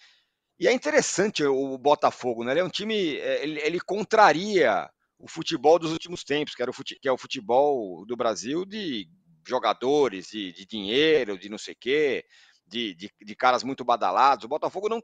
E 0.58 0.66
é 0.66 0.72
interessante 0.72 1.44
o 1.44 1.76
Botafogo, 1.76 2.42
né? 2.42 2.52
Ele 2.52 2.60
é 2.60 2.64
um 2.64 2.70
time. 2.70 3.18
É, 3.18 3.42
ele, 3.42 3.60
ele 3.60 3.80
contraria 3.80 4.88
o 5.18 5.28
futebol 5.28 5.78
dos 5.78 5.92
últimos 5.92 6.24
tempos, 6.24 6.54
que, 6.54 6.62
era 6.62 6.70
o 6.70 6.74
fute, 6.74 6.98
que 7.00 7.08
é 7.08 7.12
o 7.12 7.18
futebol 7.18 8.04
do 8.06 8.16
Brasil 8.16 8.64
de 8.64 9.08
jogadores, 9.46 10.26
de, 10.28 10.52
de 10.52 10.66
dinheiro, 10.66 11.38
de 11.38 11.48
não 11.48 11.58
sei 11.58 11.74
o 11.74 11.78
quê, 11.78 12.24
de, 12.66 12.94
de, 12.94 13.10
de 13.20 13.36
caras 13.36 13.62
muito 13.62 13.84
badalados. 13.84 14.44
O 14.44 14.48
Botafogo 14.48 14.88
não 14.88 15.02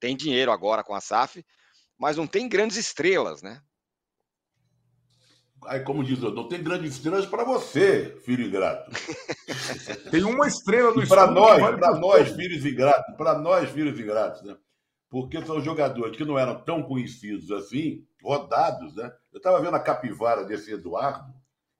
tem 0.00 0.16
dinheiro 0.16 0.50
agora 0.50 0.82
com 0.82 0.94
a 0.94 1.00
SAF, 1.00 1.44
mas 1.98 2.16
não 2.16 2.26
tem 2.26 2.48
grandes 2.48 2.76
estrelas, 2.76 3.42
né? 3.42 3.60
Aí, 5.64 5.80
como 5.80 6.04
diz, 6.04 6.20
não 6.20 6.48
tem 6.48 6.62
grandes 6.62 6.94
estrelas 6.94 7.26
para 7.26 7.42
você, 7.42 8.20
filho 8.24 8.46
ingrato. 8.46 8.90
tem 10.10 10.22
uma 10.22 10.46
estrela 10.46 10.94
no 10.94 11.06
Para 11.08 11.30
nós, 11.30 11.58
para 11.58 11.98
nós, 11.98 12.28
filhos 12.30 12.64
ingratos, 12.64 13.16
para 13.16 13.38
nós, 13.38 13.70
filhos 13.70 13.98
ingratos, 13.98 14.42
né? 14.42 14.56
Porque 15.08 15.44
são 15.44 15.60
jogadores 15.60 16.16
que 16.16 16.24
não 16.24 16.38
eram 16.38 16.62
tão 16.62 16.82
conhecidos 16.82 17.50
assim, 17.50 18.06
rodados, 18.22 18.96
né? 18.96 19.12
Eu 19.32 19.38
estava 19.38 19.60
vendo 19.60 19.74
a 19.74 19.80
capivara 19.80 20.44
desse 20.44 20.72
Eduardo, 20.72 21.32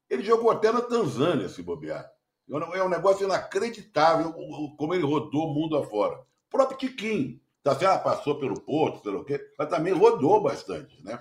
ele 0.09 0.23
jogou 0.23 0.51
até 0.51 0.71
na 0.71 0.81
Tanzânia, 0.81 1.49
se 1.49 1.63
bobear. 1.63 2.09
É 2.49 2.83
um 2.83 2.89
negócio 2.89 3.25
inacreditável 3.25 4.33
como 4.77 4.95
ele 4.95 5.05
rodou 5.05 5.51
o 5.51 5.55
mundo 5.55 5.77
afora. 5.77 6.15
O 6.19 6.51
próprio 6.51 6.79
Tiquinho, 6.79 7.41
tá 7.63 7.75
certo? 7.77 7.93
Ah, 7.93 7.99
passou 7.99 8.39
pelo 8.39 8.61
Porto, 8.61 9.03
sei 9.03 9.13
lá 9.13 9.19
o 9.19 9.25
quê, 9.25 9.41
mas 9.59 9.69
também 9.69 9.93
rodou 9.93 10.41
bastante, 10.41 11.03
né? 11.03 11.21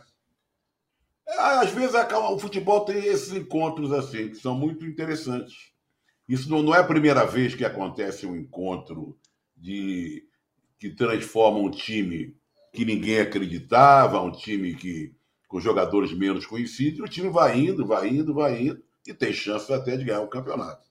Às 1.28 1.72
vezes 1.72 1.96
o 1.96 2.38
futebol 2.38 2.86
tem 2.86 3.04
esses 3.04 3.34
encontros 3.34 3.92
assim, 3.92 4.30
que 4.30 4.36
são 4.36 4.54
muito 4.54 4.86
interessantes. 4.86 5.74
Isso 6.30 6.50
não, 6.50 6.74
é 6.74 6.80
a 6.80 6.84
primeira 6.84 7.26
vez 7.26 7.56
que 7.56 7.66
acontece 7.66 8.28
um 8.28 8.36
encontro 8.36 9.18
de 9.56 10.28
que 10.80 10.90
transforma 10.90 11.60
um 11.60 11.72
time 11.72 12.36
que 12.74 12.86
ninguém 12.86 13.20
acreditava, 13.20 14.22
um 14.22 14.32
time 14.32 14.76
que 14.76 15.16
com 15.48 15.60
jogadores 15.60 16.12
menos 16.12 16.46
conhecidos, 16.46 17.00
e 17.00 17.04
o 17.04 17.08
time 17.08 17.30
vai 17.30 17.58
indo, 17.58 17.86
vai 17.86 18.10
indo, 18.10 18.34
vai 18.34 18.62
indo, 18.62 18.84
e 19.08 19.14
tem 19.14 19.32
chance 19.32 19.72
até 19.72 19.96
de 19.96 20.04
ganhar 20.04 20.22
o 20.22 20.28
campeonato. 20.28 20.86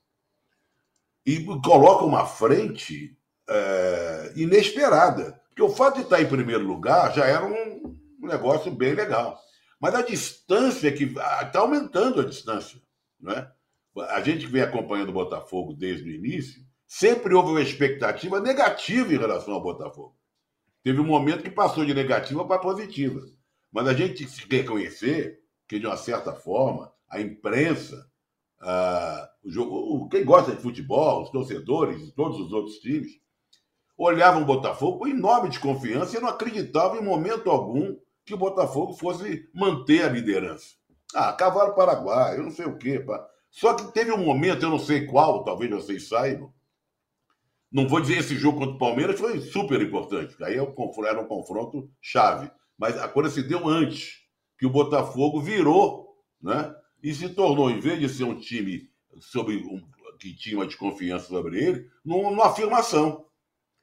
E 1.27 1.45
coloca 1.63 2.05
uma 2.05 2.27
frente 2.27 3.17
é, 3.49 4.33
inesperada. 4.37 5.41
Porque 5.49 5.63
o 5.63 5.69
fato 5.69 5.97
de 5.97 6.03
estar 6.03 6.21
em 6.21 6.29
primeiro 6.29 6.65
lugar 6.65 7.15
já 7.15 7.25
era 7.27 7.45
um 7.45 7.97
negócio 8.21 8.71
bem 8.71 8.95
legal. 8.95 9.39
Mas 9.81 9.95
a 9.95 10.03
distância 10.03 10.91
que 10.93 11.05
está 11.05 11.59
aumentando 11.59 12.21
a 12.21 12.25
distância, 12.25 12.81
né? 13.21 13.51
A 14.09 14.21
gente 14.23 14.47
que 14.47 14.53
vem 14.53 14.63
acompanhando 14.63 15.11
o 15.11 15.13
Botafogo 15.13 15.73
desde 15.73 16.09
o 16.09 16.13
início, 16.13 16.64
sempre 16.97 17.35
houve 17.35 17.51
uma 17.51 17.61
expectativa 17.61 18.39
negativa 18.39 19.13
em 19.13 19.19
relação 19.19 19.55
ao 19.55 19.61
Botafogo. 19.61 20.17
Teve 20.81 21.01
um 21.01 21.05
momento 21.05 21.43
que 21.43 21.51
passou 21.51 21.85
de 21.85 21.93
negativa 21.93 22.47
para 22.47 22.61
positiva. 22.61 23.21
Mas 23.73 23.89
a 23.89 23.95
gente 23.95 24.29
se 24.29 24.47
reconhecer 24.49 25.41
que, 25.67 25.81
de 25.81 25.87
uma 25.87 25.97
certa 25.97 26.33
forma, 26.33 26.93
a 27.11 27.21
imprensa, 27.21 28.09
o 29.43 29.51
jogo, 29.51 30.09
quem 30.09 30.25
gosta 30.25 30.55
de 30.55 30.63
futebol, 30.63 31.23
os 31.23 31.31
torcedores 31.31 32.01
e 32.01 32.13
todos 32.13 32.39
os 32.39 32.53
outros 32.53 32.77
times, 32.77 33.11
olhavam 33.99 34.43
o 34.43 34.47
Botafogo 34.47 35.01
com 35.01 35.09
enorme 35.09 35.49
desconfiança 35.49 36.17
e 36.17 36.21
não 36.21 36.29
acreditavam 36.29 36.99
em 36.99 37.05
momento 37.05 37.51
algum 37.51 37.97
que 38.25 38.35
o 38.35 38.39
Botafogo 38.39 38.95
fosse 38.95 39.49
manter 39.53 40.05
a 40.05 40.09
liderança. 40.09 40.77
Ah, 41.13 41.33
cavalo 41.33 41.75
paraguai, 41.75 42.39
eu 42.39 42.45
não 42.45 42.53
sei 42.53 42.67
o 42.67 42.79
quê. 42.79 43.01
Pá. 43.01 43.27
Só 43.51 43.75
que 43.75 43.93
teve 43.93 44.13
um 44.13 44.25
momento, 44.25 44.63
eu 44.63 44.71
não 44.71 44.79
sei 44.79 45.07
qual, 45.07 45.43
talvez 45.43 45.73
vocês 45.73 46.09
saibam. 46.09 46.54
Não 47.75 47.89
vou 47.89 48.01
dizer 48.01 48.19
esse 48.19 48.37
jogo 48.37 48.61
contra 48.61 48.77
o 48.77 48.79
Palmeiras 48.79 49.19
foi 49.19 49.41
super 49.41 49.83
importante, 49.83 50.37
aí 50.45 50.55
era 50.55 51.21
um 51.21 51.27
confronto 51.27 51.91
chave. 52.01 52.49
Mas 52.79 52.97
a 52.97 53.09
coisa 53.09 53.31
se 53.31 53.43
deu 53.43 53.69
antes, 53.69 54.21
que 54.57 54.65
o 54.65 54.71
Botafogo 54.71 55.41
virou, 55.41 56.17
né? 56.41 56.73
E 57.03 57.13
se 57.13 57.29
tornou, 57.29 57.69
em 57.69 57.81
vez 57.81 57.99
de 57.99 58.09
ser 58.09 58.25
um 58.25 58.39
time 58.39 58.89
sobre 59.19 59.57
um, 59.57 59.83
que 60.21 60.33
tinha 60.37 60.57
uma 60.57 60.67
desconfiança 60.67 61.27
sobre 61.27 61.63
ele, 61.63 61.91
numa 62.05 62.47
afirmação. 62.47 63.27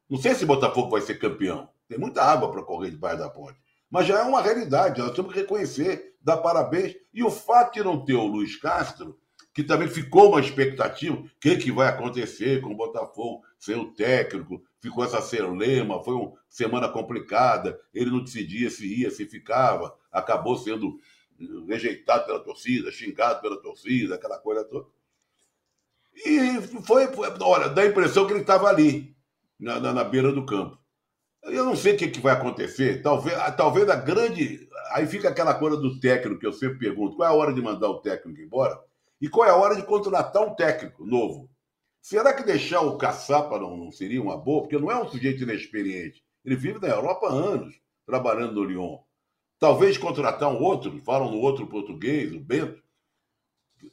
Não 0.10 0.18
sei 0.18 0.36
se 0.36 0.46
o 0.46 0.48
Botafogo 0.48 0.90
vai 0.90 1.02
ser 1.02 1.20
campeão. 1.20 1.70
Tem 1.90 2.00
muita 2.00 2.24
água 2.24 2.50
para 2.50 2.64
correr 2.64 2.92
debaixo 2.92 3.20
da 3.20 3.30
ponte 3.30 3.60
mas 3.92 4.08
já 4.08 4.20
é 4.20 4.24
uma 4.24 4.42
realidade, 4.42 5.02
nós 5.02 5.12
temos 5.12 5.34
que 5.34 5.42
reconhecer, 5.42 6.16
dar 6.22 6.38
parabéns. 6.38 6.96
E 7.14 7.22
o 7.26 7.30
fato 7.30 7.74
de 7.74 7.84
não 7.84 8.06
ter 8.06 8.14
o 8.14 8.26
Luiz 8.26 8.56
Castro, 8.56 9.20
que 9.54 9.66
também 9.66 9.90
ficou 9.90 10.30
uma 10.30 10.40
expectativa, 10.40 11.18
o 11.18 11.30
que, 11.42 11.58
que 11.58 11.74
vai 11.74 11.90
acontecer 11.90 12.62
com 12.62 12.72
o 12.72 12.78
Botafogo 12.78 13.42
sem 13.62 13.76
o 13.76 13.94
técnico, 13.94 14.64
ficou 14.80 15.06
essa 15.06 15.20
lema, 15.48 16.04
foi 16.04 16.16
uma 16.16 16.34
semana 16.50 16.90
complicada, 16.90 17.80
ele 17.94 18.10
não 18.10 18.24
decidia 18.24 18.72
se 18.72 19.02
ia, 19.02 19.12
se 19.12 19.28
ficava, 19.28 19.96
acabou 20.12 20.58
sendo 20.58 21.00
rejeitado 21.68 22.26
pela 22.26 22.40
torcida, 22.40 22.92
xingado 22.92 23.40
pela 23.40 23.62
torcida, 23.62 24.16
aquela 24.16 24.40
coisa 24.40 24.64
toda. 24.64 24.88
E 26.26 26.60
foi, 26.88 27.08
olha, 27.40 27.70
dá 27.70 27.84
a 27.84 27.86
impressão 27.86 28.26
que 28.26 28.34
ele 28.34 28.42
estava 28.42 28.68
ali, 28.68 29.16
na, 29.60 29.80
na, 29.80 29.94
na 29.94 30.04
beira 30.04 30.32
do 30.32 30.44
campo. 30.44 30.80
Eu 31.44 31.64
não 31.64 31.76
sei 31.76 31.94
o 31.94 31.98
que, 31.98 32.08
que 32.08 32.20
vai 32.20 32.34
acontecer. 32.34 33.04
Talvez, 33.04 33.38
talvez 33.56 33.88
a 33.90 33.96
grande. 33.96 34.68
Aí 34.92 35.06
fica 35.06 35.30
aquela 35.30 35.54
coisa 35.54 35.78
do 35.78 36.00
técnico 36.00 36.40
que 36.40 36.48
eu 36.48 36.54
sempre 36.54 36.80
pergunto: 36.80 37.16
qual 37.16 37.30
é 37.30 37.32
a 37.32 37.36
hora 37.36 37.54
de 37.54 37.62
mandar 37.62 37.90
o 37.90 38.00
técnico 38.00 38.42
embora? 38.42 38.80
E 39.20 39.30
qual 39.30 39.48
é 39.48 39.52
a 39.52 39.56
hora 39.56 39.76
de 39.76 39.84
contratar 39.84 40.42
um 40.44 40.56
técnico 40.56 41.06
novo? 41.06 41.50
Será 42.02 42.34
que 42.34 42.44
deixar 42.44 42.82
o 42.82 42.98
Caçapa 42.98 43.60
não, 43.60 43.78
não 43.78 43.92
seria 43.92 44.22
uma 44.22 44.38
boa? 44.38 44.64
Porque 44.64 44.78
não 44.78 44.92
é 44.92 45.02
um 45.02 45.08
sujeito 45.08 45.44
inexperiente. 45.44 46.24
Ele 46.44 46.56
vive 46.56 46.80
na 46.80 46.88
Europa 46.88 47.28
há 47.28 47.34
anos, 47.34 47.80
trabalhando 48.06 48.56
no 48.56 48.64
Lyon. 48.64 48.98
Talvez 49.60 49.98
contratar 49.98 50.50
um 50.50 50.62
outro, 50.62 51.00
falam 51.04 51.30
no 51.30 51.38
outro 51.38 51.68
português, 51.68 52.34
o 52.34 52.40
Bento. 52.40 52.82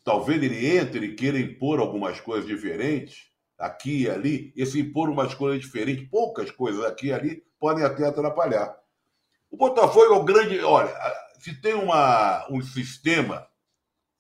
Talvez 0.03 0.43
ele 0.43 0.79
entre 0.79 1.07
e 1.07 1.15
queira 1.15 1.39
impor 1.39 1.79
algumas 1.79 2.21
coisas 2.21 2.47
diferentes 2.47 3.29
aqui 3.59 4.03
e 4.03 4.11
ali, 4.11 4.53
esse 4.57 4.81
impor 4.81 5.11
umas 5.11 5.35
coisas 5.35 5.61
diferentes, 5.61 6.09
poucas 6.09 6.51
coisas 6.51 6.85
aqui 6.85 7.09
e 7.09 7.13
ali, 7.13 7.45
podem 7.59 7.85
até 7.85 8.07
atrapalhar. 8.07 8.79
O 9.51 9.57
Botafogo 9.57 10.15
é 10.15 10.17
o 10.17 10.25
grande. 10.25 10.61
Olha, 10.61 10.95
se 11.41 11.61
tem 11.61 11.75
uma, 11.75 12.47
um 12.51 12.63
sistema, 12.63 13.47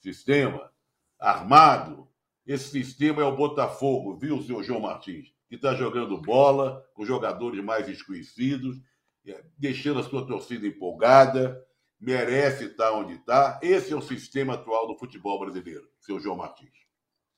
sistema 0.00 0.70
armado. 1.18 2.07
Esse 2.48 2.70
sistema 2.70 3.20
é 3.20 3.26
o 3.26 3.36
Botafogo, 3.36 4.16
viu, 4.16 4.42
seu 4.42 4.62
João 4.62 4.80
Martins? 4.80 5.30
Que 5.50 5.56
está 5.56 5.74
jogando 5.74 6.16
bola 6.16 6.82
com 6.94 7.04
jogadores 7.04 7.62
mais 7.62 7.84
desconhecidos, 7.84 8.78
é, 9.26 9.44
deixando 9.58 10.00
a 10.00 10.02
sua 10.02 10.26
torcida 10.26 10.66
empolgada, 10.66 11.62
merece 12.00 12.64
estar 12.64 12.92
onde 12.92 13.16
está. 13.16 13.60
Esse 13.62 13.92
é 13.92 13.96
o 13.96 14.00
sistema 14.00 14.54
atual 14.54 14.86
do 14.86 14.96
futebol 14.96 15.38
brasileiro, 15.38 15.86
seu 16.00 16.18
João 16.18 16.38
Martins. 16.38 16.72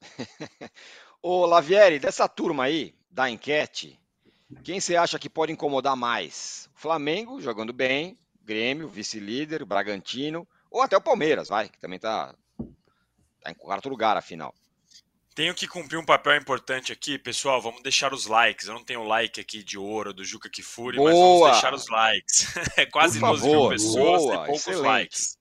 Ô, 1.21 1.45
Lavieri, 1.45 1.99
dessa 1.99 2.29
turma 2.29 2.65
aí, 2.65 2.95
da 3.11 3.29
enquete, 3.29 3.99
quem 4.63 4.79
você 4.79 4.95
acha 4.95 5.19
que 5.19 5.29
pode 5.29 5.51
incomodar 5.51 5.97
mais? 5.97 6.71
O 6.77 6.79
Flamengo 6.79 7.41
jogando 7.41 7.73
bem, 7.73 8.17
Grêmio, 8.45 8.89
vice-líder, 8.89 9.65
Bragantino, 9.65 10.47
ou 10.71 10.83
até 10.83 10.97
o 10.97 11.01
Palmeiras, 11.01 11.49
vai, 11.49 11.69
que 11.69 11.81
também 11.81 11.99
tá, 11.99 12.33
tá 13.41 13.51
em 13.51 13.55
quarto 13.55 13.89
lugar, 13.89 14.17
afinal. 14.17 14.55
Tenho 15.41 15.55
que 15.55 15.67
cumprir 15.67 15.97
um 15.97 16.05
papel 16.05 16.37
importante 16.37 16.93
aqui, 16.93 17.19
pessoal. 17.19 17.63
Vamos 17.63 17.83
deixar 17.83 18.13
os 18.13 18.27
likes. 18.27 18.69
Eu 18.69 18.75
não 18.75 18.85
tenho 18.85 19.03
like 19.05 19.41
aqui 19.41 19.65
de 19.65 19.79
ouro 19.79 20.13
do 20.13 20.23
Juca 20.23 20.51
Kifuri, 20.51 20.99
mas 20.99 21.15
vamos 21.15 21.51
deixar 21.51 21.73
os 21.73 21.89
likes. 21.89 22.55
é 22.77 22.85
quase 22.85 23.19
12 23.19 23.49
mil 23.49 23.69
pessoas 23.71 24.23
boa, 24.23 24.35
e 24.35 24.37
poucos 24.37 24.67
excelente. 24.67 24.87
likes. 24.87 25.39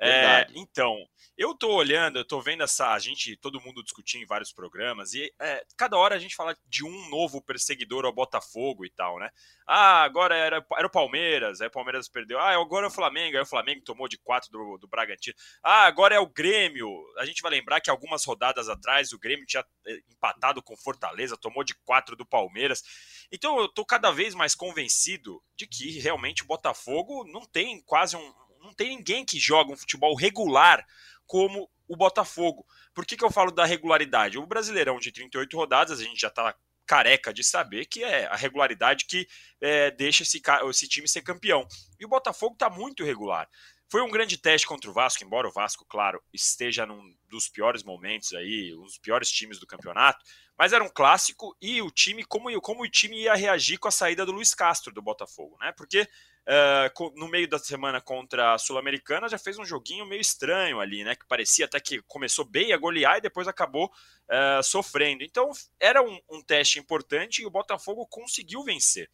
É, 0.00 0.46
então, 0.54 0.96
eu 1.36 1.54
tô 1.54 1.70
olhando, 1.74 2.18
eu 2.18 2.24
tô 2.24 2.40
vendo 2.40 2.62
essa. 2.62 2.92
A 2.92 2.98
gente, 2.98 3.36
todo 3.36 3.60
mundo 3.60 3.82
discutindo 3.82 4.22
em 4.22 4.26
vários 4.26 4.52
programas, 4.52 5.12
e 5.12 5.30
é, 5.38 5.64
cada 5.76 5.96
hora 5.98 6.14
a 6.14 6.18
gente 6.18 6.34
fala 6.34 6.56
de 6.66 6.84
um 6.84 7.10
novo 7.10 7.42
perseguidor 7.42 8.06
ao 8.06 8.12
Botafogo 8.12 8.86
e 8.86 8.90
tal, 8.90 9.18
né? 9.18 9.30
Ah, 9.66 10.02
agora 10.02 10.34
era, 10.34 10.64
era 10.78 10.86
o 10.86 10.90
Palmeiras, 10.90 11.60
aí 11.60 11.68
o 11.68 11.70
Palmeiras 11.70 12.08
perdeu. 12.08 12.38
Ah, 12.38 12.54
agora 12.54 12.86
é 12.86 12.88
o 12.88 12.92
Flamengo, 12.92 13.36
aí 13.36 13.42
o 13.42 13.46
Flamengo 13.46 13.82
tomou 13.82 14.08
de 14.08 14.16
quatro 14.16 14.50
do, 14.50 14.78
do 14.78 14.88
Bragantino. 14.88 15.36
Ah, 15.62 15.84
agora 15.86 16.14
é 16.14 16.20
o 16.20 16.28
Grêmio. 16.28 16.88
A 17.18 17.26
gente 17.26 17.42
vai 17.42 17.50
lembrar 17.50 17.80
que 17.80 17.90
algumas 17.90 18.24
rodadas 18.24 18.68
atrás 18.68 19.12
o 19.12 19.18
Grêmio 19.18 19.44
tinha 19.44 19.64
é, 19.86 19.98
empatado 20.08 20.62
com 20.62 20.76
Fortaleza, 20.76 21.36
tomou 21.36 21.62
de 21.62 21.74
quatro 21.84 22.16
do 22.16 22.24
Palmeiras. 22.24 22.82
Então 23.30 23.58
eu 23.58 23.68
tô 23.68 23.84
cada 23.84 24.10
vez 24.10 24.34
mais 24.34 24.54
convencido 24.54 25.42
de 25.54 25.66
que 25.66 25.98
realmente 25.98 26.42
o 26.42 26.46
Botafogo 26.46 27.24
não 27.24 27.44
tem 27.44 27.82
quase 27.82 28.16
um. 28.16 28.46
Não 28.62 28.72
tem 28.74 28.96
ninguém 28.96 29.24
que 29.24 29.38
joga 29.38 29.70
um 29.70 29.76
futebol 29.76 30.16
regular 30.16 30.84
como 31.26 31.70
o 31.88 31.96
Botafogo. 31.96 32.66
Por 32.94 33.06
que, 33.06 33.16
que 33.16 33.24
eu 33.24 33.30
falo 33.30 33.50
da 33.50 33.64
regularidade? 33.64 34.38
O 34.38 34.46
Brasileirão 34.46 34.98
de 34.98 35.12
38 35.12 35.56
rodadas, 35.56 36.00
a 36.00 36.04
gente 36.04 36.20
já 36.20 36.28
está 36.28 36.54
careca 36.86 37.34
de 37.34 37.42
saber 37.42 37.86
que 37.86 38.04
é 38.04 38.26
a 38.26 38.36
regularidade 38.36 39.06
que 39.06 39.26
é, 39.60 39.90
deixa 39.90 40.22
esse, 40.22 40.40
esse 40.70 40.88
time 40.88 41.08
ser 41.08 41.22
campeão. 41.22 41.66
E 41.98 42.04
o 42.04 42.08
Botafogo 42.08 42.54
está 42.54 42.70
muito 42.70 43.04
regular. 43.04 43.48
Foi 43.88 44.02
um 44.02 44.10
grande 44.10 44.36
teste 44.36 44.66
contra 44.66 44.90
o 44.90 44.92
Vasco, 44.92 45.22
embora 45.22 45.46
o 45.46 45.52
Vasco, 45.52 45.84
claro, 45.88 46.20
esteja 46.32 46.84
num 46.84 47.14
dos 47.28 47.48
piores 47.48 47.84
momentos 47.84 48.32
aí, 48.32 48.74
um 48.74 48.82
dos 48.82 48.98
piores 48.98 49.30
times 49.30 49.60
do 49.60 49.66
campeonato, 49.66 50.24
mas 50.58 50.72
era 50.72 50.82
um 50.82 50.88
clássico 50.88 51.56
e 51.60 51.80
o 51.80 51.90
time, 51.90 52.24
como, 52.24 52.60
como 52.60 52.82
o 52.82 52.88
time 52.88 53.22
ia 53.22 53.34
reagir 53.34 53.78
com 53.78 53.86
a 53.86 53.92
saída 53.92 54.26
do 54.26 54.32
Luiz 54.32 54.54
Castro 54.54 54.92
do 54.92 55.02
Botafogo, 55.02 55.56
né? 55.60 55.72
Porque 55.76 56.08
uh, 56.46 57.12
no 57.16 57.28
meio 57.28 57.48
da 57.48 57.58
semana 57.58 58.00
contra 58.00 58.54
a 58.54 58.58
Sul-Americana 58.58 59.28
já 59.28 59.38
fez 59.38 59.58
um 59.58 59.64
joguinho 59.64 60.06
meio 60.06 60.20
estranho 60.20 60.80
ali, 60.80 61.04
né? 61.04 61.14
Que 61.14 61.26
parecia 61.26 61.64
até 61.64 61.80
que 61.80 62.00
começou 62.02 62.44
bem 62.44 62.72
a 62.72 62.76
golear 62.76 63.18
e 63.18 63.20
depois 63.20 63.48
acabou 63.48 63.86
uh, 63.86 64.62
sofrendo. 64.62 65.22
Então 65.22 65.50
era 65.78 66.02
um, 66.02 66.18
um 66.30 66.42
teste 66.42 66.78
importante 66.78 67.42
e 67.42 67.46
o 67.46 67.50
Botafogo 67.50 68.06
conseguiu 68.06 68.62
vencer. 68.62 69.10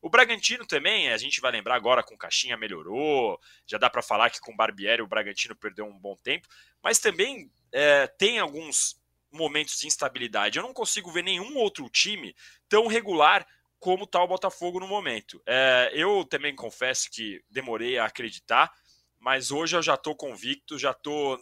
O 0.00 0.10
Bragantino 0.10 0.64
também, 0.64 1.10
a 1.10 1.16
gente 1.16 1.40
vai 1.40 1.50
lembrar 1.50 1.74
agora 1.74 2.02
com 2.02 2.16
Caixinha 2.16 2.56
melhorou, 2.56 3.40
já 3.66 3.76
dá 3.76 3.90
para 3.90 4.02
falar 4.02 4.30
que 4.30 4.40
com 4.40 4.54
Barbieri 4.54 5.02
o 5.02 5.06
Bragantino 5.06 5.56
perdeu 5.56 5.84
um 5.86 5.98
bom 5.98 6.14
tempo, 6.22 6.46
mas 6.82 6.98
também 6.98 7.50
é, 7.72 8.06
tem 8.06 8.38
alguns 8.38 9.00
momentos 9.32 9.80
de 9.80 9.86
instabilidade. 9.86 10.58
Eu 10.58 10.62
não 10.62 10.72
consigo 10.72 11.10
ver 11.10 11.22
nenhum 11.22 11.56
outro 11.56 11.88
time 11.90 12.36
tão 12.68 12.86
regular 12.86 13.46
como 13.78 14.04
está 14.04 14.22
o 14.22 14.28
Botafogo 14.28 14.80
no 14.80 14.86
momento. 14.86 15.42
É, 15.46 15.90
eu 15.92 16.24
também 16.24 16.54
confesso 16.54 17.10
que 17.10 17.42
demorei 17.50 17.98
a 17.98 18.06
acreditar, 18.06 18.72
mas 19.18 19.50
hoje 19.50 19.76
eu 19.76 19.82
já 19.82 19.94
estou 19.94 20.14
convicto, 20.14 20.78
já 20.78 20.92
estou 20.92 21.36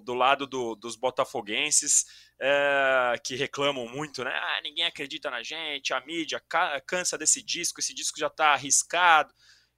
do 0.00 0.14
lado 0.14 0.46
do, 0.46 0.74
dos 0.74 0.96
botafoguenses 0.96 2.04
é, 2.40 3.14
que 3.24 3.34
reclamam 3.34 3.88
muito, 3.88 4.24
né? 4.24 4.30
Ah, 4.32 4.60
ninguém 4.62 4.84
acredita 4.84 5.30
na 5.30 5.42
gente, 5.42 5.94
a 5.94 6.00
mídia 6.00 6.42
ca 6.48 6.80
cansa 6.82 7.16
desse 7.16 7.42
disco, 7.42 7.80
esse 7.80 7.94
disco 7.94 8.18
já 8.18 8.26
está 8.26 8.52
arriscado. 8.52 9.32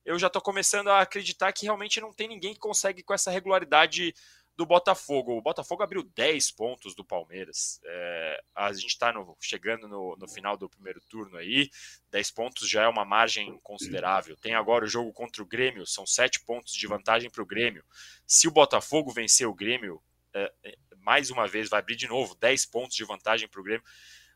Eu 0.05 0.19
já 0.19 0.27
estou 0.27 0.43
começando 0.43 0.89
a 0.89 1.01
acreditar 1.01 1.53
que 1.53 1.65
realmente 1.65 2.01
não 2.01 2.13
tem 2.13 2.27
ninguém 2.27 2.55
que 2.55 2.61
consegue 2.61 3.03
com 3.05 3.15
essa 3.15 3.31
regularidade 3.31 4.13
do 4.57 4.67
Botafogo. 4.67 5.37
O 5.37 5.43
Botafogo 5.43 5.83
abriu 5.83 6.03
10 6.03 6.51
pontos 6.53 6.95
do 6.95 7.05
Palmeiras. 7.05 7.81
É, 7.85 8.43
a 8.55 8.73
gente 8.73 8.89
está 8.89 9.13
chegando 9.41 9.89
no, 9.89 10.17
no, 10.17 10.29
final 10.29 10.57
do 10.57 10.69
primeiro 10.69 11.01
turno 11.09 11.37
aí. 11.37 11.71
10 12.11 12.31
pontos 12.33 12.69
já 12.69 12.83
é 12.83 12.89
uma 12.89 13.05
margem 13.05 13.59
considerável. 13.63 14.37
Tem 14.37 14.55
agora 14.55 14.85
o 14.85 14.89
jogo 14.89 15.13
contra 15.13 15.43
o 15.43 15.47
Grêmio, 15.47 15.87
são 15.87 16.07
7 16.07 16.41
pontos 16.45 16.75
de 16.75 16.87
vantagem 16.87 17.31
para 17.31 17.43
o 17.43 17.47
Grêmio. 17.47 17.85
Se 18.27 18.47
o 18.47 18.53
Botafogo 18.53 19.11
vencer 19.11 19.47
o 19.47 19.55
Grêmio, 19.55 20.03
é, 20.35 20.53
é, 20.65 20.77
mais 20.99 21.31
uma 21.31 21.47
vez 21.47 21.69
vai 21.69 21.81
abrir 21.81 21.97
de 21.97 22.09
novo 22.09 22.35
10 22.35 22.67
pontos 22.67 22.97
de 22.97 23.05
vantagem 23.05 23.49
para 23.49 23.61
o 23.61 23.65
Grêmio. 23.65 23.85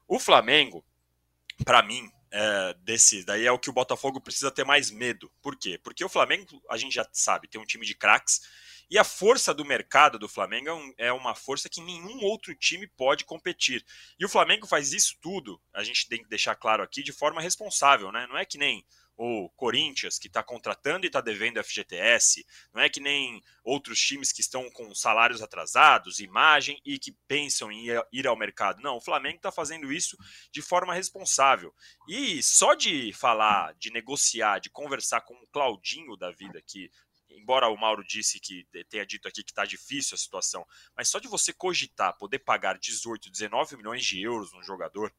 O 0.08 0.18
Flamengo, 0.18 0.84
para 1.64 1.82
mim, 1.82 2.10
é, 2.30 2.74
desse 2.80 3.24
daí 3.24 3.46
é 3.46 3.52
o 3.52 3.58
que 3.58 3.70
o 3.70 3.72
Botafogo 3.72 4.20
precisa 4.20 4.50
ter 4.50 4.64
mais 4.64 4.90
medo. 4.90 5.30
Por 5.42 5.56
quê? 5.56 5.78
Porque 5.82 6.04
o 6.04 6.08
Flamengo, 6.08 6.62
a 6.70 6.76
gente 6.76 6.94
já 6.94 7.06
sabe, 7.12 7.48
tem 7.48 7.60
um 7.60 7.64
time 7.64 7.84
de 7.84 7.94
craques 7.94 8.40
e 8.90 8.98
a 8.98 9.04
força 9.04 9.52
do 9.52 9.64
mercado 9.64 10.18
do 10.18 10.28
Flamengo 10.28 10.70
é, 10.98 11.06
é 11.08 11.12
uma 11.12 11.34
força 11.34 11.68
que 11.68 11.80
nenhum 11.80 12.22
outro 12.22 12.54
time 12.54 12.86
pode 12.86 13.24
competir. 13.24 13.84
E 14.18 14.24
o 14.24 14.28
Flamengo 14.28 14.66
faz 14.66 14.92
isso 14.92 15.16
tudo, 15.20 15.60
a 15.74 15.82
gente 15.82 16.08
tem 16.08 16.22
que 16.22 16.28
deixar 16.28 16.54
claro 16.54 16.82
aqui, 16.82 17.02
de 17.02 17.12
forma 17.12 17.40
responsável, 17.40 18.12
né? 18.12 18.26
Não 18.28 18.38
é 18.38 18.44
que 18.44 18.58
nem 18.58 18.84
o 19.16 19.48
Corinthians, 19.56 20.18
que 20.18 20.26
está 20.26 20.42
contratando 20.42 21.06
e 21.06 21.08
está 21.08 21.20
devendo 21.20 21.62
FGTS, 21.64 22.44
não 22.72 22.82
é 22.82 22.88
que 22.88 23.00
nem 23.00 23.42
outros 23.64 23.98
times 23.98 24.30
que 24.30 24.42
estão 24.42 24.70
com 24.70 24.94
salários 24.94 25.40
atrasados, 25.40 26.20
imagem 26.20 26.80
e 26.84 26.98
que 26.98 27.16
pensam 27.26 27.72
em 27.72 27.86
ir 28.12 28.26
ao 28.26 28.36
mercado. 28.36 28.82
Não, 28.82 28.96
o 28.96 29.00
Flamengo 29.00 29.36
está 29.36 29.50
fazendo 29.50 29.90
isso 29.90 30.16
de 30.52 30.60
forma 30.60 30.92
responsável. 30.92 31.74
E 32.06 32.42
só 32.42 32.74
de 32.74 33.12
falar, 33.14 33.74
de 33.74 33.90
negociar, 33.90 34.58
de 34.58 34.68
conversar 34.68 35.22
com 35.22 35.34
o 35.34 35.46
Claudinho 35.48 36.16
da 36.16 36.30
vida, 36.30 36.62
que 36.66 36.90
embora 37.36 37.68
o 37.68 37.76
Mauro 37.76 38.04
disse 38.04 38.40
que 38.40 38.66
tenha 38.88 39.06
dito 39.06 39.28
aqui 39.28 39.44
que 39.44 39.50
está 39.50 39.64
difícil 39.64 40.14
a 40.14 40.18
situação, 40.18 40.66
mas 40.96 41.08
só 41.08 41.18
de 41.18 41.28
você 41.28 41.52
cogitar 41.52 42.16
poder 42.16 42.40
pagar 42.40 42.78
18, 42.78 43.30
19 43.30 43.76
milhões 43.76 44.04
de 44.04 44.20
euros 44.20 44.52
num 44.52 44.62
jogador 44.62 45.12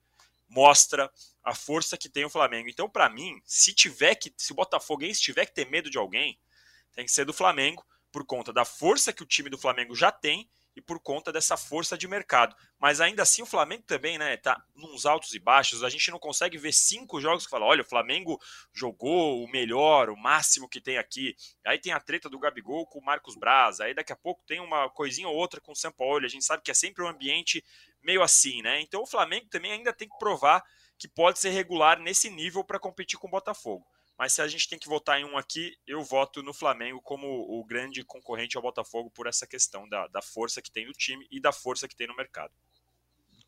mostra 0.49 1.11
a 1.43 1.53
força 1.53 1.97
que 1.97 2.09
tem 2.09 2.26
o 2.26 2.30
Flamengo. 2.30 2.70
Então, 2.70 2.89
para 2.89 3.09
mim, 3.09 3.41
se 3.45 3.74
tiver 3.74 4.15
que, 4.15 4.34
se 4.38 4.51
o 4.51 4.55
Botafoguense 4.55 5.22
tiver 5.22 5.45
que 5.45 5.53
ter 5.53 5.70
medo 5.70 5.89
de 5.89 5.97
alguém, 5.97 6.39
tem 6.93 7.05
que 7.05 7.11
ser 7.11 7.26
do 7.26 7.34
Flamengo 7.34 7.86
por 8.11 8.26
conta 8.26 8.53
da 8.53 8.65
força 8.65 9.13
que 9.13 9.24
o 9.24 9.26
time 9.26 9.49
do 9.49 9.57
Flamengo 9.57 9.93
já 9.93 10.11
tem 10.11 10.49
e 10.78 10.82
por 10.82 10.99
conta 10.99 11.34
dessa 11.34 11.57
força 11.57 11.97
de 11.97 12.07
mercado. 12.07 12.55
Mas 12.78 13.01
ainda 13.01 13.23
assim 13.23 13.41
o 13.41 13.47
Flamengo 13.47 13.82
também, 13.82 14.15
né, 14.19 14.38
tá 14.38 14.63
nos 14.75 15.07
altos 15.07 15.34
e 15.34 15.39
baixos. 15.39 15.84
A 15.84 15.89
gente 15.89 16.11
não 16.11 16.19
consegue 16.19 16.55
ver 16.55 16.71
cinco 16.71 17.19
jogos 17.19 17.45
que 17.45 17.49
fala, 17.49 17.65
olha, 17.65 17.82
o 17.82 17.86
Flamengo 17.86 18.39
jogou 18.71 19.43
o 19.43 19.49
melhor, 19.49 20.11
o 20.11 20.15
máximo 20.15 20.69
que 20.69 20.80
tem 20.80 20.99
aqui. 20.99 21.36
Aí 21.65 21.80
tem 21.80 21.91
a 21.91 21.99
treta 21.99 22.30
do 22.30 22.38
Gabigol 22.38 22.86
com 22.86 22.99
o 22.99 23.03
Marcos 23.03 23.36
Braz, 23.36 23.80
aí 23.80 23.95
daqui 23.95 24.13
a 24.13 24.15
pouco 24.15 24.43
tem 24.45 24.59
uma 24.59 24.88
coisinha 24.91 25.28
ou 25.28 25.36
outra 25.36 25.59
com 25.59 25.71
o 25.71 25.75
São 25.75 25.91
Paulo. 25.91 26.23
A 26.23 26.30
gente 26.30 26.45
sabe 26.45 26.61
que 26.61 26.69
é 26.69 26.75
sempre 26.75 27.03
um 27.03 27.07
ambiente 27.07 27.65
meio 28.03 28.21
assim, 28.21 28.61
né? 28.61 28.80
Então 28.80 29.01
o 29.01 29.07
Flamengo 29.07 29.47
também 29.49 29.71
ainda 29.71 29.91
tem 29.91 30.07
que 30.07 30.17
provar 30.19 30.63
que 30.95 31.07
pode 31.07 31.39
ser 31.39 31.49
regular 31.49 31.99
nesse 31.99 32.30
nível 32.30 32.63
para 32.63 32.80
competir 32.80 33.17
com 33.17 33.28
o 33.28 33.32
Botafogo. 33.32 33.84
Mas 34.18 34.34
se 34.34 34.41
a 34.41 34.47
gente 34.47 34.68
tem 34.68 34.80
que 34.80 34.88
votar 34.88 35.20
em 35.20 35.26
um 35.26 35.38
aqui, 35.38 35.76
eu 35.86 36.03
voto 36.03 36.41
no 36.41 36.53
Flamengo 36.53 36.99
como 37.01 37.28
o 37.28 37.63
grande 37.63 38.03
concorrente 38.03 38.57
ao 38.57 38.63
Botafogo 38.63 39.11
por 39.11 39.28
essa 39.28 39.45
questão 39.45 39.88
da, 39.88 40.07
da 40.07 40.22
força 40.22 40.61
que 40.61 40.72
tem 40.72 40.88
no 40.88 40.93
time 40.93 41.28
e 41.30 41.39
da 41.39 41.51
força 41.51 41.88
que 41.88 41.95
tem 41.95 42.07
no 42.07 42.15
mercado. 42.15 42.51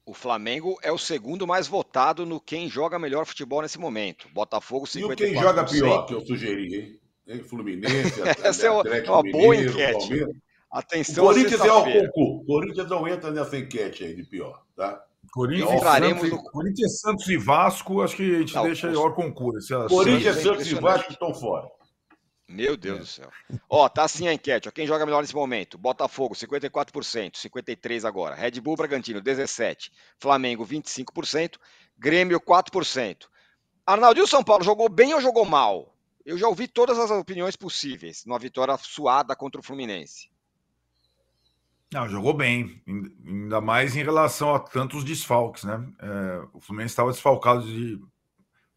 O 0.05 0.13
Flamengo 0.13 0.78
é 0.82 0.91
o 0.91 0.97
segundo 0.97 1.45
mais 1.45 1.67
votado 1.67 2.26
no 2.26 2.39
quem 2.39 2.70
joga 2.70 2.97
melhor 2.99 3.26
futebol 3.26 3.61
nesse 3.61 3.80
momento. 3.80 4.28
Botafogo 4.30 4.86
54%. 4.86 4.99
E 4.99 5.03
o 5.03 5.15
quem 5.15 5.34
joga 5.34 5.65
pior, 5.65 6.05
que 6.05 6.13
eu 6.13 6.22
sugeri, 6.22 6.99
hein? 7.28 7.43
Fluminense, 7.43 8.22
Essa 8.43 8.67
é 8.67 8.72
uma 8.72 8.84
boa 9.22 9.55
enquete. 9.55 9.99
Palmeiras. 9.99 10.36
Atenção, 10.72 11.24
o 11.24 11.28
Corinthians 11.28 11.61
é 11.61 11.72
o 11.72 11.84
concurso. 11.84 12.45
Corinthians 12.45 12.89
não 12.89 13.07
entra 13.07 13.32
nessa 13.32 13.57
enquete 13.57 14.03
aí 14.03 14.15
de 14.15 14.24
pior, 14.24 14.63
tá? 14.76 15.03
Corinthians, 15.32 15.82
Santos, 15.82 16.30
no... 16.30 16.43
Corinthians, 16.43 16.99
Santos 16.99 17.27
e 17.27 17.38
Vasco, 17.38 18.01
acho 18.01 18.15
que 18.15 18.36
a 18.36 18.39
gente 18.39 18.55
não, 18.55 18.63
deixa 18.63 18.88
aí 18.88 18.95
o 18.95 19.13
concurso. 19.13 19.88
Corinthians, 19.88 20.38
Santos 20.38 20.67
e 20.71 20.75
Vasco 20.75 21.11
estão 21.11 21.34
fora. 21.34 21.67
Meu 22.47 22.75
Deus 22.75 22.97
é. 22.97 22.99
do 23.01 23.05
céu. 23.05 23.32
Ó, 23.69 23.88
tá 23.88 24.03
assim 24.03 24.27
a 24.27 24.34
enquete. 24.34 24.67
Ó, 24.67 24.71
quem 24.71 24.88
joga 24.88 25.05
melhor 25.05 25.21
nesse 25.21 25.36
momento? 25.36 25.77
Botafogo, 25.77 26.34
54%, 26.34 27.34
53% 27.36 28.05
agora. 28.05 28.34
Red 28.34 28.59
Bull 28.59 28.75
Bragantino, 28.75 29.21
17%. 29.21 29.91
Flamengo, 30.17 30.65
25%. 30.65 31.57
Grêmio, 31.97 32.41
4%. 32.41 33.27
Arnaldo, 33.86 34.19
e 34.19 34.23
o 34.23 34.27
São 34.27 34.43
Paulo 34.43 34.63
jogou 34.63 34.89
bem 34.89 35.13
ou 35.13 35.21
jogou 35.21 35.45
mal? 35.45 35.95
Eu 36.25 36.38
já 36.38 36.47
ouvi 36.47 36.67
todas 36.67 36.97
as 36.97 37.11
opiniões 37.11 37.55
possíveis 37.55 38.25
numa 38.25 38.39
vitória 38.39 38.75
suada 38.77 39.36
contra 39.36 39.61
o 39.61 39.63
Fluminense. 39.63 40.30
Não, 41.91 42.07
jogou 42.07 42.35
bem, 42.35 42.83
ainda 43.25 43.59
mais 43.59 43.95
em 43.95 44.03
relação 44.03 44.53
a 44.53 44.59
tantos 44.59 45.03
desfalques, 45.03 45.63
né? 45.63 45.91
É, 45.99 46.47
o 46.53 46.61
Fluminense 46.61 46.91
estava 46.91 47.11
desfalcado 47.11 47.63
de 47.63 47.99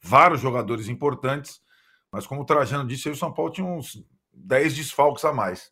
vários 0.01 0.41
jogadores 0.41 0.89
importantes, 0.89 1.61
mas 2.11 2.27
como 2.27 2.41
o 2.41 2.45
Trajano 2.47 2.89
disse, 2.89 3.11
o 3.11 3.17
São 3.17 3.33
Paulo 3.33 3.53
tinha 3.53 3.67
uns 3.67 4.03
10 4.33 4.75
desfalques 4.75 5.27
a 5.27 5.33
mais. 5.33 5.71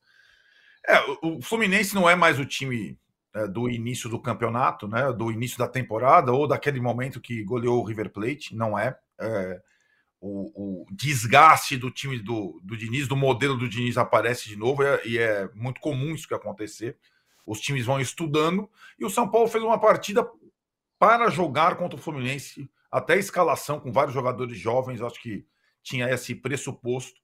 É, 0.86 1.00
o 1.22 1.40
Fluminense 1.40 1.94
não 1.94 2.08
é 2.08 2.14
mais 2.14 2.38
o 2.38 2.44
time 2.44 2.98
é, 3.34 3.46
do 3.48 3.70
início 3.70 4.10
do 4.10 4.20
campeonato, 4.20 4.86
né? 4.86 5.10
Do 5.10 5.32
início 5.32 5.56
da 5.56 5.66
temporada 5.66 6.32
ou 6.32 6.46
daquele 6.46 6.80
momento 6.80 7.22
que 7.22 7.42
goleou 7.42 7.80
o 7.80 7.84
River 7.86 8.10
Plate, 8.10 8.54
não 8.54 8.78
é. 8.78 8.94
é 9.18 9.60
o, 10.22 10.82
o, 10.82 10.86
desgaste 10.90 11.78
do 11.78 11.90
time 11.90 12.18
do, 12.18 12.60
do 12.62 12.76
Diniz, 12.76 13.08
do 13.08 13.16
modelo 13.16 13.56
do 13.56 13.66
Diniz 13.66 13.96
aparece 13.96 14.50
de 14.50 14.56
novo, 14.56 14.82
é, 14.82 15.00
e 15.06 15.16
é 15.16 15.48
muito 15.54 15.80
comum 15.80 16.14
isso 16.14 16.28
que 16.28 16.34
acontecer 16.34 16.98
os 17.50 17.60
times 17.60 17.84
vão 17.84 18.00
estudando, 18.00 18.70
e 18.96 19.04
o 19.04 19.10
São 19.10 19.28
Paulo 19.28 19.48
fez 19.48 19.64
uma 19.64 19.76
partida 19.76 20.24
para 20.96 21.28
jogar 21.28 21.76
contra 21.76 21.98
o 21.98 22.02
Fluminense, 22.02 22.70
até 22.88 23.18
escalação 23.18 23.80
com 23.80 23.90
vários 23.90 24.14
jogadores 24.14 24.56
jovens, 24.56 25.02
acho 25.02 25.20
que 25.20 25.44
tinha 25.82 26.08
esse 26.08 26.32
pressuposto, 26.32 27.20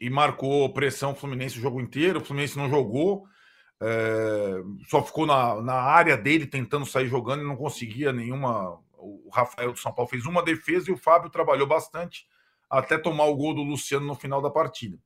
e 0.00 0.08
marcou 0.08 0.72
pressão 0.72 1.12
Fluminense 1.12 1.58
o 1.58 1.60
jogo 1.60 1.80
inteiro, 1.80 2.20
o 2.20 2.24
Fluminense 2.24 2.56
não 2.56 2.68
jogou, 2.70 3.26
é, 3.80 4.62
só 4.88 5.02
ficou 5.02 5.26
na, 5.26 5.60
na 5.60 5.74
área 5.74 6.16
dele 6.16 6.46
tentando 6.46 6.86
sair 6.86 7.08
jogando 7.08 7.42
e 7.42 7.46
não 7.46 7.56
conseguia 7.56 8.12
nenhuma. 8.12 8.78
O 8.96 9.28
Rafael 9.32 9.72
do 9.72 9.78
São 9.78 9.92
Paulo 9.92 10.08
fez 10.08 10.24
uma 10.24 10.40
defesa 10.40 10.88
e 10.88 10.94
o 10.94 10.96
Fábio 10.96 11.30
trabalhou 11.30 11.66
bastante 11.66 12.28
até 12.70 12.96
tomar 12.96 13.24
o 13.24 13.34
gol 13.34 13.54
do 13.54 13.62
Luciano 13.64 14.06
no 14.06 14.14
final 14.14 14.40
da 14.40 14.50
partida. 14.50 14.96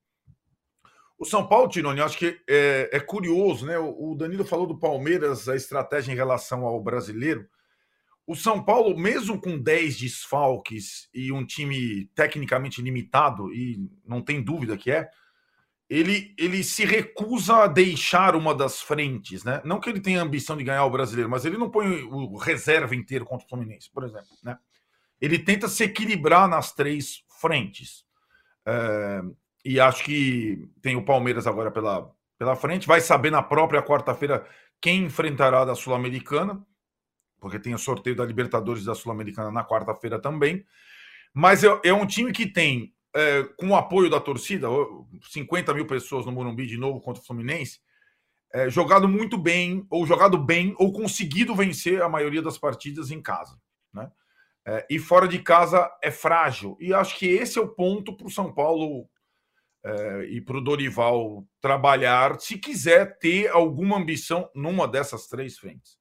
O 1.18 1.24
São 1.24 1.46
Paulo, 1.46 1.68
Tironi, 1.68 2.00
acho 2.00 2.18
que 2.18 2.38
é, 2.48 2.90
é 2.92 3.00
curioso, 3.00 3.64
né? 3.64 3.78
O, 3.78 4.14
Danilo 4.14 4.44
falou 4.44 4.66
do 4.66 4.78
Palmeiras, 4.78 5.48
a 5.48 5.56
estratégia 5.56 6.12
em 6.12 6.16
relação 6.16 6.64
ao 6.64 6.82
brasileiro. 6.82 7.48
O 8.26 8.34
São 8.34 8.62
Paulo, 8.62 8.98
mesmo 8.98 9.40
com 9.40 9.58
10 9.58 9.98
desfalques 9.98 11.08
e 11.14 11.32
um 11.32 11.46
time 11.46 12.10
tecnicamente 12.14 12.82
limitado, 12.82 13.52
e 13.52 13.88
não 14.04 14.20
tem 14.20 14.42
dúvida 14.42 14.76
que 14.76 14.90
é, 14.90 15.08
ele, 15.88 16.34
ele 16.36 16.62
se 16.64 16.84
recusa 16.84 17.58
a 17.58 17.66
deixar 17.66 18.34
uma 18.34 18.54
das 18.54 18.82
frentes, 18.82 19.44
né? 19.44 19.62
Não 19.64 19.80
que 19.80 19.88
ele 19.88 20.00
tenha 20.00 20.20
ambição 20.20 20.56
de 20.56 20.64
ganhar 20.64 20.84
o 20.84 20.90
brasileiro, 20.90 21.30
mas 21.30 21.44
ele 21.44 21.56
não 21.56 21.70
põe 21.70 22.02
o 22.02 22.36
reserva 22.36 22.94
inteiro 22.94 23.24
contra 23.24 23.46
o 23.46 23.48
Fluminense, 23.48 23.88
por 23.90 24.04
exemplo, 24.04 24.28
né? 24.42 24.58
Ele 25.20 25.38
tenta 25.38 25.68
se 25.68 25.84
equilibrar 25.84 26.48
nas 26.48 26.72
três 26.72 27.24
frentes. 27.40 28.04
É, 28.66 29.22
e 29.66 29.80
acho 29.80 30.04
que 30.04 30.70
tem 30.80 30.94
o 30.94 31.04
Palmeiras 31.04 31.44
agora 31.44 31.72
pela, 31.72 32.08
pela 32.38 32.54
frente. 32.54 32.86
Vai 32.86 33.00
saber 33.00 33.32
na 33.32 33.42
própria 33.42 33.82
quarta-feira 33.82 34.46
quem 34.80 35.04
enfrentará 35.04 35.64
da 35.64 35.74
Sul-Americana, 35.74 36.64
porque 37.40 37.58
tem 37.58 37.74
o 37.74 37.78
sorteio 37.78 38.14
da 38.14 38.24
Libertadores 38.24 38.84
da 38.84 38.94
Sul-Americana 38.94 39.50
na 39.50 39.64
quarta-feira 39.64 40.20
também. 40.20 40.64
Mas 41.34 41.64
é, 41.64 41.80
é, 41.82 41.92
um 41.92 42.06
time 42.06 42.30
que 42.30 42.46
tem, 42.46 42.94
é, 43.12 43.42
com 43.58 43.70
o 43.70 43.74
apoio 43.76 44.08
da 44.08 44.20
torcida, 44.20 44.68
50 45.32 45.74
mil 45.74 45.84
pessoas 45.84 46.24
no 46.24 46.30
Morumbi 46.30 46.64
de 46.64 46.76
novo 46.76 47.00
contra 47.00 47.20
o 47.20 47.26
Fluminense, 47.26 47.80
é, 48.54 48.70
jogado 48.70 49.08
muito 49.08 49.36
bem, 49.36 49.84
ou 49.90 50.06
jogado 50.06 50.38
bem, 50.38 50.76
ou 50.78 50.92
conseguido 50.92 51.56
vencer 51.56 52.00
a 52.02 52.08
maioria 52.08 52.40
das 52.40 52.56
partidas 52.56 53.10
em 53.10 53.20
casa. 53.20 53.60
Né? 53.92 54.08
É, 54.64 54.86
e 54.88 55.00
fora 55.00 55.26
de 55.26 55.40
casa 55.40 55.90
é 56.00 56.12
frágil. 56.12 56.76
E 56.80 56.94
acho 56.94 57.18
que 57.18 57.26
esse 57.26 57.58
é 57.58 57.62
o 57.62 57.68
ponto 57.68 58.16
para 58.16 58.28
o 58.28 58.30
São 58.30 58.52
Paulo 58.52 59.08
é, 59.86 60.24
e 60.24 60.40
para 60.40 60.58
o 60.58 60.60
Dorival 60.60 61.46
trabalhar, 61.60 62.40
se 62.40 62.58
quiser 62.58 63.18
ter 63.18 63.48
alguma 63.48 63.96
ambição 63.96 64.50
numa 64.52 64.88
dessas 64.88 65.28
três 65.28 65.56
frentes. 65.56 65.96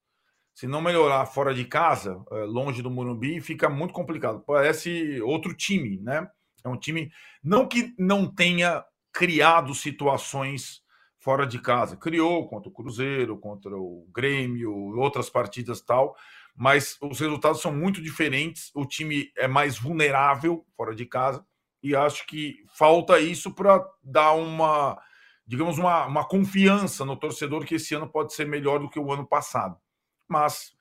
Se 0.55 0.65
não 0.65 0.81
melhorar 0.81 1.23
fora 1.27 1.53
de 1.53 1.65
casa, 1.65 2.19
é, 2.31 2.35
longe 2.45 2.81
do 2.81 2.89
Morumbi, 2.89 3.39
fica 3.41 3.69
muito 3.69 3.93
complicado. 3.93 4.43
Parece 4.43 5.21
outro 5.21 5.53
time, 5.53 5.99
né? 6.01 6.27
É 6.63 6.69
um 6.69 6.79
time 6.79 7.11
não 7.43 7.67
que 7.67 7.93
não 7.99 8.25
tenha 8.25 8.83
criado 9.13 9.75
situações 9.75 10.81
fora 11.19 11.45
de 11.45 11.59
casa. 11.59 11.95
Criou 11.95 12.47
contra 12.47 12.69
o 12.69 12.73
Cruzeiro, 12.73 13.37
contra 13.37 13.77
o 13.77 14.07
Grêmio, 14.11 14.73
outras 14.97 15.29
partidas 15.29 15.81
tal, 15.81 16.15
mas 16.55 16.97
os 17.01 17.19
resultados 17.19 17.61
são 17.61 17.71
muito 17.71 18.01
diferentes. 18.01 18.71
O 18.73 18.83
time 18.83 19.31
é 19.37 19.47
mais 19.47 19.77
vulnerável 19.77 20.65
fora 20.75 20.95
de 20.95 21.05
casa 21.05 21.45
e 21.85 21.95
acho 21.95 22.25
que 22.25 22.65
falta 22.75 23.19
isso 23.19 23.53
para 23.53 23.79
dar 24.03 24.31
uma, 24.31 24.99
digamos, 25.45 25.77
uma, 25.77 26.07
uma 26.07 26.27
confiança 26.27 27.05
no 27.05 27.15
torcedor 27.15 27.63
que 27.63 27.75
esse 27.75 27.93
ano 27.93 28.09
pode 28.09 28.33
ser 28.33 28.47
melhor 28.47 28.79
do 28.79 28.89
que 28.89 28.99
o 28.99 29.11
ano 29.11 29.23
passado. 29.23 29.77
Mas 30.27 30.75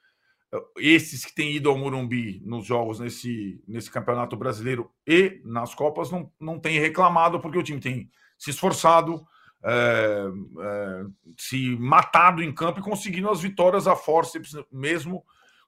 eh, 0.50 0.64
esses 0.78 1.22
que 1.26 1.34
têm 1.34 1.57
ido 1.57 1.68
ao 1.68 1.76
Morumbi 1.76 2.40
nos 2.42 2.64
jogos 2.64 3.00
nesse, 3.00 3.62
nesse 3.68 3.90
campeonato 3.90 4.34
brasileiro 4.34 4.90
e 5.07 5.42
nas 5.44 5.74
Copas 5.74 6.11
não, 6.11 6.32
não 6.40 6.59
têm 6.59 6.80
reclamado, 6.80 7.38
porque 7.38 7.59
o 7.59 7.62
time 7.62 7.80
tem 7.80 8.11
se 8.38 8.48
esforçado, 8.48 9.26
é, 9.62 10.24
é, 10.61 11.05
se 11.36 11.76
matado 11.76 12.42
em 12.42 12.50
campo 12.50 12.80
e 12.80 12.82
conseguindo 12.82 13.28
as 13.28 13.42
vitórias 13.42 13.86
a 13.86 13.94
forceps, 13.94 14.57
mesmo 14.72 15.22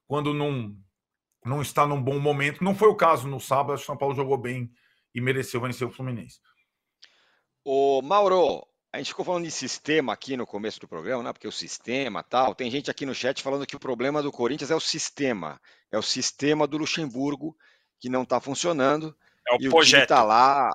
quando 0.07 0.33
não, 0.33 0.75
não 1.45 1.61
está 1.61 1.85
num 1.85 2.01
bom 2.01 2.19
momento. 2.19 2.63
Não 2.63 2.73
foi 2.73 2.87
o 2.87 2.95
caso 2.95 3.27
no 3.27 3.39
sábado, 3.39 3.75
o 3.75 3.77
São 3.77 3.95
Paulo 3.95 4.15
jogou 4.15 4.35
bem 4.35 4.71
e 5.17 5.21
mereceu 5.21 5.59
vencer 5.59 5.87
o 5.87 5.91
Fluminense. 5.91 6.39
O 7.65 8.03
Mauro, 8.03 8.63
a 8.93 8.99
gente 8.99 9.07
ficou 9.07 9.25
falando 9.25 9.45
de 9.45 9.51
sistema 9.51 10.13
aqui 10.13 10.37
no 10.37 10.45
começo 10.45 10.79
do 10.79 10.87
programa, 10.87 11.23
né? 11.23 11.33
Porque 11.33 11.47
o 11.47 11.51
sistema 11.51 12.21
tal. 12.21 12.53
Tem 12.53 12.69
gente 12.69 12.91
aqui 12.91 13.03
no 13.03 13.15
chat 13.15 13.41
falando 13.41 13.65
que 13.65 13.75
o 13.75 13.79
problema 13.79 14.21
do 14.21 14.31
Corinthians 14.31 14.69
é 14.69 14.75
o 14.75 14.79
sistema. 14.79 15.59
É 15.91 15.97
o 15.97 16.03
sistema 16.03 16.67
do 16.67 16.77
Luxemburgo 16.77 17.57
que 17.99 18.09
não 18.09 18.21
está 18.21 18.39
funcionando. 18.39 19.17
É 19.49 19.55
o 19.55 19.57
e 19.59 19.69
projeto. 19.69 19.73
o 19.73 19.85
time 19.85 20.01
está 20.03 20.23
lá. 20.23 20.71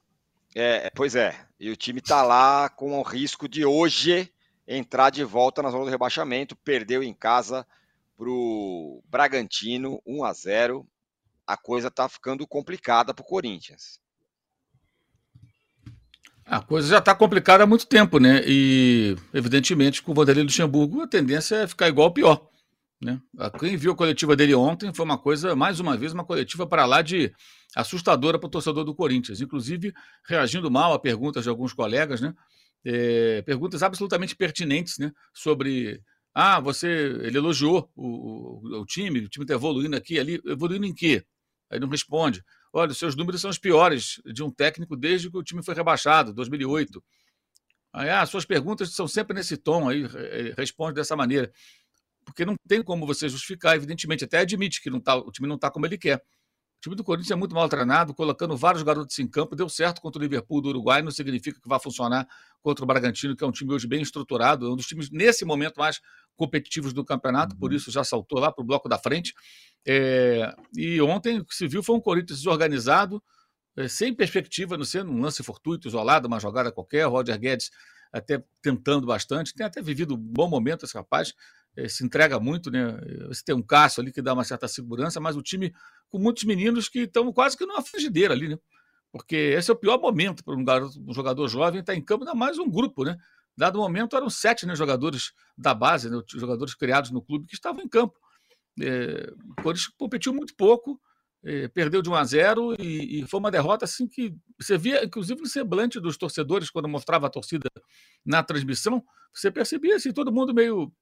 É, 0.56 0.90
pois 0.90 1.14
é. 1.14 1.46
E 1.60 1.70
o 1.70 1.76
time 1.76 2.00
está 2.00 2.24
lá 2.24 2.68
com 2.68 2.98
o 2.98 3.02
risco 3.02 3.48
de 3.48 3.64
hoje 3.64 4.28
entrar 4.66 5.10
de 5.10 5.22
volta 5.22 5.62
na 5.62 5.70
zona 5.70 5.84
do 5.84 5.90
rebaixamento. 5.90 6.56
Perdeu 6.56 7.00
em 7.00 7.14
casa 7.14 7.64
para 8.16 8.28
o 8.28 9.04
Bragantino 9.06 10.02
1 10.04 10.24
a 10.24 10.32
0. 10.32 10.86
A 11.46 11.56
coisa 11.56 11.86
está 11.86 12.08
ficando 12.08 12.44
complicada 12.44 13.14
para 13.14 13.22
o 13.22 13.26
Corinthians. 13.26 14.01
A 16.52 16.60
coisa 16.60 16.86
já 16.86 16.98
está 16.98 17.14
complicada 17.14 17.64
há 17.64 17.66
muito 17.66 17.86
tempo, 17.86 18.18
né? 18.18 18.42
E, 18.46 19.16
evidentemente, 19.32 20.02
com 20.02 20.12
o 20.12 20.14
Vanderlei 20.14 20.44
Luxemburgo, 20.44 21.00
a 21.00 21.08
tendência 21.08 21.56
é 21.56 21.66
ficar 21.66 21.88
igual 21.88 22.08
ou 22.08 22.12
pior. 22.12 22.46
Né? 23.00 23.18
Quem 23.58 23.74
viu 23.74 23.92
a 23.92 23.96
coletiva 23.96 24.36
dele 24.36 24.54
ontem 24.54 24.92
foi 24.92 25.02
uma 25.02 25.16
coisa, 25.16 25.56
mais 25.56 25.80
uma 25.80 25.96
vez, 25.96 26.12
uma 26.12 26.26
coletiva 26.26 26.66
para 26.66 26.84
lá 26.84 27.00
de 27.00 27.32
assustadora 27.74 28.38
para 28.38 28.48
o 28.48 28.50
torcedor 28.50 28.84
do 28.84 28.94
Corinthians, 28.94 29.40
inclusive 29.40 29.94
reagindo 30.28 30.70
mal 30.70 30.92
a 30.92 30.98
perguntas 30.98 31.42
de 31.42 31.48
alguns 31.48 31.72
colegas, 31.72 32.20
né? 32.20 32.34
É, 32.84 33.40
perguntas 33.46 33.82
absolutamente 33.82 34.36
pertinentes, 34.36 34.98
né? 34.98 35.10
Sobre 35.32 36.02
ah, 36.34 36.60
você 36.60 36.86
ele 37.22 37.38
elogiou 37.38 37.90
o, 37.96 38.58
o, 38.76 38.80
o 38.82 38.84
time, 38.84 39.20
o 39.20 39.28
time 39.30 39.44
está 39.44 39.54
evoluindo 39.54 39.96
aqui, 39.96 40.20
ali, 40.20 40.38
evoluindo 40.46 40.84
em 40.84 40.92
quê? 40.92 41.24
Aí 41.70 41.80
não 41.80 41.88
responde. 41.88 42.44
Olha, 42.72 42.94
seus 42.94 43.14
números 43.14 43.40
são 43.40 43.50
os 43.50 43.58
piores 43.58 44.20
de 44.24 44.42
um 44.42 44.50
técnico 44.50 44.96
desde 44.96 45.30
que 45.30 45.36
o 45.36 45.42
time 45.42 45.62
foi 45.62 45.74
rebaixado, 45.74 46.32
2008. 46.32 47.04
Aí, 47.92 48.08
ah, 48.08 48.24
suas 48.24 48.46
perguntas 48.46 48.94
são 48.94 49.06
sempre 49.06 49.34
nesse 49.34 49.56
tom, 49.58 49.88
aí 49.88 50.04
responde 50.56 50.94
dessa 50.94 51.14
maneira. 51.14 51.52
Porque 52.24 52.46
não 52.46 52.54
tem 52.66 52.82
como 52.82 53.06
você 53.06 53.28
justificar, 53.28 53.76
evidentemente, 53.76 54.24
até 54.24 54.38
admite 54.38 54.80
que 54.80 54.88
não 54.88 55.00
tá, 55.00 55.16
o 55.16 55.30
time 55.30 55.46
não 55.46 55.56
está 55.56 55.70
como 55.70 55.84
ele 55.84 55.98
quer. 55.98 56.22
O 56.82 56.90
time 56.90 56.96
do 56.96 57.04
Corinthians 57.04 57.30
é 57.30 57.36
muito 57.36 57.54
mal 57.54 57.68
treinado, 57.68 58.12
colocando 58.12 58.56
vários 58.56 58.82
garotos 58.82 59.16
em 59.20 59.28
campo, 59.28 59.54
deu 59.54 59.68
certo 59.68 60.00
contra 60.00 60.18
o 60.18 60.22
Liverpool 60.22 60.60
do 60.60 60.68
Uruguai, 60.70 61.00
não 61.00 61.12
significa 61.12 61.60
que 61.60 61.68
vai 61.68 61.78
funcionar 61.78 62.26
contra 62.60 62.82
o 62.82 62.86
Bragantino, 62.88 63.36
que 63.36 63.44
é 63.44 63.46
um 63.46 63.52
time 63.52 63.72
hoje 63.72 63.86
bem 63.86 64.02
estruturado, 64.02 64.66
é 64.66 64.68
um 64.68 64.74
dos 64.74 64.84
times, 64.84 65.08
nesse 65.08 65.44
momento, 65.44 65.78
mais 65.78 66.00
competitivos 66.34 66.92
do 66.92 67.04
campeonato, 67.04 67.54
uhum. 67.54 67.60
por 67.60 67.72
isso 67.72 67.88
já 67.92 68.02
saltou 68.02 68.40
lá 68.40 68.50
para 68.50 68.64
o 68.64 68.66
bloco 68.66 68.88
da 68.88 68.98
frente. 68.98 69.32
É, 69.86 70.52
e 70.76 71.00
ontem 71.00 71.38
o 71.38 71.44
que 71.44 71.54
se 71.54 71.68
viu 71.68 71.84
foi 71.84 71.94
um 71.94 72.00
Corinthians 72.00 72.40
desorganizado, 72.40 73.22
é, 73.76 73.86
sem 73.86 74.12
perspectiva, 74.12 74.76
não 74.76 74.84
sendo 74.84 75.12
um 75.12 75.20
lance 75.20 75.40
fortuito, 75.44 75.86
isolado, 75.86 76.26
uma 76.26 76.40
jogada 76.40 76.72
qualquer. 76.72 77.06
Roger 77.06 77.38
Guedes 77.38 77.70
até 78.12 78.42
tentando 78.60 79.06
bastante, 79.06 79.54
tem 79.54 79.64
até 79.64 79.80
vivido 79.80 80.14
um 80.14 80.18
bom 80.18 80.48
momento 80.48 80.84
esse 80.84 80.94
rapaz, 80.94 81.32
se 81.88 82.04
entrega 82.04 82.38
muito, 82.38 82.70
né? 82.70 82.98
Você 83.28 83.42
tem 83.44 83.54
um 83.54 83.62
Cássio 83.62 84.02
ali 84.02 84.12
que 84.12 84.22
dá 84.22 84.32
uma 84.32 84.44
certa 84.44 84.68
segurança, 84.68 85.20
mas 85.20 85.36
o 85.36 85.42
time 85.42 85.72
com 86.08 86.18
muitos 86.18 86.44
meninos 86.44 86.88
que 86.88 87.00
estão 87.00 87.32
quase 87.32 87.56
que 87.56 87.64
numa 87.64 87.82
frigideira 87.82 88.34
ali, 88.34 88.48
né? 88.48 88.58
Porque 89.10 89.36
esse 89.36 89.70
é 89.70 89.74
o 89.74 89.76
pior 89.76 90.00
momento 90.00 90.44
para 90.44 90.54
um, 90.54 90.64
um 91.08 91.12
jogador 91.12 91.46
jovem 91.48 91.80
estar 91.80 91.94
em 91.94 92.04
campo, 92.04 92.24
ainda 92.24 92.34
mais 92.34 92.58
um 92.58 92.70
grupo, 92.70 93.04
né? 93.04 93.16
Dado 93.56 93.78
momento, 93.78 94.16
eram 94.16 94.30
sete 94.30 94.66
né, 94.66 94.74
jogadores 94.74 95.32
da 95.56 95.74
base, 95.74 96.08
né, 96.08 96.22
jogadores 96.26 96.74
criados 96.74 97.10
no 97.10 97.20
clube 97.20 97.46
que 97.46 97.54
estavam 97.54 97.82
em 97.82 97.88
campo. 97.88 98.18
É, 98.80 99.30
o 99.50 99.62
Corinthians 99.62 99.88
competiu 99.98 100.32
muito 100.32 100.54
pouco 100.56 100.98
eh, 101.44 101.66
perdeu 101.68 102.00
de 102.00 102.08
1 102.08 102.14
a 102.14 102.24
0 102.24 102.74
e, 102.80 103.20
e, 103.20 103.26
foi 103.26 103.40
uma 103.40 103.50
derrota 103.50 103.84
assim 103.84 104.06
que 104.06 104.32
você 104.60 104.78
via, 104.78 105.04
inclusive 105.04 105.40
no 105.40 105.46
semblante 105.48 105.98
dos 105.98 106.16
torcedores, 106.16 106.70
quando 106.70 106.88
mostrava 106.88 107.26
a 107.26 107.30
torcida 107.30 107.68
na 108.24 108.44
transmissão, 108.44 109.02
você 109.34 109.50
percebia 109.50 109.96
assim, 109.96 110.12
todo 110.12 110.32
mundo 110.32 110.54
meio 110.54 110.92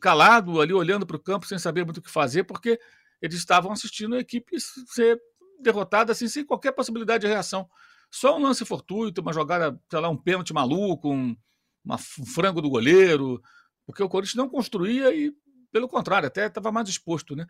calado 0.00 0.60
ali, 0.60 0.72
olhando 0.72 1.06
para 1.06 1.16
o 1.16 1.22
campo 1.22 1.46
sem 1.46 1.58
saber 1.58 1.84
muito 1.84 1.98
o 1.98 2.02
que 2.02 2.10
fazer, 2.10 2.44
porque 2.44 2.78
eles 3.20 3.36
estavam 3.36 3.72
assistindo 3.72 4.14
a 4.14 4.18
equipe 4.18 4.58
ser 4.60 5.20
derrotada 5.60 6.12
assim, 6.12 6.28
sem 6.28 6.44
qualquer 6.44 6.72
possibilidade 6.72 7.22
de 7.22 7.28
reação. 7.28 7.68
Só 8.10 8.36
um 8.36 8.42
lance 8.42 8.64
fortuito, 8.64 9.20
uma 9.20 9.32
jogada, 9.32 9.78
sei 9.90 10.00
lá, 10.00 10.08
um 10.08 10.16
pênalti 10.16 10.52
maluco, 10.52 11.10
um, 11.10 11.36
uma, 11.84 11.96
um 11.96 12.26
frango 12.26 12.60
do 12.60 12.68
goleiro, 12.68 13.40
porque 13.86 14.02
o 14.02 14.08
Corinthians 14.08 14.34
não 14.34 14.48
construía 14.48 15.14
e, 15.14 15.32
pelo 15.70 15.88
contrário, 15.88 16.26
até 16.26 16.46
estava 16.46 16.70
mais 16.70 16.86
disposto, 16.86 17.34
né? 17.34 17.46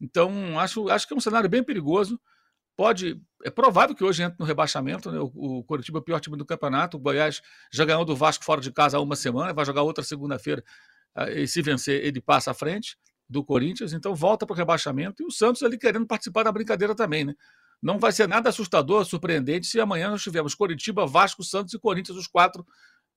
Então, 0.00 0.58
acho, 0.58 0.88
acho 0.88 1.06
que 1.06 1.14
é 1.14 1.16
um 1.16 1.20
cenário 1.20 1.48
bem 1.48 1.62
perigoso. 1.62 2.20
Pode. 2.76 3.20
É 3.44 3.50
provável 3.50 3.94
que 3.94 4.02
hoje 4.02 4.22
entre 4.22 4.36
no 4.38 4.44
rebaixamento. 4.44 5.12
Né? 5.12 5.18
O, 5.20 5.30
o 5.34 5.64
é 5.70 5.98
o 5.98 6.02
pior 6.02 6.20
time 6.20 6.36
do 6.36 6.44
campeonato. 6.44 6.96
O 6.96 7.00
Goiás 7.00 7.40
já 7.70 7.84
ganhou 7.84 8.04
do 8.04 8.16
Vasco 8.16 8.44
fora 8.44 8.60
de 8.60 8.72
casa 8.72 8.96
há 8.96 9.00
uma 9.00 9.14
semana, 9.14 9.52
vai 9.52 9.64
jogar 9.64 9.82
outra 9.82 10.02
segunda-feira. 10.02 10.64
Ah, 11.14 11.30
e 11.30 11.46
se 11.46 11.60
vencer, 11.62 12.04
ele 12.04 12.20
passa 12.20 12.50
à 12.50 12.54
frente 12.54 12.96
do 13.28 13.44
Corinthians. 13.44 13.92
Então, 13.92 14.14
volta 14.14 14.46
para 14.46 14.54
o 14.54 14.56
rebaixamento. 14.56 15.22
E 15.22 15.26
o 15.26 15.30
Santos 15.30 15.62
ali 15.62 15.78
querendo 15.78 16.06
participar 16.06 16.42
da 16.42 16.52
brincadeira 16.52 16.94
também, 16.94 17.24
né? 17.24 17.34
Não 17.82 17.98
vai 17.98 18.12
ser 18.12 18.28
nada 18.28 18.48
assustador, 18.48 19.04
surpreendente, 19.04 19.66
se 19.66 19.80
amanhã 19.80 20.08
nós 20.08 20.22
tivermos 20.22 20.54
Coritiba, 20.54 21.04
Vasco, 21.04 21.42
Santos 21.42 21.74
e 21.74 21.78
Corinthians, 21.78 22.16
os 22.16 22.28
quatro 22.28 22.64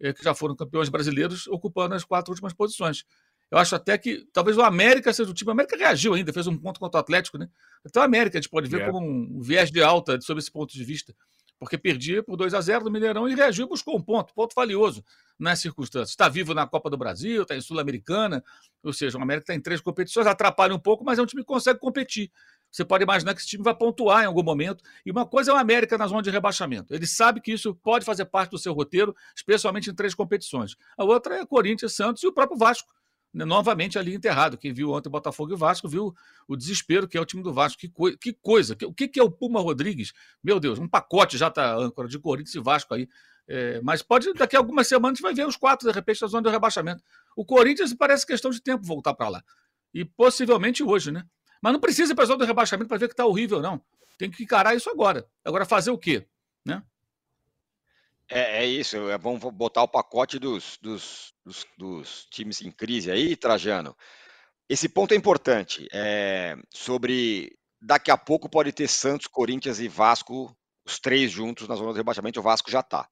eh, 0.02 0.12
que 0.12 0.24
já 0.24 0.34
foram 0.34 0.56
campeões 0.56 0.90
brasileiros, 0.90 1.46
ocupando 1.48 1.94
as 1.94 2.04
quatro 2.04 2.32
últimas 2.32 2.52
posições. 2.52 3.06
Eu 3.52 3.60
acho 3.60 3.76
até 3.76 3.96
que 3.96 4.26
talvez 4.34 4.58
o 4.58 4.64
América 4.64 5.14
seja 5.14 5.30
o 5.30 5.34
time. 5.36 5.50
O 5.50 5.52
América 5.52 5.78
reagiu 5.78 6.16
ainda, 6.16 6.34
fez 6.34 6.48
um 6.48 6.58
ponto 6.58 6.80
contra 6.80 6.98
o 6.98 7.02
Atlético, 7.02 7.38
né? 7.38 7.48
Então 7.86 8.02
o 8.02 8.06
América 8.06 8.40
a 8.40 8.42
gente 8.42 8.50
pode 8.50 8.68
ver 8.68 8.82
é. 8.82 8.86
como 8.90 9.00
um 9.00 9.40
viés 9.40 9.70
de 9.70 9.84
alta 9.84 10.20
sob 10.20 10.40
esse 10.40 10.52
ponto 10.52 10.74
de 10.74 10.84
vista. 10.84 11.16
Porque 11.60 11.78
perdia 11.78 12.24
por 12.24 12.36
2 12.36 12.56
a 12.56 12.60
0 12.60 12.86
no 12.86 12.92
Mineirão 12.92 13.30
e 13.30 13.36
reagiu 13.36 13.66
e 13.66 13.70
buscou 13.70 13.96
um 13.96 14.02
ponto, 14.02 14.34
ponto 14.34 14.54
valioso 14.56 15.04
nas 15.38 15.60
circunstâncias. 15.60 16.12
Está 16.12 16.30
vivo 16.30 16.54
na 16.54 16.66
Copa 16.66 16.90
do 16.90 16.98
Brasil, 16.98 17.44
está 17.44 17.56
em 17.56 17.62
Sul-Americana, 17.62 18.44
ou 18.84 18.94
seja, 18.94 19.18
o 19.18 19.22
América 19.22 19.44
está 19.44 19.56
em 19.56 19.62
três 19.62 19.82
competições, 19.82 20.28
atrapalha 20.28 20.74
um 20.74 20.80
pouco, 20.80 21.04
mas 21.04 21.20
é 21.20 21.22
um 21.22 21.26
time 21.26 21.42
que 21.42 21.48
consegue 21.48 21.80
competir. 21.80 22.32
Você 22.72 22.84
pode 22.84 23.04
imaginar 23.04 23.34
que 23.34 23.40
esse 23.40 23.48
time 23.48 23.64
vai 23.64 23.74
pontuar 23.74 24.24
em 24.24 24.26
algum 24.26 24.44
momento. 24.44 24.84
E 25.06 25.12
uma 25.12 25.26
coisa 25.26 25.52
é 25.52 25.54
o 25.54 25.58
América 25.58 25.98
na 25.98 26.08
zona 26.08 26.22
de 26.22 26.30
rebaixamento. 26.30 26.94
Ele 26.94 27.08
sabe 27.08 27.40
que 27.40 27.54
isso 27.54 27.74
pode 27.76 28.04
fazer 28.04 28.26
parte 28.26 28.52
do 28.52 28.58
seu 28.58 28.74
roteiro, 28.74 29.16
especialmente 29.34 29.90
em 29.90 29.96
três 29.96 30.14
competições. 30.14 30.76
A 30.98 31.06
outra 31.06 31.38
é 31.38 31.46
Corinthians, 31.46 31.96
Santos 31.96 32.22
e 32.24 32.28
o 32.28 32.34
próprio 32.34 32.58
Vasco 32.58 32.94
novamente 33.44 34.00
ali 34.00 34.16
enterrado. 34.16 34.58
Quem 34.58 34.72
viu 34.72 34.92
ontem 34.92 35.10
Botafogo 35.10 35.54
e 35.54 35.58
Vasco 35.58 35.90
viu 35.90 36.16
o 36.48 36.56
desespero 36.56 37.08
que 37.08 37.18
é 37.18 37.22
o 37.22 37.26
time 37.26 37.44
do 37.44 37.52
Vasco. 37.52 37.80
Que, 37.80 37.90
coi 37.90 38.16
que 38.16 38.32
coisa! 38.32 38.76
Que, 38.76 38.86
o 38.86 38.94
que, 38.94 39.08
que 39.08 39.20
é 39.20 39.24
o 39.24 39.30
Puma 39.30 39.60
Rodrigues? 39.60 40.14
Meu 40.42 40.60
Deus, 40.60 40.80
um 40.80 40.88
pacote 40.88 41.38
já 41.38 41.50
está 41.50 41.76
âncora 41.76 42.08
de 42.08 42.18
Corinthians 42.18 42.56
e 42.56 42.60
Vasco 42.60 42.94
aí. 42.94 43.10
É, 43.48 43.80
mas 43.82 44.02
pode, 44.02 44.32
daqui 44.34 44.56
a 44.56 44.60
algumas 44.60 44.88
semanas, 44.88 45.20
vai 45.20 45.34
ver 45.34 45.46
os 45.46 45.58
quatro, 45.58 45.88
de 45.88 45.94
repente, 45.94 46.22
na 46.22 46.28
zona 46.28 46.44
do 46.44 46.50
rebaixamento. 46.50 47.04
O 47.36 47.46
Corinthians 47.46 47.94
parece 47.94 48.26
questão 48.26 48.50
de 48.50 48.62
tempo 48.62 48.86
voltar 48.86 49.14
para 49.14 49.30
lá. 49.30 49.44
E 49.94 50.06
possivelmente 50.06 50.84
hoje, 50.84 51.12
né? 51.12 51.26
Mas 51.62 51.74
não 51.74 51.80
precisa 51.80 52.12
ir 52.12 52.16
para 52.16 52.24
a 52.24 52.28
zona 52.28 52.40
do 52.40 52.46
rebaixamento 52.46 52.88
para 52.88 52.98
ver 52.98 53.08
que 53.08 53.14
está 53.14 53.26
horrível, 53.26 53.62
não. 53.62 53.82
Tem 54.18 54.32
que 54.32 54.44
encarar 54.44 54.76
isso 54.76 54.90
agora. 54.90 55.28
Agora, 55.44 55.66
fazer 55.66 55.92
o 55.92 55.98
quê? 55.98 56.26
Né? 56.64 56.82
É, 58.30 58.64
é 58.64 58.66
isso, 58.66 58.98
é 59.10 59.18
botar 59.18 59.84
o 59.84 59.88
pacote 59.88 60.40
dos, 60.40 60.80
dos, 60.82 61.35
dos, 61.46 61.66
dos 61.78 62.26
times 62.32 62.62
em 62.62 62.72
crise 62.72 63.12
aí, 63.12 63.36
Trajano. 63.36 63.96
Esse 64.68 64.90
ponto 64.90 65.14
é 65.14 65.18
importante, 65.18 65.88
é, 65.94 66.58
sobre 66.74 67.56
daqui 67.80 68.10
a 68.10 68.18
pouco 68.18 68.50
pode 68.50 68.72
ter 68.72 68.88
Santos, 68.88 69.28
Corinthians 69.28 69.80
e 69.80 69.88
Vasco, 69.88 70.56
os 70.84 71.00
três 71.00 71.32
juntos 71.32 71.68
na 71.68 71.76
zona 71.76 71.92
do 71.92 71.98
rebaixamento, 71.98 72.40
o 72.40 72.44
Vasco 72.44 72.72
já 72.72 72.80
está. 72.80 73.08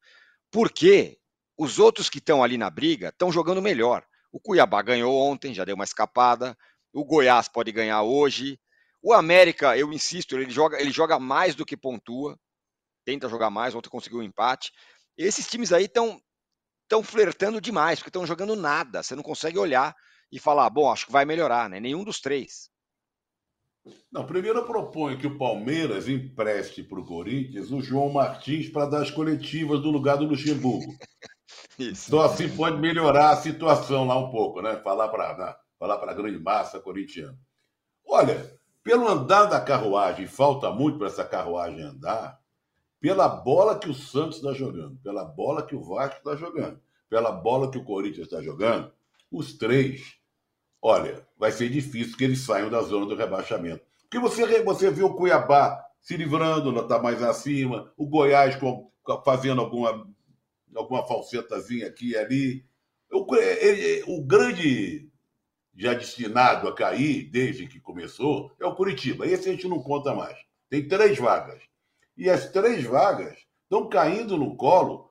Porque 0.52 1.20
os 1.58 1.78
outros 1.78 2.10
que 2.10 2.18
estão 2.18 2.44
ali 2.44 2.58
na 2.58 2.70
briga 2.70 3.10
estão 3.10 3.32
jogando 3.32 3.62
melhor. 3.62 4.04
O 4.32 4.40
Cuiabá 4.40 4.82
ganhou 4.82 5.16
ontem, 5.16 5.54
já 5.54 5.64
deu 5.64 5.76
uma 5.76 5.84
escapada. 5.84 6.58
O 6.92 7.06
Goiás 7.06 7.48
pode 7.48 7.72
ganhar 7.72 8.02
hoje. 8.02 8.60
O 9.02 9.14
América, 9.14 9.78
eu 9.78 9.94
insisto, 9.94 10.36
ele 10.36 10.50
joga, 10.50 10.80
ele 10.82 10.92
joga 10.92 11.20
mais 11.20 11.54
do 11.54 11.66
que 11.66 11.78
pontua. 11.78 12.40
Tenta 13.06 13.30
jogar 13.30 13.52
mais, 13.52 13.76
ontem 13.76 13.90
conseguiu 13.90 14.20
um 14.20 14.24
empate. 14.24 14.72
Esses 15.16 15.48
times 15.48 15.72
aí 15.72 15.86
estão 15.86 16.20
estão 16.84 17.04
flertando 17.04 17.60
demais, 17.60 18.00
porque 18.00 18.10
estão 18.10 18.26
jogando 18.26 18.56
nada. 18.56 19.02
Você 19.02 19.16
não 19.16 19.24
consegue 19.24 19.58
olhar 19.58 19.96
e 20.32 20.40
falar, 20.40 20.70
bom, 20.70 20.92
acho 20.92 21.06
que 21.06 21.12
vai 21.12 21.26
melhorar, 21.26 21.70
né? 21.70 21.80
Nenhum 21.80 22.04
dos 22.04 22.20
três. 22.20 22.72
Não, 24.12 24.26
primeiro 24.26 24.60
eu 24.60 24.66
proponho 24.66 25.18
que 25.18 25.28
o 25.28 25.38
Palmeiras 25.38 26.08
empreste 26.08 26.84
para 26.84 27.00
o 27.00 27.06
Corinthians 27.06 27.70
o 27.70 27.82
João 27.82 28.10
Martins 28.10 28.70
para 28.70 28.86
dar 28.86 29.02
as 29.02 29.12
coletivas 29.12 29.82
do 29.82 29.92
lugar 29.92 30.18
do 30.18 30.26
Luxemburgo. 30.26 30.94
Isso. 31.78 32.06
Então 32.08 32.22
assim 32.22 32.48
pode 32.56 32.78
melhorar 32.78 33.32
a 33.32 33.36
situação 33.38 34.06
lá 34.06 34.18
um 34.18 34.32
pouco, 34.32 34.62
né? 34.62 34.78
Falar 34.78 35.10
para 35.10 35.38
né? 35.38 35.56
falar 35.78 35.98
para 35.98 36.12
a 36.12 36.16
grande 36.16 36.40
massa 36.40 36.80
corintiana. 36.80 37.38
Olha, 38.06 38.58
pelo 38.84 39.08
andar 39.08 39.46
da 39.46 39.60
carruagem, 39.60 40.28
falta 40.28 40.72
muito 40.72 40.98
para 40.98 41.08
essa 41.08 41.26
carruagem 41.26 41.82
andar 41.82 42.40
pela 43.04 43.28
bola 43.28 43.78
que 43.78 43.90
o 43.90 43.94
Santos 43.94 44.38
está 44.38 44.54
jogando, 44.54 44.98
pela 45.04 45.26
bola 45.26 45.68
que 45.68 45.76
o 45.76 45.84
Vasco 45.84 46.20
está 46.20 46.38
jogando, 46.38 46.80
pela 47.10 47.34
bola 47.34 47.70
que 47.70 47.78
o 47.78 47.84
Corinthians 47.84 48.28
está 48.28 48.42
jogando, 48.42 48.94
os 49.30 49.58
três, 49.58 50.16
olha, 50.82 51.28
vai 51.38 51.52
ser 51.52 51.68
difícil 51.68 52.16
que 52.16 52.24
eles 52.24 52.40
saiam 52.40 52.70
da 52.70 52.82
zona 52.82 53.06
do 53.06 53.14
rebaixamento. 53.14 53.84
Porque 54.04 54.20
você, 54.20 54.64
você 54.64 54.90
vê 54.90 55.04
o 55.04 55.16
Cuiabá 55.16 55.86
se 56.00 56.16
livrando, 56.16 56.80
está 56.80 56.98
mais 56.98 57.22
acima, 57.22 57.92
o 57.98 58.08
Goiás 58.08 58.56
com, 58.56 58.90
fazendo 59.26 59.60
alguma, 59.60 60.08
alguma 60.74 61.06
falsetazinha 61.06 61.88
aqui 61.88 62.12
e 62.12 62.18
ali. 62.18 62.66
O, 63.12 63.36
ele, 63.36 64.06
o 64.08 64.24
grande 64.24 65.10
já 65.76 65.94
destinado 65.94 66.70
a 66.70 66.74
cair 66.74 67.30
desde 67.30 67.68
que 67.68 67.82
começou 67.82 68.56
é 68.62 68.66
o 68.66 68.76
Curitiba. 68.76 69.28
Esse 69.28 69.50
a 69.50 69.52
gente 69.52 69.68
não 69.68 69.84
conta 69.84 70.16
mais. 70.16 70.38
Tem 70.70 70.88
três 70.88 71.18
vagas. 71.18 71.73
E 72.16 72.30
as 72.30 72.50
três 72.52 72.84
vagas 72.84 73.38
estão 73.64 73.90
caindo 73.90 74.38
no 74.38 74.56
colo, 74.56 75.10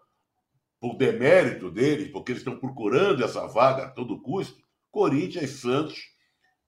por 0.83 0.97
demérito 0.97 1.71
deles, 1.71 2.11
porque 2.11 2.33
eles 2.33 2.41
estão 2.41 2.59
procurando 2.59 3.25
essa 3.25 3.47
vaga 3.47 3.85
a 3.85 3.91
todo 3.91 4.21
custo, 4.21 4.61
Corinthians, 4.91 5.51
Santos 5.51 5.97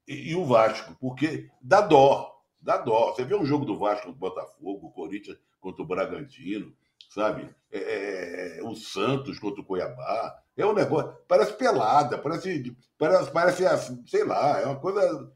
e, 0.06 0.30
e 0.30 0.36
o 0.36 0.44
Vasco, 0.44 0.96
porque 1.00 1.50
dá 1.60 1.80
dó, 1.80 2.32
dá 2.60 2.78
dó. 2.78 3.12
Você 3.12 3.24
vê 3.24 3.34
um 3.34 3.44
jogo 3.44 3.64
do 3.64 3.76
Vasco 3.76 4.06
contra 4.06 4.16
o 4.16 4.30
Botafogo, 4.30 4.86
o 4.86 4.92
Corinthians 4.92 5.36
contra 5.60 5.82
o 5.82 5.86
Bragantino, 5.86 6.72
sabe? 7.10 7.48
É, 7.72 7.78
é, 7.78 8.58
é, 8.58 8.62
o 8.62 8.76
Santos 8.76 9.38
contra 9.40 9.60
o 9.60 9.64
Cuiabá. 9.64 10.40
É 10.56 10.64
um 10.64 10.72
negócio. 10.72 11.12
Parece 11.26 11.52
pelada, 11.54 12.16
parece. 12.16 12.76
Parece, 12.96 13.32
parece 13.32 14.02
sei 14.06 14.24
lá, 14.24 14.60
é 14.60 14.66
uma 14.66 14.78
coisa. 14.78 15.32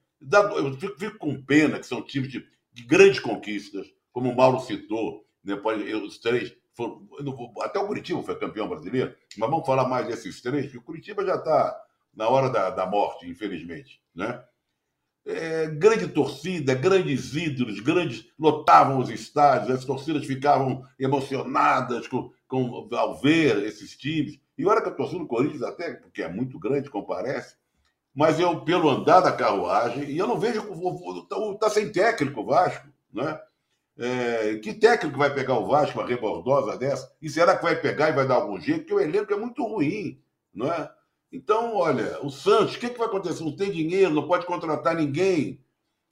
Eu 0.56 0.74
fico, 0.74 0.98
fico 0.98 1.18
com 1.18 1.42
pena 1.42 1.80
que 1.80 1.86
são 1.86 2.00
times 2.00 2.30
de, 2.30 2.46
de 2.72 2.84
grandes 2.84 3.18
conquistas, 3.18 3.86
como 4.18 4.32
o 4.32 4.36
Mauro 4.36 4.58
citou, 4.58 5.24
depois 5.44 5.78
né, 5.78 5.94
os 5.94 6.18
três 6.18 6.52
foram, 6.74 7.08
até 7.62 7.78
o 7.78 7.86
Curitiba 7.86 8.20
foi 8.20 8.36
campeão 8.36 8.68
brasileiro, 8.68 9.14
mas 9.36 9.48
vamos 9.48 9.64
falar 9.64 9.88
mais 9.88 10.08
desses 10.08 10.42
três, 10.42 10.72
que 10.72 10.76
o 10.76 10.82
Curitiba 10.82 11.24
já 11.24 11.36
está 11.36 11.80
na 12.12 12.28
hora 12.28 12.50
da, 12.50 12.70
da 12.70 12.84
morte, 12.84 13.30
infelizmente, 13.30 14.02
né? 14.12 14.42
É, 15.24 15.66
grande 15.68 16.08
torcida, 16.08 16.74
grandes 16.74 17.36
ídolos, 17.36 17.78
grandes 17.78 18.26
lotavam 18.36 18.98
os 18.98 19.08
estádios, 19.08 19.70
as 19.70 19.84
torcidas 19.84 20.26
ficavam 20.26 20.84
emocionadas 20.98 22.08
com, 22.08 22.32
com, 22.48 22.88
ao 22.92 23.20
ver 23.20 23.62
esses 23.64 23.96
times. 23.96 24.40
E 24.56 24.66
olha 24.66 24.82
que 24.82 24.88
a 24.88 24.92
torcida 24.92 25.20
do 25.20 25.28
Corinthians, 25.28 25.62
até 25.62 25.94
porque 25.94 26.22
é 26.22 26.28
muito 26.28 26.58
grande, 26.58 26.90
comparece, 26.90 27.54
mas 28.12 28.40
eu, 28.40 28.62
pelo 28.62 28.90
andar 28.90 29.20
da 29.20 29.30
carruagem, 29.30 30.10
e 30.10 30.18
eu 30.18 30.26
não 30.26 30.40
vejo. 30.40 30.66
Está 31.52 31.70
sem 31.70 31.92
técnico 31.92 32.40
o 32.40 32.46
Vasco, 32.46 32.88
né? 33.12 33.38
É, 33.98 34.54
que 34.58 34.74
técnico 34.74 35.18
vai 35.18 35.34
pegar 35.34 35.58
o 35.58 35.66
Vasco, 35.66 35.98
uma 35.98 36.06
rebordosa 36.06 36.78
dessa? 36.78 37.12
E 37.20 37.28
será 37.28 37.56
que 37.56 37.64
vai 37.64 37.74
pegar 37.74 38.08
e 38.08 38.12
vai 38.12 38.26
dar 38.26 38.36
algum 38.36 38.60
jeito? 38.60 38.80
Porque 38.80 38.94
o 38.94 39.00
elenco 39.00 39.32
é 39.32 39.36
muito 39.36 39.64
ruim, 39.64 40.22
não 40.54 40.72
é? 40.72 40.88
Então, 41.32 41.74
olha, 41.74 42.24
o 42.24 42.30
Santos, 42.30 42.76
o 42.76 42.78
que, 42.78 42.90
que 42.90 42.98
vai 42.98 43.08
acontecer? 43.08 43.42
Não 43.42 43.56
tem 43.56 43.72
dinheiro, 43.72 44.14
não 44.14 44.28
pode 44.28 44.46
contratar 44.46 44.94
ninguém. 44.94 45.60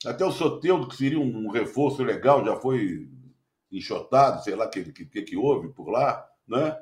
Até 0.05 0.25
o 0.25 0.31
Soteudo, 0.33 0.87
que 0.87 0.97
seria 0.97 1.19
um 1.19 1.49
reforço 1.49 2.03
legal, 2.03 2.45
já 2.45 2.57
foi 2.57 3.09
enxotado, 3.71 4.43
sei 4.43 4.53
lá 4.53 4.65
o 4.65 4.69
que, 4.69 4.83
que, 4.91 5.21
que 5.21 5.37
houve 5.37 5.69
por 5.69 5.89
lá, 5.89 6.27
né? 6.45 6.77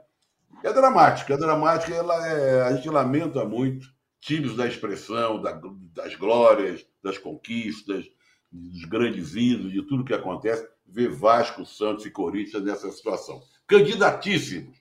É 0.63 0.73
dramático, 0.73 1.31
é 1.31 1.37
dramático, 1.37 1.93
ela 1.93 2.27
é, 2.27 2.61
a 2.63 2.75
gente 2.75 2.89
lamenta 2.89 3.45
muito 3.45 3.87
times 4.19 4.55
da 4.55 4.67
expressão, 4.67 5.39
da, 5.39 5.59
das 5.93 6.15
glórias, 6.15 6.85
das 7.03 7.17
conquistas, 7.17 8.05
dos 8.51 8.85
grandes 8.85 9.35
ídolos, 9.35 9.71
de 9.71 9.83
tudo 9.83 10.03
que 10.03 10.13
acontece 10.13 10.67
ver 10.85 11.09
Vasco, 11.09 11.65
Santos 11.65 12.05
e 12.05 12.11
Corinthians 12.11 12.63
nessa 12.63 12.91
situação. 12.91 13.41
Candidatíssimos 13.67 14.77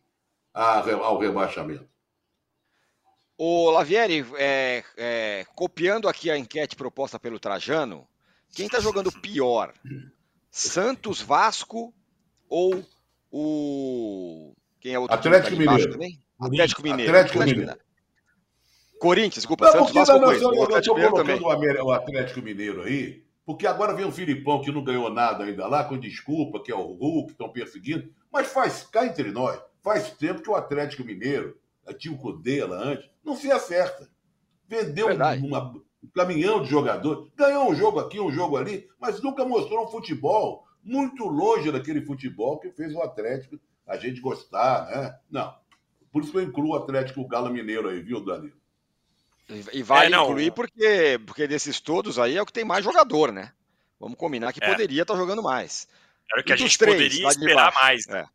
ao 0.52 1.18
rebaixamento. 1.18 1.88
O 3.36 3.70
Lavieri, 3.70 4.24
é, 4.36 4.84
é, 4.96 5.46
copiando 5.56 6.08
aqui 6.08 6.30
a 6.30 6.38
enquete 6.38 6.76
proposta 6.76 7.18
pelo 7.18 7.40
Trajano, 7.40 8.06
quem 8.54 8.66
está 8.66 8.78
jogando 8.78 9.10
pior 9.10 9.74
Santos, 10.56 11.20
Vasco 11.20 11.92
ou 12.48 12.86
o. 13.28 14.54
Quem 14.78 14.94
é 14.94 14.98
o 14.98 15.02
outro 15.02 15.16
Atlético 15.16 15.56
Mineiro. 15.56 15.90
Também? 15.90 16.20
Atlético 16.38 16.82
Mineiro. 16.82 17.10
Atlético, 17.10 17.38
Atlético 17.40 17.60
Mineiro. 17.60 17.84
Corinthians, 19.00 19.34
desculpa. 19.34 19.64
Não, 19.64 19.72
Santos, 19.72 19.92
Vasco, 19.94 20.18
não, 20.20 20.32
não, 20.32 20.80
tô 20.80 20.94
colocando 20.94 21.42
o 21.84 21.90
Atlético 21.90 22.40
Mineiro 22.40 22.82
aí, 22.82 23.24
porque 23.46 23.66
agora 23.66 23.94
vem 23.94 24.06
o 24.06 24.12
Filipão 24.12 24.62
que 24.62 24.72
não 24.72 24.82
ganhou 24.82 25.10
nada 25.10 25.44
ainda 25.44 25.66
lá, 25.66 25.84
com 25.84 25.98
desculpa, 25.98 26.62
que 26.62 26.72
é 26.72 26.74
o 26.74 26.92
Hulk, 26.92 27.32
estão 27.32 27.50
perseguindo. 27.50 28.12
Mas 28.32 28.48
faz, 28.48 28.84
cá 28.84 29.06
entre 29.06 29.30
nós, 29.30 29.60
faz 29.82 30.10
tempo 30.10 30.42
que 30.42 30.50
o 30.50 30.54
Atlético 30.54 31.04
Mineiro, 31.04 31.58
tinha 31.98 32.14
o 32.14 32.18
Cudê 32.18 32.64
lá 32.64 32.76
antes, 32.76 33.08
não 33.22 33.36
se 33.36 33.50
acerta. 33.52 34.08
Vendeu 34.66 35.08
uma, 35.08 35.70
um 36.02 36.08
caminhão 36.14 36.62
de 36.62 36.70
jogador, 36.70 37.30
ganhou 37.36 37.70
um 37.70 37.74
jogo 37.74 38.00
aqui, 38.00 38.18
um 38.18 38.32
jogo 38.32 38.56
ali, 38.56 38.88
mas 38.98 39.20
nunca 39.20 39.44
mostrou 39.44 39.84
um 39.84 39.88
futebol 39.88 40.64
muito 40.82 41.26
longe 41.26 41.70
daquele 41.70 42.00
futebol 42.00 42.58
que 42.58 42.70
fez 42.70 42.94
o 42.94 43.02
Atlético 43.02 43.58
a 43.86 43.98
gente 43.98 44.20
gostar, 44.20 44.86
né? 44.86 45.18
Não. 45.30 45.54
Por 46.10 46.22
isso 46.22 46.32
que 46.32 46.38
eu 46.38 46.42
incluo 46.42 46.70
o 46.70 46.76
Atlético 46.76 47.20
o 47.20 47.28
Galo 47.28 47.50
Mineiro 47.50 47.88
aí, 47.88 48.00
viu, 48.00 48.24
Danilo? 48.24 48.56
E 49.48 49.82
vale 49.82 50.14
é, 50.14 50.18
incluir 50.18 50.52
porque, 50.52 51.20
porque 51.26 51.46
desses 51.46 51.78
todos 51.80 52.18
aí 52.18 52.36
é 52.36 52.42
o 52.42 52.46
que 52.46 52.52
tem 52.52 52.64
mais 52.64 52.84
jogador, 52.84 53.30
né? 53.30 53.52
Vamos 54.00 54.16
combinar 54.16 54.52
que 54.52 54.62
é. 54.62 54.70
poderia 54.70 55.02
estar 55.02 55.14
tá 55.14 55.20
jogando 55.20 55.42
mais. 55.42 55.86
Era 56.32 56.40
o 56.40 56.44
que 56.44 56.52
a 56.52 56.56
gente 56.56 56.78
três, 56.78 56.96
poderia 56.96 57.28
esperar 57.28 57.72
mais. 57.74 58.06
Né? 58.06 58.20
É. 58.20 58.34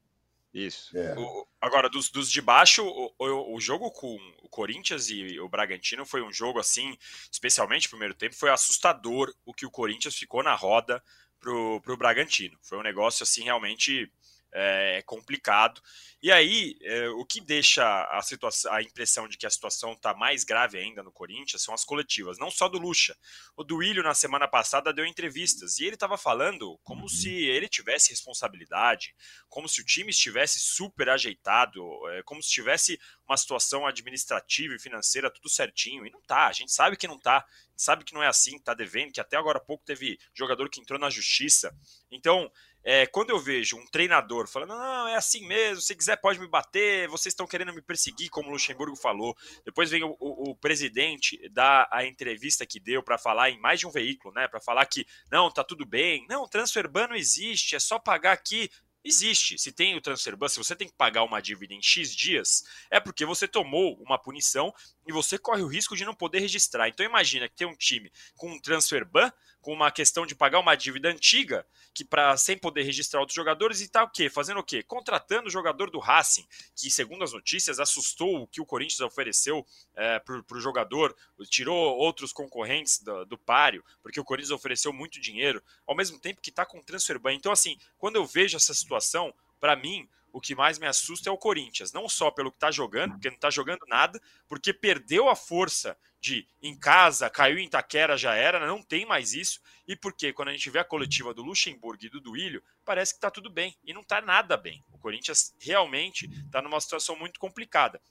Isso. 0.54 0.96
É. 0.98 1.16
O, 1.18 1.48
agora, 1.60 1.90
dos, 1.90 2.10
dos 2.10 2.32
de 2.32 2.42
baixo, 2.42 2.86
o, 2.86 3.14
o, 3.18 3.56
o, 3.56 3.60
jogo 3.60 3.92
com 3.92 4.18
o 4.42 4.50
Corinthians 4.50 5.10
e 5.10 5.40
o 5.40 5.50
Bragantino 5.50 6.06
foi 6.06 6.22
um 6.22 6.32
jogo 6.32 6.60
assim, 6.60 6.98
especialmente 7.32 7.86
no 7.86 7.92
primeiro 7.92 8.14
tempo, 8.14 8.36
foi 8.36 8.50
assustador 8.50 9.34
o 9.46 9.54
que 9.54 9.66
o 9.66 9.72
Corinthians 9.72 10.16
ficou 10.16 10.44
na 10.44 10.56
roda 10.56 11.04
pro, 11.40 11.82
pro 11.82 11.98
Bragantino. 11.98 12.58
Foi 12.62 12.78
um 12.78 12.84
negócio 12.84 13.24
assim 13.24 13.44
realmente 13.44 14.12
é, 14.52 15.02
complicado. 15.06 15.82
E 16.22 16.32
aí, 16.32 16.78
é, 16.82 17.08
o 17.10 17.26
que 17.26 17.40
deixa 17.40 18.04
a, 18.12 18.22
situação, 18.22 18.74
a 18.74 18.82
impressão 18.82 19.28
de 19.28 19.38
que 19.38 19.46
a 19.46 19.50
situação 19.50 19.94
está 19.94 20.14
mais 20.14 20.44
grave 20.44 20.78
ainda 20.78 21.02
no 21.02 21.12
Corinthians 21.12 21.62
são 21.62 21.74
as 21.74 21.86
coletivas, 21.86 22.38
não 22.38 22.52
só 22.52 22.68
do 22.68 22.78
Lucha. 22.78 23.16
O 23.56 23.64
Duílio, 23.64 24.04
na 24.04 24.14
semana 24.14 24.48
passada, 24.48 24.94
deu 24.94 25.06
entrevistas 25.06 25.80
e 25.80 25.86
ele 25.86 25.96
estava 25.96 26.18
falando 26.18 26.78
como 26.84 27.04
uhum. 27.04 27.08
se 27.08 27.30
ele 27.30 27.70
tivesse 27.70 28.10
responsabilidade, 28.10 29.16
como 29.48 29.70
se 29.70 29.82
o 29.82 29.86
time 29.86 30.10
estivesse 30.10 30.60
super 30.60 31.10
ajeitado, 31.10 31.82
é, 32.10 32.24
como 32.24 32.44
se 32.44 32.50
tivesse 32.50 33.00
uma 33.26 33.38
situação 33.38 33.86
administrativa 33.86 34.76
e 34.76 34.80
financeira 34.80 35.32
tudo 35.32 35.48
certinho. 35.50 36.06
E 36.06 36.10
não 36.10 36.22
tá, 36.22 36.48
a 36.48 36.52
gente 36.52 36.72
sabe 36.72 36.98
que 36.98 37.08
não 37.08 37.18
tá, 37.18 37.46
sabe 37.76 38.04
que 38.04 38.14
não 38.14 38.22
é 38.22 38.28
assim, 38.28 38.60
tá 38.60 38.74
devendo, 38.74 39.14
que 39.14 39.22
até 39.22 39.38
agora 39.38 39.58
há 39.58 39.62
pouco 39.62 39.86
teve 39.86 40.20
jogador 40.34 40.70
que 40.70 40.82
entrou 40.82 41.00
na 41.00 41.10
justiça. 41.10 41.74
Então, 42.12 42.52
é, 42.84 43.06
quando 43.06 43.32
eu 43.32 43.40
vejo 43.40 43.78
um 43.78 43.86
treinador 43.86 44.48
falando, 44.48 44.70
não, 44.70 45.08
é 45.08 45.16
assim 45.16 45.46
mesmo, 45.48 45.82
se 45.82 45.96
quiser 45.96 46.16
pode 46.18 46.40
me 46.40 46.48
bater, 46.48 47.08
vocês 47.10 47.34
estão 47.34 47.48
querendo 47.48 47.74
me 47.74 47.82
perseguir, 47.82 48.30
como 48.30 48.50
o 48.50 48.52
Luxemburgo 48.52 48.96
falou. 48.96 49.36
Depois 49.66 49.90
vem 49.90 50.04
o, 50.04 50.16
o, 50.20 50.52
o 50.52 50.56
presidente 50.56 51.38
dar 51.50 51.88
a 51.92 52.06
entrevista 52.06 52.66
que 52.66 52.80
deu 52.80 53.04
para 53.04 53.18
falar 53.18 53.50
em 53.50 53.60
mais 53.60 53.80
de 53.80 53.88
um 53.88 53.92
veículo, 53.92 54.34
né? 54.34 54.48
Para 54.48 54.62
falar 54.62 54.86
que 54.86 55.06
não, 55.32 55.52
tá 55.52 55.64
tudo 55.64 55.86
bem, 55.86 56.26
não, 56.30 56.48
transfer 56.48 56.88
ban 56.88 57.08
não 57.08 57.16
existe, 57.16 57.76
é 57.76 57.80
só 57.80 58.00
pagar 58.00 58.32
aqui. 58.32 58.70
Existe. 59.02 59.58
Se 59.58 59.72
tem 59.72 59.96
o 59.96 60.02
transfer 60.02 60.36
ban, 60.36 60.50
se 60.50 60.58
você 60.58 60.76
tem 60.76 60.88
que 60.88 60.94
pagar 60.94 61.24
uma 61.24 61.42
dívida 61.42 61.74
em 61.74 61.82
X 61.82 62.14
dias, 62.14 62.64
é 62.92 63.00
porque 63.00 63.26
você 63.26 63.48
tomou 63.48 63.98
uma 64.02 64.20
punição 64.20 64.74
e 65.08 65.14
você 65.14 65.38
corre 65.38 65.62
o 65.62 65.68
risco 65.68 65.96
de 65.96 66.04
não 66.04 66.14
poder 66.14 66.40
registrar. 66.40 66.90
Então 66.90 67.06
imagina 67.06 67.48
que 67.48 67.56
tem 67.56 67.66
um 67.66 67.76
time 67.76 68.12
com 68.36 68.52
um 68.52 68.60
transfer 68.60 69.06
ban, 69.06 69.32
com 69.62 69.74
uma 69.74 69.92
questão 69.92 70.26
de 70.26 70.36
pagar 70.36 70.60
uma 70.60 70.76
dívida 70.76 71.10
antiga, 71.10 71.66
que 71.94 72.06
para 72.06 72.36
sem 72.38 72.58
poder 72.58 72.84
registrar 72.84 73.20
outros 73.20 73.36
jogadores 73.36 73.82
e 73.82 73.90
tá 73.90 74.04
o 74.04 74.10
quê? 74.10 74.30
Fazendo 74.30 74.60
o 74.60 74.64
quê? 74.64 74.82
Contratando 74.84 75.48
o 75.48 75.52
jogador 75.52 75.90
do 75.90 76.00
Racing, 76.00 76.48
que 76.76 76.90
segundo 76.90 77.24
as 77.24 77.34
notícias 77.34 77.80
assustou 77.80 78.44
o 78.44 78.48
que 78.48 78.62
o 78.62 78.66
Corinthians 78.66 79.02
ofereceu 79.02 79.66
é, 79.96 80.20
para 80.20 80.58
o 80.58 80.62
jogador, 80.62 81.16
tirou 81.50 81.98
outros 81.98 82.32
concorrentes 82.32 83.02
do, 83.02 83.26
do 83.26 83.38
páreo, 83.38 83.84
porque 84.02 84.20
o 84.20 84.24
Corinthians 84.24 84.52
ofereceu 84.52 84.94
muito 84.94 85.20
dinheiro, 85.20 85.62
ao 85.86 85.96
mesmo 85.96 86.20
tempo 86.20 86.42
que 86.42 86.50
está 86.50 86.66
com 86.66 86.82
transfer 86.82 87.20
ban. 87.20 87.34
Então 87.34 87.52
assim, 87.52 87.78
quando 87.98 88.16
eu 88.16 88.26
vejo 88.26 88.56
essa 88.56 88.74
situação, 88.74 89.34
para 89.60 89.76
mim 89.76 90.08
o 90.32 90.40
que 90.40 90.56
mais 90.56 90.78
me 90.78 90.86
assusta 90.86 91.30
é 91.30 91.32
o 91.32 91.38
Corinthians. 91.38 91.92
Não 91.92 92.08
só 92.08 92.30
pelo 92.32 92.52
que 92.52 92.58
está 92.58 92.72
jogando, 92.72 93.14
porque 93.14 93.30
não 93.30 93.36
está 93.36 93.50
jogando 93.50 93.86
nada, 93.88 94.22
porque 94.48 94.74
perdeu 94.74 95.28
a 95.28 95.36
força 95.36 95.98
de 96.22 96.48
em 96.62 96.78
casa, 96.78 97.30
caiu 97.30 97.58
em 97.58 97.66
Itaquera, 97.66 98.18
já 98.18 98.36
era, 98.36 98.66
não 98.66 98.84
tem 98.84 99.06
mais 99.06 99.34
isso. 99.34 99.60
E 99.88 99.96
porque 99.96 100.34
quando 100.34 100.50
a 100.50 100.52
gente 100.52 100.70
vê 100.70 100.80
a 100.80 100.84
coletiva 100.84 101.34
do 101.34 101.42
Luxemburgo 101.42 102.06
e 102.06 102.10
do 102.10 102.20
Duílio, 102.22 102.64
parece 102.86 103.14
que 103.14 103.18
está 103.18 103.32
tudo 103.32 103.50
bem. 103.50 103.76
E 103.84 103.94
não 103.94 104.02
está 104.02 104.22
nada 104.22 104.56
bem. 104.58 104.84
O 104.92 104.98
Corinthians 104.98 105.56
realmente 105.60 106.26
está 106.46 106.62
numa 106.62 106.80
situação 106.80 107.16
muito 107.16 107.40
complicada. 107.40 108.02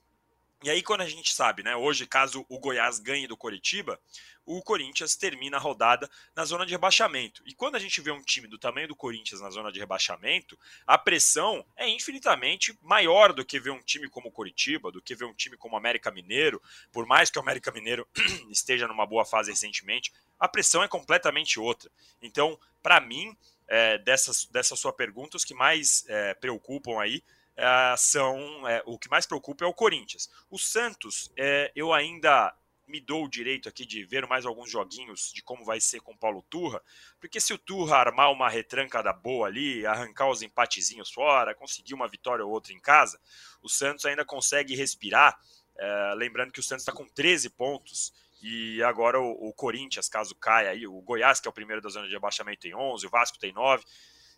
E 0.64 0.68
aí, 0.68 0.82
quando 0.82 1.02
a 1.02 1.08
gente 1.08 1.32
sabe, 1.32 1.62
né? 1.62 1.76
Hoje, 1.76 2.04
caso 2.04 2.44
o 2.48 2.58
Goiás 2.58 2.98
ganhe 2.98 3.28
do 3.28 3.36
Coritiba, 3.36 3.98
o 4.44 4.60
Corinthians 4.60 5.14
termina 5.14 5.56
a 5.56 5.60
rodada 5.60 6.10
na 6.34 6.44
zona 6.44 6.66
de 6.66 6.72
rebaixamento. 6.72 7.44
E 7.46 7.54
quando 7.54 7.76
a 7.76 7.78
gente 7.78 8.00
vê 8.00 8.10
um 8.10 8.22
time 8.22 8.48
do 8.48 8.58
tamanho 8.58 8.88
do 8.88 8.96
Corinthians 8.96 9.40
na 9.40 9.50
zona 9.50 9.70
de 9.70 9.78
rebaixamento, 9.78 10.58
a 10.84 10.98
pressão 10.98 11.64
é 11.76 11.88
infinitamente 11.88 12.76
maior 12.82 13.32
do 13.32 13.44
que 13.44 13.60
ver 13.60 13.70
um 13.70 13.80
time 13.82 14.08
como 14.08 14.30
o 14.30 14.32
Coritiba, 14.32 14.90
do 14.90 15.00
que 15.00 15.14
ver 15.14 15.26
um 15.26 15.34
time 15.34 15.56
como 15.56 15.74
o 15.74 15.78
América 15.78 16.10
Mineiro. 16.10 16.60
Por 16.90 17.06
mais 17.06 17.30
que 17.30 17.38
o 17.38 17.42
América 17.42 17.70
Mineiro 17.70 18.08
esteja 18.50 18.88
numa 18.88 19.06
boa 19.06 19.24
fase 19.24 19.50
recentemente, 19.50 20.12
a 20.40 20.48
pressão 20.48 20.82
é 20.82 20.88
completamente 20.88 21.60
outra. 21.60 21.88
Então, 22.20 22.58
para 22.82 23.00
mim, 23.00 23.36
é, 23.68 23.98
dessas, 23.98 24.46
dessa 24.46 24.74
sua 24.74 24.92
pergunta, 24.92 25.36
os 25.36 25.44
que 25.44 25.54
mais 25.54 26.04
é, 26.08 26.34
preocupam 26.34 27.00
aí 27.00 27.22
é, 27.58 27.96
são. 27.96 28.68
É, 28.68 28.82
o 28.86 28.96
que 28.96 29.10
mais 29.10 29.26
preocupa 29.26 29.64
é 29.64 29.66
o 29.68 29.74
Corinthians. 29.74 30.30
O 30.48 30.58
Santos, 30.58 31.30
é, 31.36 31.72
eu 31.74 31.92
ainda 31.92 32.54
me 32.86 33.00
dou 33.00 33.24
o 33.24 33.28
direito 33.28 33.68
aqui 33.68 33.84
de 33.84 34.04
ver 34.04 34.26
mais 34.26 34.46
alguns 34.46 34.70
joguinhos 34.70 35.30
de 35.34 35.42
como 35.42 35.64
vai 35.64 35.78
ser 35.78 36.00
com 36.00 36.12
o 36.12 36.16
Paulo 36.16 36.42
Turra, 36.48 36.80
porque 37.20 37.38
se 37.38 37.52
o 37.52 37.58
Turra 37.58 37.96
armar 37.96 38.32
uma 38.32 38.48
retrancada 38.48 39.12
boa 39.12 39.46
ali, 39.46 39.84
arrancar 39.84 40.30
os 40.30 40.40
empatezinhos 40.40 41.10
fora, 41.10 41.54
conseguir 41.54 41.92
uma 41.92 42.08
vitória 42.08 42.42
ou 42.44 42.50
outra 42.50 42.72
em 42.72 42.80
casa, 42.80 43.20
o 43.60 43.68
Santos 43.68 44.06
ainda 44.06 44.24
consegue 44.24 44.74
respirar. 44.74 45.38
É, 45.76 46.14
lembrando 46.16 46.52
que 46.52 46.60
o 46.60 46.62
Santos 46.62 46.82
está 46.82 46.92
com 46.92 47.06
13 47.06 47.50
pontos 47.50 48.12
e 48.40 48.82
agora 48.84 49.20
o, 49.20 49.48
o, 49.48 49.52
Corinthians, 49.52 50.08
caso 50.08 50.34
caia 50.36 50.70
aí, 50.70 50.86
o 50.86 51.00
Goiás, 51.02 51.40
que 51.40 51.48
é 51.48 51.50
o 51.50 51.54
primeiro 51.54 51.82
da 51.82 51.88
zona 51.88 52.08
de 52.08 52.16
abaixamento, 52.16 52.60
tem 52.60 52.74
11, 52.74 53.06
o 53.06 53.10
Vasco 53.10 53.38
tem 53.38 53.52
9. 53.52 53.84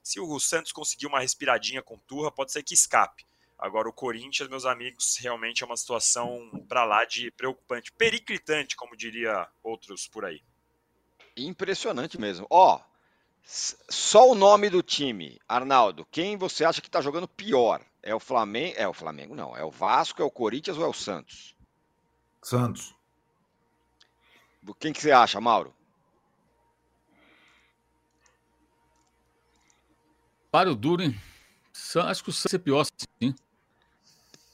Se 0.03 0.21
o 0.21 0.41
Santos 0.41 0.73
conseguir 0.73 1.07
uma 1.07 1.21
respiradinha 1.21 1.83
com 1.83 1.99
Turra, 1.99 2.31
pode 2.31 2.53
ser 2.53 2.63
que 2.63 2.75
escape. 2.75 3.25
Agora, 3.59 3.89
o 3.89 3.93
Corinthians, 3.93 4.49
meus 4.49 4.65
amigos, 4.65 5.17
realmente 5.19 5.63
é 5.63 5.67
uma 5.67 5.77
situação 5.77 6.51
para 6.67 6.85
lá 6.85 7.05
de 7.05 7.31
preocupante, 7.31 7.93
periclitante, 7.93 8.75
como 8.75 8.97
diria 8.97 9.47
outros 9.63 10.09
por 10.09 10.25
aí. 10.25 10.43
Impressionante 11.37 12.19
mesmo. 12.19 12.47
Ó, 12.49 12.81
só 13.45 14.31
o 14.31 14.35
nome 14.35 14.71
do 14.71 14.83
time, 14.83 15.39
Arnaldo, 15.47 16.07
quem 16.11 16.39
você 16.39 16.65
acha 16.65 16.81
que 16.81 16.89
está 16.89 17.03
jogando 17.03 17.29
pior? 17.29 17.85
É 18.03 18.15
o 18.15 18.21
Flamengo? 18.21 18.75
É 18.79 18.89
o 18.89 18.95
Flamengo, 18.95 19.35
não. 19.35 19.55
É 19.55 19.63
o 19.63 19.71
Vasco, 19.71 20.23
é 20.23 20.25
o 20.25 20.31
Corinthians 20.31 20.79
ou 20.79 20.85
é 20.85 20.89
o 20.89 20.95
Santos? 20.95 21.55
Santos. 22.43 22.95
Quem 24.79 24.93
que 24.93 25.03
você 25.03 25.11
acha, 25.11 25.39
Mauro? 25.41 25.75
Para 30.51 30.71
o 30.71 30.75
duro, 30.75 31.03
hein? 31.03 31.17
Acho 31.97 32.25
que 32.25 32.31
o 32.31 32.33
Santos 32.33 32.55
é 32.55 32.59
pior, 32.59 32.85
sim. 32.85 33.35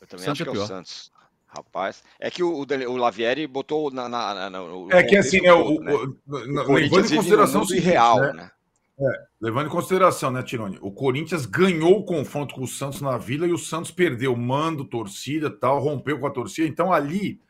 Eu 0.01 0.07
também 0.07 0.25
Santos 0.27 0.41
acho 0.41 0.43
é 0.43 0.53
que 0.53 0.59
é, 0.59 0.61
o 0.61 0.67
Santos. 0.67 1.13
Rapaz, 1.47 2.05
é 2.21 2.31
que 2.31 2.43
o, 2.43 2.53
o 2.59 2.97
Lavieri 2.97 3.47
botou 3.47 3.91
na, 3.91 4.09
na, 4.09 4.51
na 4.51 4.51
no 4.51 4.93
É 4.93 5.03
que 5.03 5.17
assim, 5.17 5.41
né, 5.41 5.53
o, 5.53 5.81
né? 5.81 5.95
o, 5.95 6.17
o, 6.27 6.37
levando 6.37 6.81
em 6.81 7.17
consideração 7.17 7.63
o 7.63 7.67
real, 7.67 8.21
né? 8.21 8.33
né? 8.35 8.51
É, 8.99 9.27
levando 9.41 9.67
em 9.67 9.71
consideração, 9.71 10.31
né, 10.31 10.43
Tirone? 10.43 10.79
O 10.83 10.91
Corinthians 10.91 11.47
ganhou 11.47 11.99
o 11.99 12.05
confronto 12.05 12.55
com 12.55 12.63
o 12.63 12.69
Santos 12.69 13.01
na 13.01 13.17
Vila 13.17 13.47
e 13.47 13.53
o 13.53 13.59
Santos 13.59 13.91
perdeu 13.91 14.37
mando, 14.37 14.85
torcida, 14.85 15.51
tal, 15.51 15.81
rompeu 15.81 16.19
com 16.19 16.27
a 16.27 16.31
torcida. 16.31 16.69
Então 16.69 16.93
ali 16.93 17.41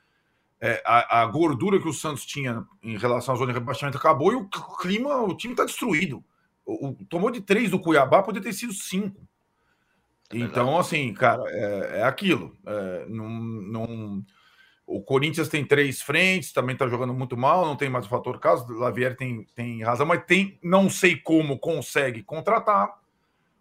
é, 0.61 0.81
a, 0.87 1.23
a, 1.23 1.27
gordura 1.27 1.81
que 1.81 1.89
o 1.89 1.93
Santos 1.93 2.25
tinha 2.25 2.65
em 2.83 2.97
relação 2.97 3.35
à 3.35 3.39
zona 3.39 3.53
de 3.53 3.59
rebaixamento 3.59 3.99
acabou 3.99 4.33
e 4.33 4.37
o 4.37 4.49
clima, 4.49 5.21
o 5.23 5.37
time 5.37 5.53
está 5.53 5.65
destruído 5.65 6.25
o, 6.67 6.95
tomou 7.09 7.31
de 7.31 7.41
três 7.41 7.71
do 7.71 7.81
Cuiabá, 7.81 8.23
poderia 8.23 8.51
ter 8.51 8.57
sido 8.57 8.73
cinco. 8.73 9.27
É 10.33 10.39
então, 10.39 10.77
assim, 10.77 11.15
cara, 11.15 11.43
é, 11.47 12.01
é 12.01 12.03
aquilo. 12.03 12.57
É, 12.67 13.07
não, 13.09 14.25
o 14.87 15.01
Corinthians 15.01 15.49
tem 15.49 15.65
três 15.65 16.03
frentes, 16.03 16.53
também 16.53 16.75
está 16.75 16.89
jogando 16.89 17.15
muito 17.15 17.37
mal, 17.37 17.65
não 17.65 17.77
tem 17.77 17.89
mais 17.89 18.07
o 18.07 18.09
fator 18.09 18.39
caso. 18.41 18.67
O 18.67 18.79
Lavier 18.79 19.17
tem, 19.17 19.45
tem 19.55 19.83
razão, 19.83 20.07
mas 20.07 20.25
tem, 20.25 20.59
não 20.63 20.91
sei 20.91 21.17
como 21.17 21.59
consegue 21.59 22.23
contratar. 22.23 23.01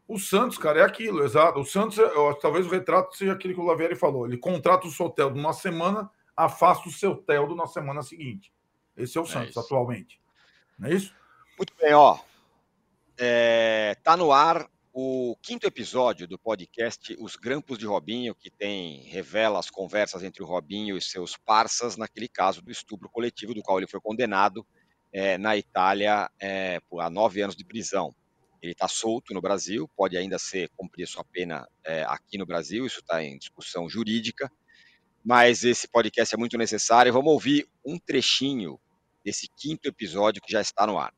O 0.08 0.20
Santos, 0.20 0.58
cara, 0.58 0.82
é 0.82 0.84
aquilo, 0.84 1.24
exato. 1.24 1.60
O 1.60 1.66
Santos, 1.66 1.97
eu, 1.97 2.34
talvez 2.36 2.68
o 2.68 2.70
retrato 2.70 3.16
seja 3.18 3.34
aquilo 3.34 3.56
que 3.56 3.60
o 3.60 3.66
Lavieri 3.66 3.95
falou. 3.95 4.28
Ele 4.28 4.38
contrata 4.38 4.88
o 4.88 4.91
seu 4.91 5.10
Teldo 5.10 5.36
numa 5.36 5.53
semana, 5.53 6.10
afasta 6.38 6.88
o 6.88 6.91
seu 6.91 7.16
Teldo 7.16 7.56
na 7.56 7.66
semana 7.66 8.03
seguinte. 8.03 8.53
Esse 8.95 9.18
é 9.18 9.22
o 9.22 9.24
é 9.24 9.28
Santos 9.28 9.49
isso. 9.49 9.60
atualmente. 9.60 10.22
Não 10.78 10.89
é 10.89 10.93
isso? 10.93 11.12
Muito 11.58 11.74
bem, 11.82 11.93
ó. 11.93 12.20
É, 13.18 13.95
tá 14.03 14.18
no 14.18 14.32
ar 14.32 14.70
o 14.93 15.36
quinto 15.41 15.68
episódio 15.68 16.28
do 16.28 16.39
podcast 16.39 17.16
Os 17.20 17.36
Grampos 17.36 17.78
de 17.78 17.86
Robinho, 17.86 18.34
que 18.34 18.49
tem 18.49 19.03
revela 19.09 19.59
as 19.59 19.70
conversas 19.70 20.24
entre 20.24 20.41
o 20.41 20.45
Robinho 20.45 20.97
e 20.97 21.01
seus 21.01 21.36
parças 21.36 21.97
naquele 21.97 22.28
caso 22.28 22.61
do 22.61 22.72
estupro 22.72 23.09
coletivo, 23.09 23.53
do 23.53 23.61
qual 23.61 23.78
ele 23.78 23.88
foi 23.88 23.99
condenado 23.99 24.66
é, 25.11 25.38
na 25.38 25.57
Itália 25.57 26.30
é, 26.39 26.80
por 26.89 27.01
há 27.01 27.09
nove 27.09 27.41
anos 27.41 27.55
de 27.55 27.66
prisão. 27.66 28.16
Ele 28.61 28.72
está 28.72 28.88
solto 28.88 29.34
no 29.34 29.41
Brasil, 29.41 29.89
pode 29.95 30.18
ainda 30.18 30.39
ser 30.39 30.70
cumprir 30.76 31.07
sua 31.07 31.24
pena 31.26 31.68
é, 31.84 32.03
aqui 32.03 32.38
no 32.38 32.45
Brasil, 32.45 32.86
isso 32.86 32.99
está 32.99 33.22
em 33.22 33.38
discussão 33.38 33.89
jurídica, 33.89 34.49
mas 35.24 35.63
esse 35.63 35.88
podcast 35.88 36.34
é 36.34 36.38
muito 36.38 36.57
necessário. 36.57 37.11
Vamos 37.11 37.34
ouvir 37.34 37.68
um 37.86 37.99
trechinho 37.99 38.80
desse 39.24 39.49
quinto 39.57 39.88
episódio 39.88 40.41
que 40.41 40.51
já 40.51 40.61
está 40.61 40.88
no 40.88 40.97
ar. 40.97 41.13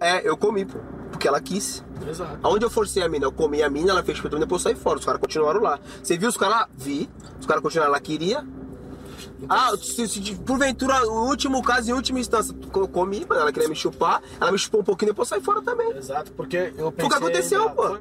É, 0.00 0.28
eu 0.28 0.36
comi, 0.36 0.64
pô. 0.64 0.78
Porque 1.10 1.26
ela 1.26 1.40
quis. 1.40 1.84
Exato. 2.06 2.38
Aonde 2.42 2.64
eu 2.64 2.70
forcei 2.70 3.02
a 3.02 3.08
mina, 3.08 3.24
eu 3.26 3.32
comi 3.32 3.62
a 3.62 3.70
mina, 3.70 3.90
ela 3.90 4.02
fez 4.02 4.20
tudo, 4.20 4.38
depois 4.38 4.62
saí 4.62 4.74
fora. 4.74 4.98
Os 4.98 5.04
caras 5.04 5.20
continuaram 5.20 5.60
lá. 5.60 5.78
Você 6.02 6.18
viu 6.18 6.28
os 6.28 6.36
caras 6.36 6.56
lá? 6.56 6.68
Vi. 6.76 7.08
Os 7.40 7.46
caras 7.46 7.62
continuaram 7.62 7.92
lá, 7.92 8.00
queria. 8.00 8.44
Então, 9.40 9.56
ah, 9.56 9.76
se, 9.76 10.06
se, 10.08 10.34
porventura, 10.36 11.06
o 11.06 11.28
último 11.28 11.62
caso, 11.62 11.90
em 11.90 11.92
última 11.92 12.18
instância, 12.18 12.54
eu 12.74 12.88
comi, 12.88 13.24
mano, 13.28 13.42
ela 13.42 13.52
queria 13.52 13.68
me 13.68 13.76
chupar, 13.76 14.22
ela 14.40 14.50
me 14.50 14.58
chupou 14.58 14.80
um 14.80 14.84
pouquinho, 14.84 15.12
depois 15.12 15.28
saí 15.28 15.40
fora 15.40 15.60
também. 15.62 15.90
Exato, 15.96 16.32
porque 16.32 16.72
eu 16.76 16.90
pensei... 16.92 16.96
Foi 16.96 17.04
o 17.04 17.08
que 17.08 17.14
aconteceu, 17.14 17.70
pô. 17.70 17.98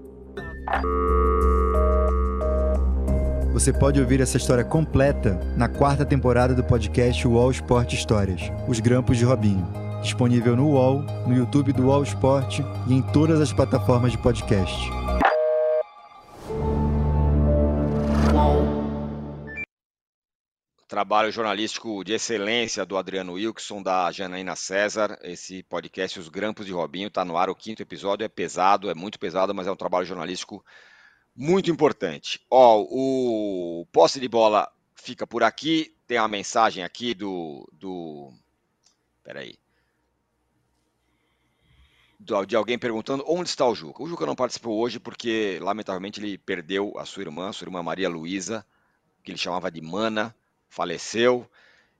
Você 3.53 3.71
pode 3.71 3.99
ouvir 4.01 4.21
essa 4.21 4.37
história 4.37 4.63
completa 4.63 5.39
na 5.55 5.67
quarta 5.69 6.05
temporada 6.05 6.53
do 6.53 6.63
podcast 6.63 7.25
UOL 7.27 7.51
Sport 7.51 7.93
Histórias, 7.93 8.41
Os 8.67 8.79
Grampos 8.79 9.17
de 9.17 9.25
Robinho 9.25 9.84
disponível 10.06 10.56
no 10.56 10.70
UOL, 10.70 11.01
no 11.28 11.36
YouTube 11.36 11.74
do 11.74 11.88
UOL 11.88 12.03
Esporte 12.03 12.62
e 12.88 12.93
em 12.93 13.01
todas 13.01 13.41
as 13.41 13.51
plataformas 13.51 14.12
de 14.12 14.18
podcast. 14.20 14.89
Trabalho 20.88 21.32
jornalístico 21.32 22.03
de 22.03 22.14
excelência 22.14 22.86
do 22.86 22.95
Adriano 22.95 23.34
Wilson, 23.34 23.82
da 23.82 24.12
Janaína 24.12 24.56
César. 24.56 25.18
Esse 25.24 25.64
podcast, 25.64 26.20
Os 26.20 26.30
Grampos 26.30 26.66
de 26.66 26.72
Robinho, 26.72 27.08
está 27.08 27.26
no 27.26 27.36
ar. 27.36 27.49
O 27.49 27.56
quinto 27.56 27.82
episódio 27.82 28.24
é 28.24 28.30
pesado, 28.30 28.89
é 28.89 28.93
muito 28.93 29.20
pesado, 29.20 29.53
mas 29.53 29.66
é 29.66 29.72
um 29.72 29.76
trabalho 29.76 30.06
jornalístico 30.06 30.64
muito 31.36 31.72
importante. 31.72 32.39
Ó, 32.49 32.86
o 32.88 33.86
posse 33.91 34.20
de 34.20 34.28
bola 34.30 34.72
fica 34.95 35.26
por 35.26 35.41
aqui. 35.41 35.93
Tem 36.08 36.20
uma 36.20 36.28
mensagem 36.28 36.84
aqui 36.84 37.16
do. 37.16 37.68
do... 37.74 38.32
Peraí 39.24 39.64
de 42.20 42.55
alguém 42.55 42.80
perguntando 42.80 43.24
onde 43.28 43.49
está 43.49 43.68
o 43.68 43.76
Juca. 43.76 44.01
O 44.01 44.07
Juca 44.07 44.26
não 44.26 44.36
participou 44.36 44.80
hoje 44.80 44.99
porque, 44.99 45.59
lamentavelmente, 45.61 46.20
ele 46.20 46.38
perdeu 46.38 46.93
a 46.97 47.05
sua 47.05 47.24
irmã, 47.24 47.51
sua 47.51 47.66
irmã 47.66 47.84
Maria 47.84 48.09
Luísa, 48.09 48.66
que 49.24 49.32
ele 49.32 49.38
chamava 49.38 49.70
de 49.70 49.82
Mana, 49.82 50.36
faleceu. 50.70 51.49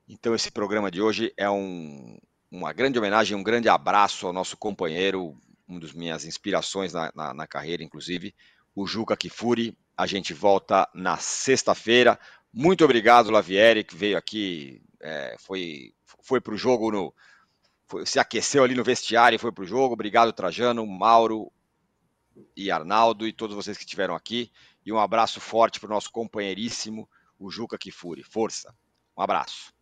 Então, 0.08 0.34
esse 0.34 0.52
programa 0.52 0.90
de 0.90 1.02
hoje 1.02 1.34
é 1.36 1.50
um, 1.50 2.18
uma 2.52 2.72
grande 2.72 2.98
homenagem, 2.98 3.36
um 3.36 3.44
grande 3.44 3.68
abraço 3.68 4.28
ao 4.28 4.34
nosso 4.34 4.56
companheiro, 4.56 5.36
uma 5.68 5.80
das 5.80 5.94
minhas 5.94 6.26
inspirações 6.26 6.94
na, 6.94 7.12
na, 7.16 7.34
na 7.34 7.48
carreira, 7.48 7.84
inclusive, 7.84 8.34
o 8.74 8.86
Juca 8.86 9.18
Kifuri. 9.18 9.78
A 9.98 10.06
gente 10.06 10.34
volta 10.34 10.88
na 10.94 11.18
sexta-feira. 11.18 12.20
Muito 12.54 12.84
obrigado, 12.84 13.32
Lavieri, 13.32 13.84
que 13.84 13.96
veio 13.96 14.18
aqui, 14.18 14.82
é, 15.02 15.36
foi, 15.40 15.94
foi 16.22 16.40
para 16.40 16.54
o 16.54 16.58
jogo 16.58 16.92
no, 16.92 17.14
se 18.04 18.20
aqueceu 18.20 18.64
ali 18.64 18.74
no 18.74 18.84
vestiário 18.84 19.36
e 19.36 19.40
foi 19.40 19.52
para 19.52 19.64
o 19.64 19.68
jogo. 19.68 19.94
Obrigado, 19.94 20.34
Trajano, 20.34 20.86
Mauro 20.86 21.52
e 22.56 22.72
Arnaldo 22.72 23.28
e 23.28 23.34
todos 23.34 23.56
vocês 23.56 23.78
que 23.78 23.84
estiveram 23.84 24.16
aqui. 24.16 24.52
E 24.86 24.92
um 24.92 25.00
abraço 25.00 25.40
forte 25.40 25.80
para 25.80 25.88
o 25.88 25.94
nosso 25.94 26.12
companheiríssimo, 26.12 27.10
o 27.40 27.50
Juca 27.50 27.78
Kifuri. 27.78 28.24
Força. 28.24 28.74
Um 29.18 29.22
abraço. 29.22 29.74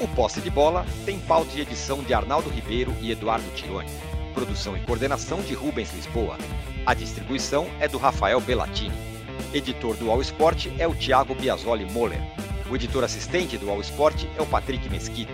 O 0.00 0.08
Posse 0.14 0.40
de 0.40 0.50
Bola 0.50 0.84
tem 1.04 1.20
pauta 1.20 1.56
e 1.56 1.60
edição 1.60 2.02
de 2.02 2.14
Arnaldo 2.14 2.48
Ribeiro 2.48 2.94
e 3.00 3.10
Eduardo 3.10 3.48
Tironi. 3.54 3.90
Produção 4.32 4.76
e 4.76 4.84
coordenação 4.84 5.42
de 5.42 5.54
Rubens 5.54 5.92
Lisboa. 5.92 6.38
A 6.86 6.94
distribuição 6.94 7.66
é 7.80 7.86
do 7.86 7.98
Rafael 7.98 8.40
Bellatini. 8.40 9.09
Editor 9.52 9.96
do 9.96 10.10
All 10.10 10.20
Sport 10.22 10.68
é 10.78 10.86
o 10.86 10.94
Thiago 10.94 11.34
Biasoli 11.34 11.84
Moller. 11.84 12.20
O 12.70 12.76
editor 12.76 13.02
assistente 13.02 13.58
do 13.58 13.68
All 13.68 13.80
Sport 13.80 14.24
é 14.38 14.40
o 14.40 14.46
Patrick 14.46 14.88
Mesquita. 14.88 15.32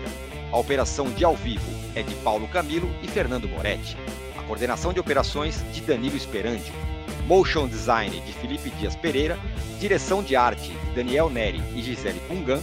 A 0.51 0.57
operação 0.57 1.09
de 1.11 1.23
ao 1.23 1.35
vivo 1.35 1.69
é 1.95 2.01
de 2.01 2.15
Paulo 2.15 2.47
Camilo 2.47 2.89
e 3.03 3.07
Fernando 3.07 3.47
Moretti. 3.47 3.95
A 4.37 4.43
coordenação 4.43 4.91
de 4.91 4.99
operações 4.99 5.63
de 5.71 5.81
Danilo 5.81 6.17
Esperandio. 6.17 6.73
Motion 7.27 7.67
Design 7.67 8.19
de 8.21 8.33
Felipe 8.33 8.69
Dias 8.71 8.95
Pereira. 8.95 9.37
Direção 9.79 10.23
de 10.23 10.35
arte 10.35 10.69
de 10.69 10.95
Daniel 10.95 11.29
Neri 11.29 11.61
e 11.75 11.81
Gisele 11.81 12.19
Pungan. 12.27 12.61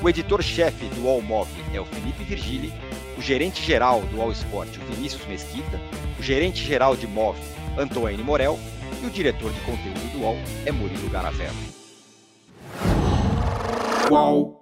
O 0.00 0.08
editor-chefe 0.08 0.86
do 0.86 1.08
All 1.08 1.20
Mob 1.20 1.48
é 1.74 1.80
o 1.80 1.84
Felipe 1.84 2.22
Virgili. 2.22 2.72
O 3.18 3.20
gerente-geral 3.20 4.02
do 4.02 4.20
All 4.20 4.30
Sport, 4.30 4.68
o 4.76 4.94
Vinícius 4.94 5.26
Mesquita. 5.26 5.80
O 6.18 6.22
gerente-geral 6.22 6.94
de 6.94 7.06
MOV, 7.06 7.38
Antônio 7.76 8.24
Morel 8.24 8.58
e 9.02 9.06
o 9.06 9.10
diretor 9.10 9.52
de 9.52 9.60
conteúdo 9.60 10.12
do 10.12 10.20
UOL 10.20 10.36
é 10.66 10.72
Murilo 10.72 11.08
Garavello. 11.08 11.54
UOL. 14.10 14.61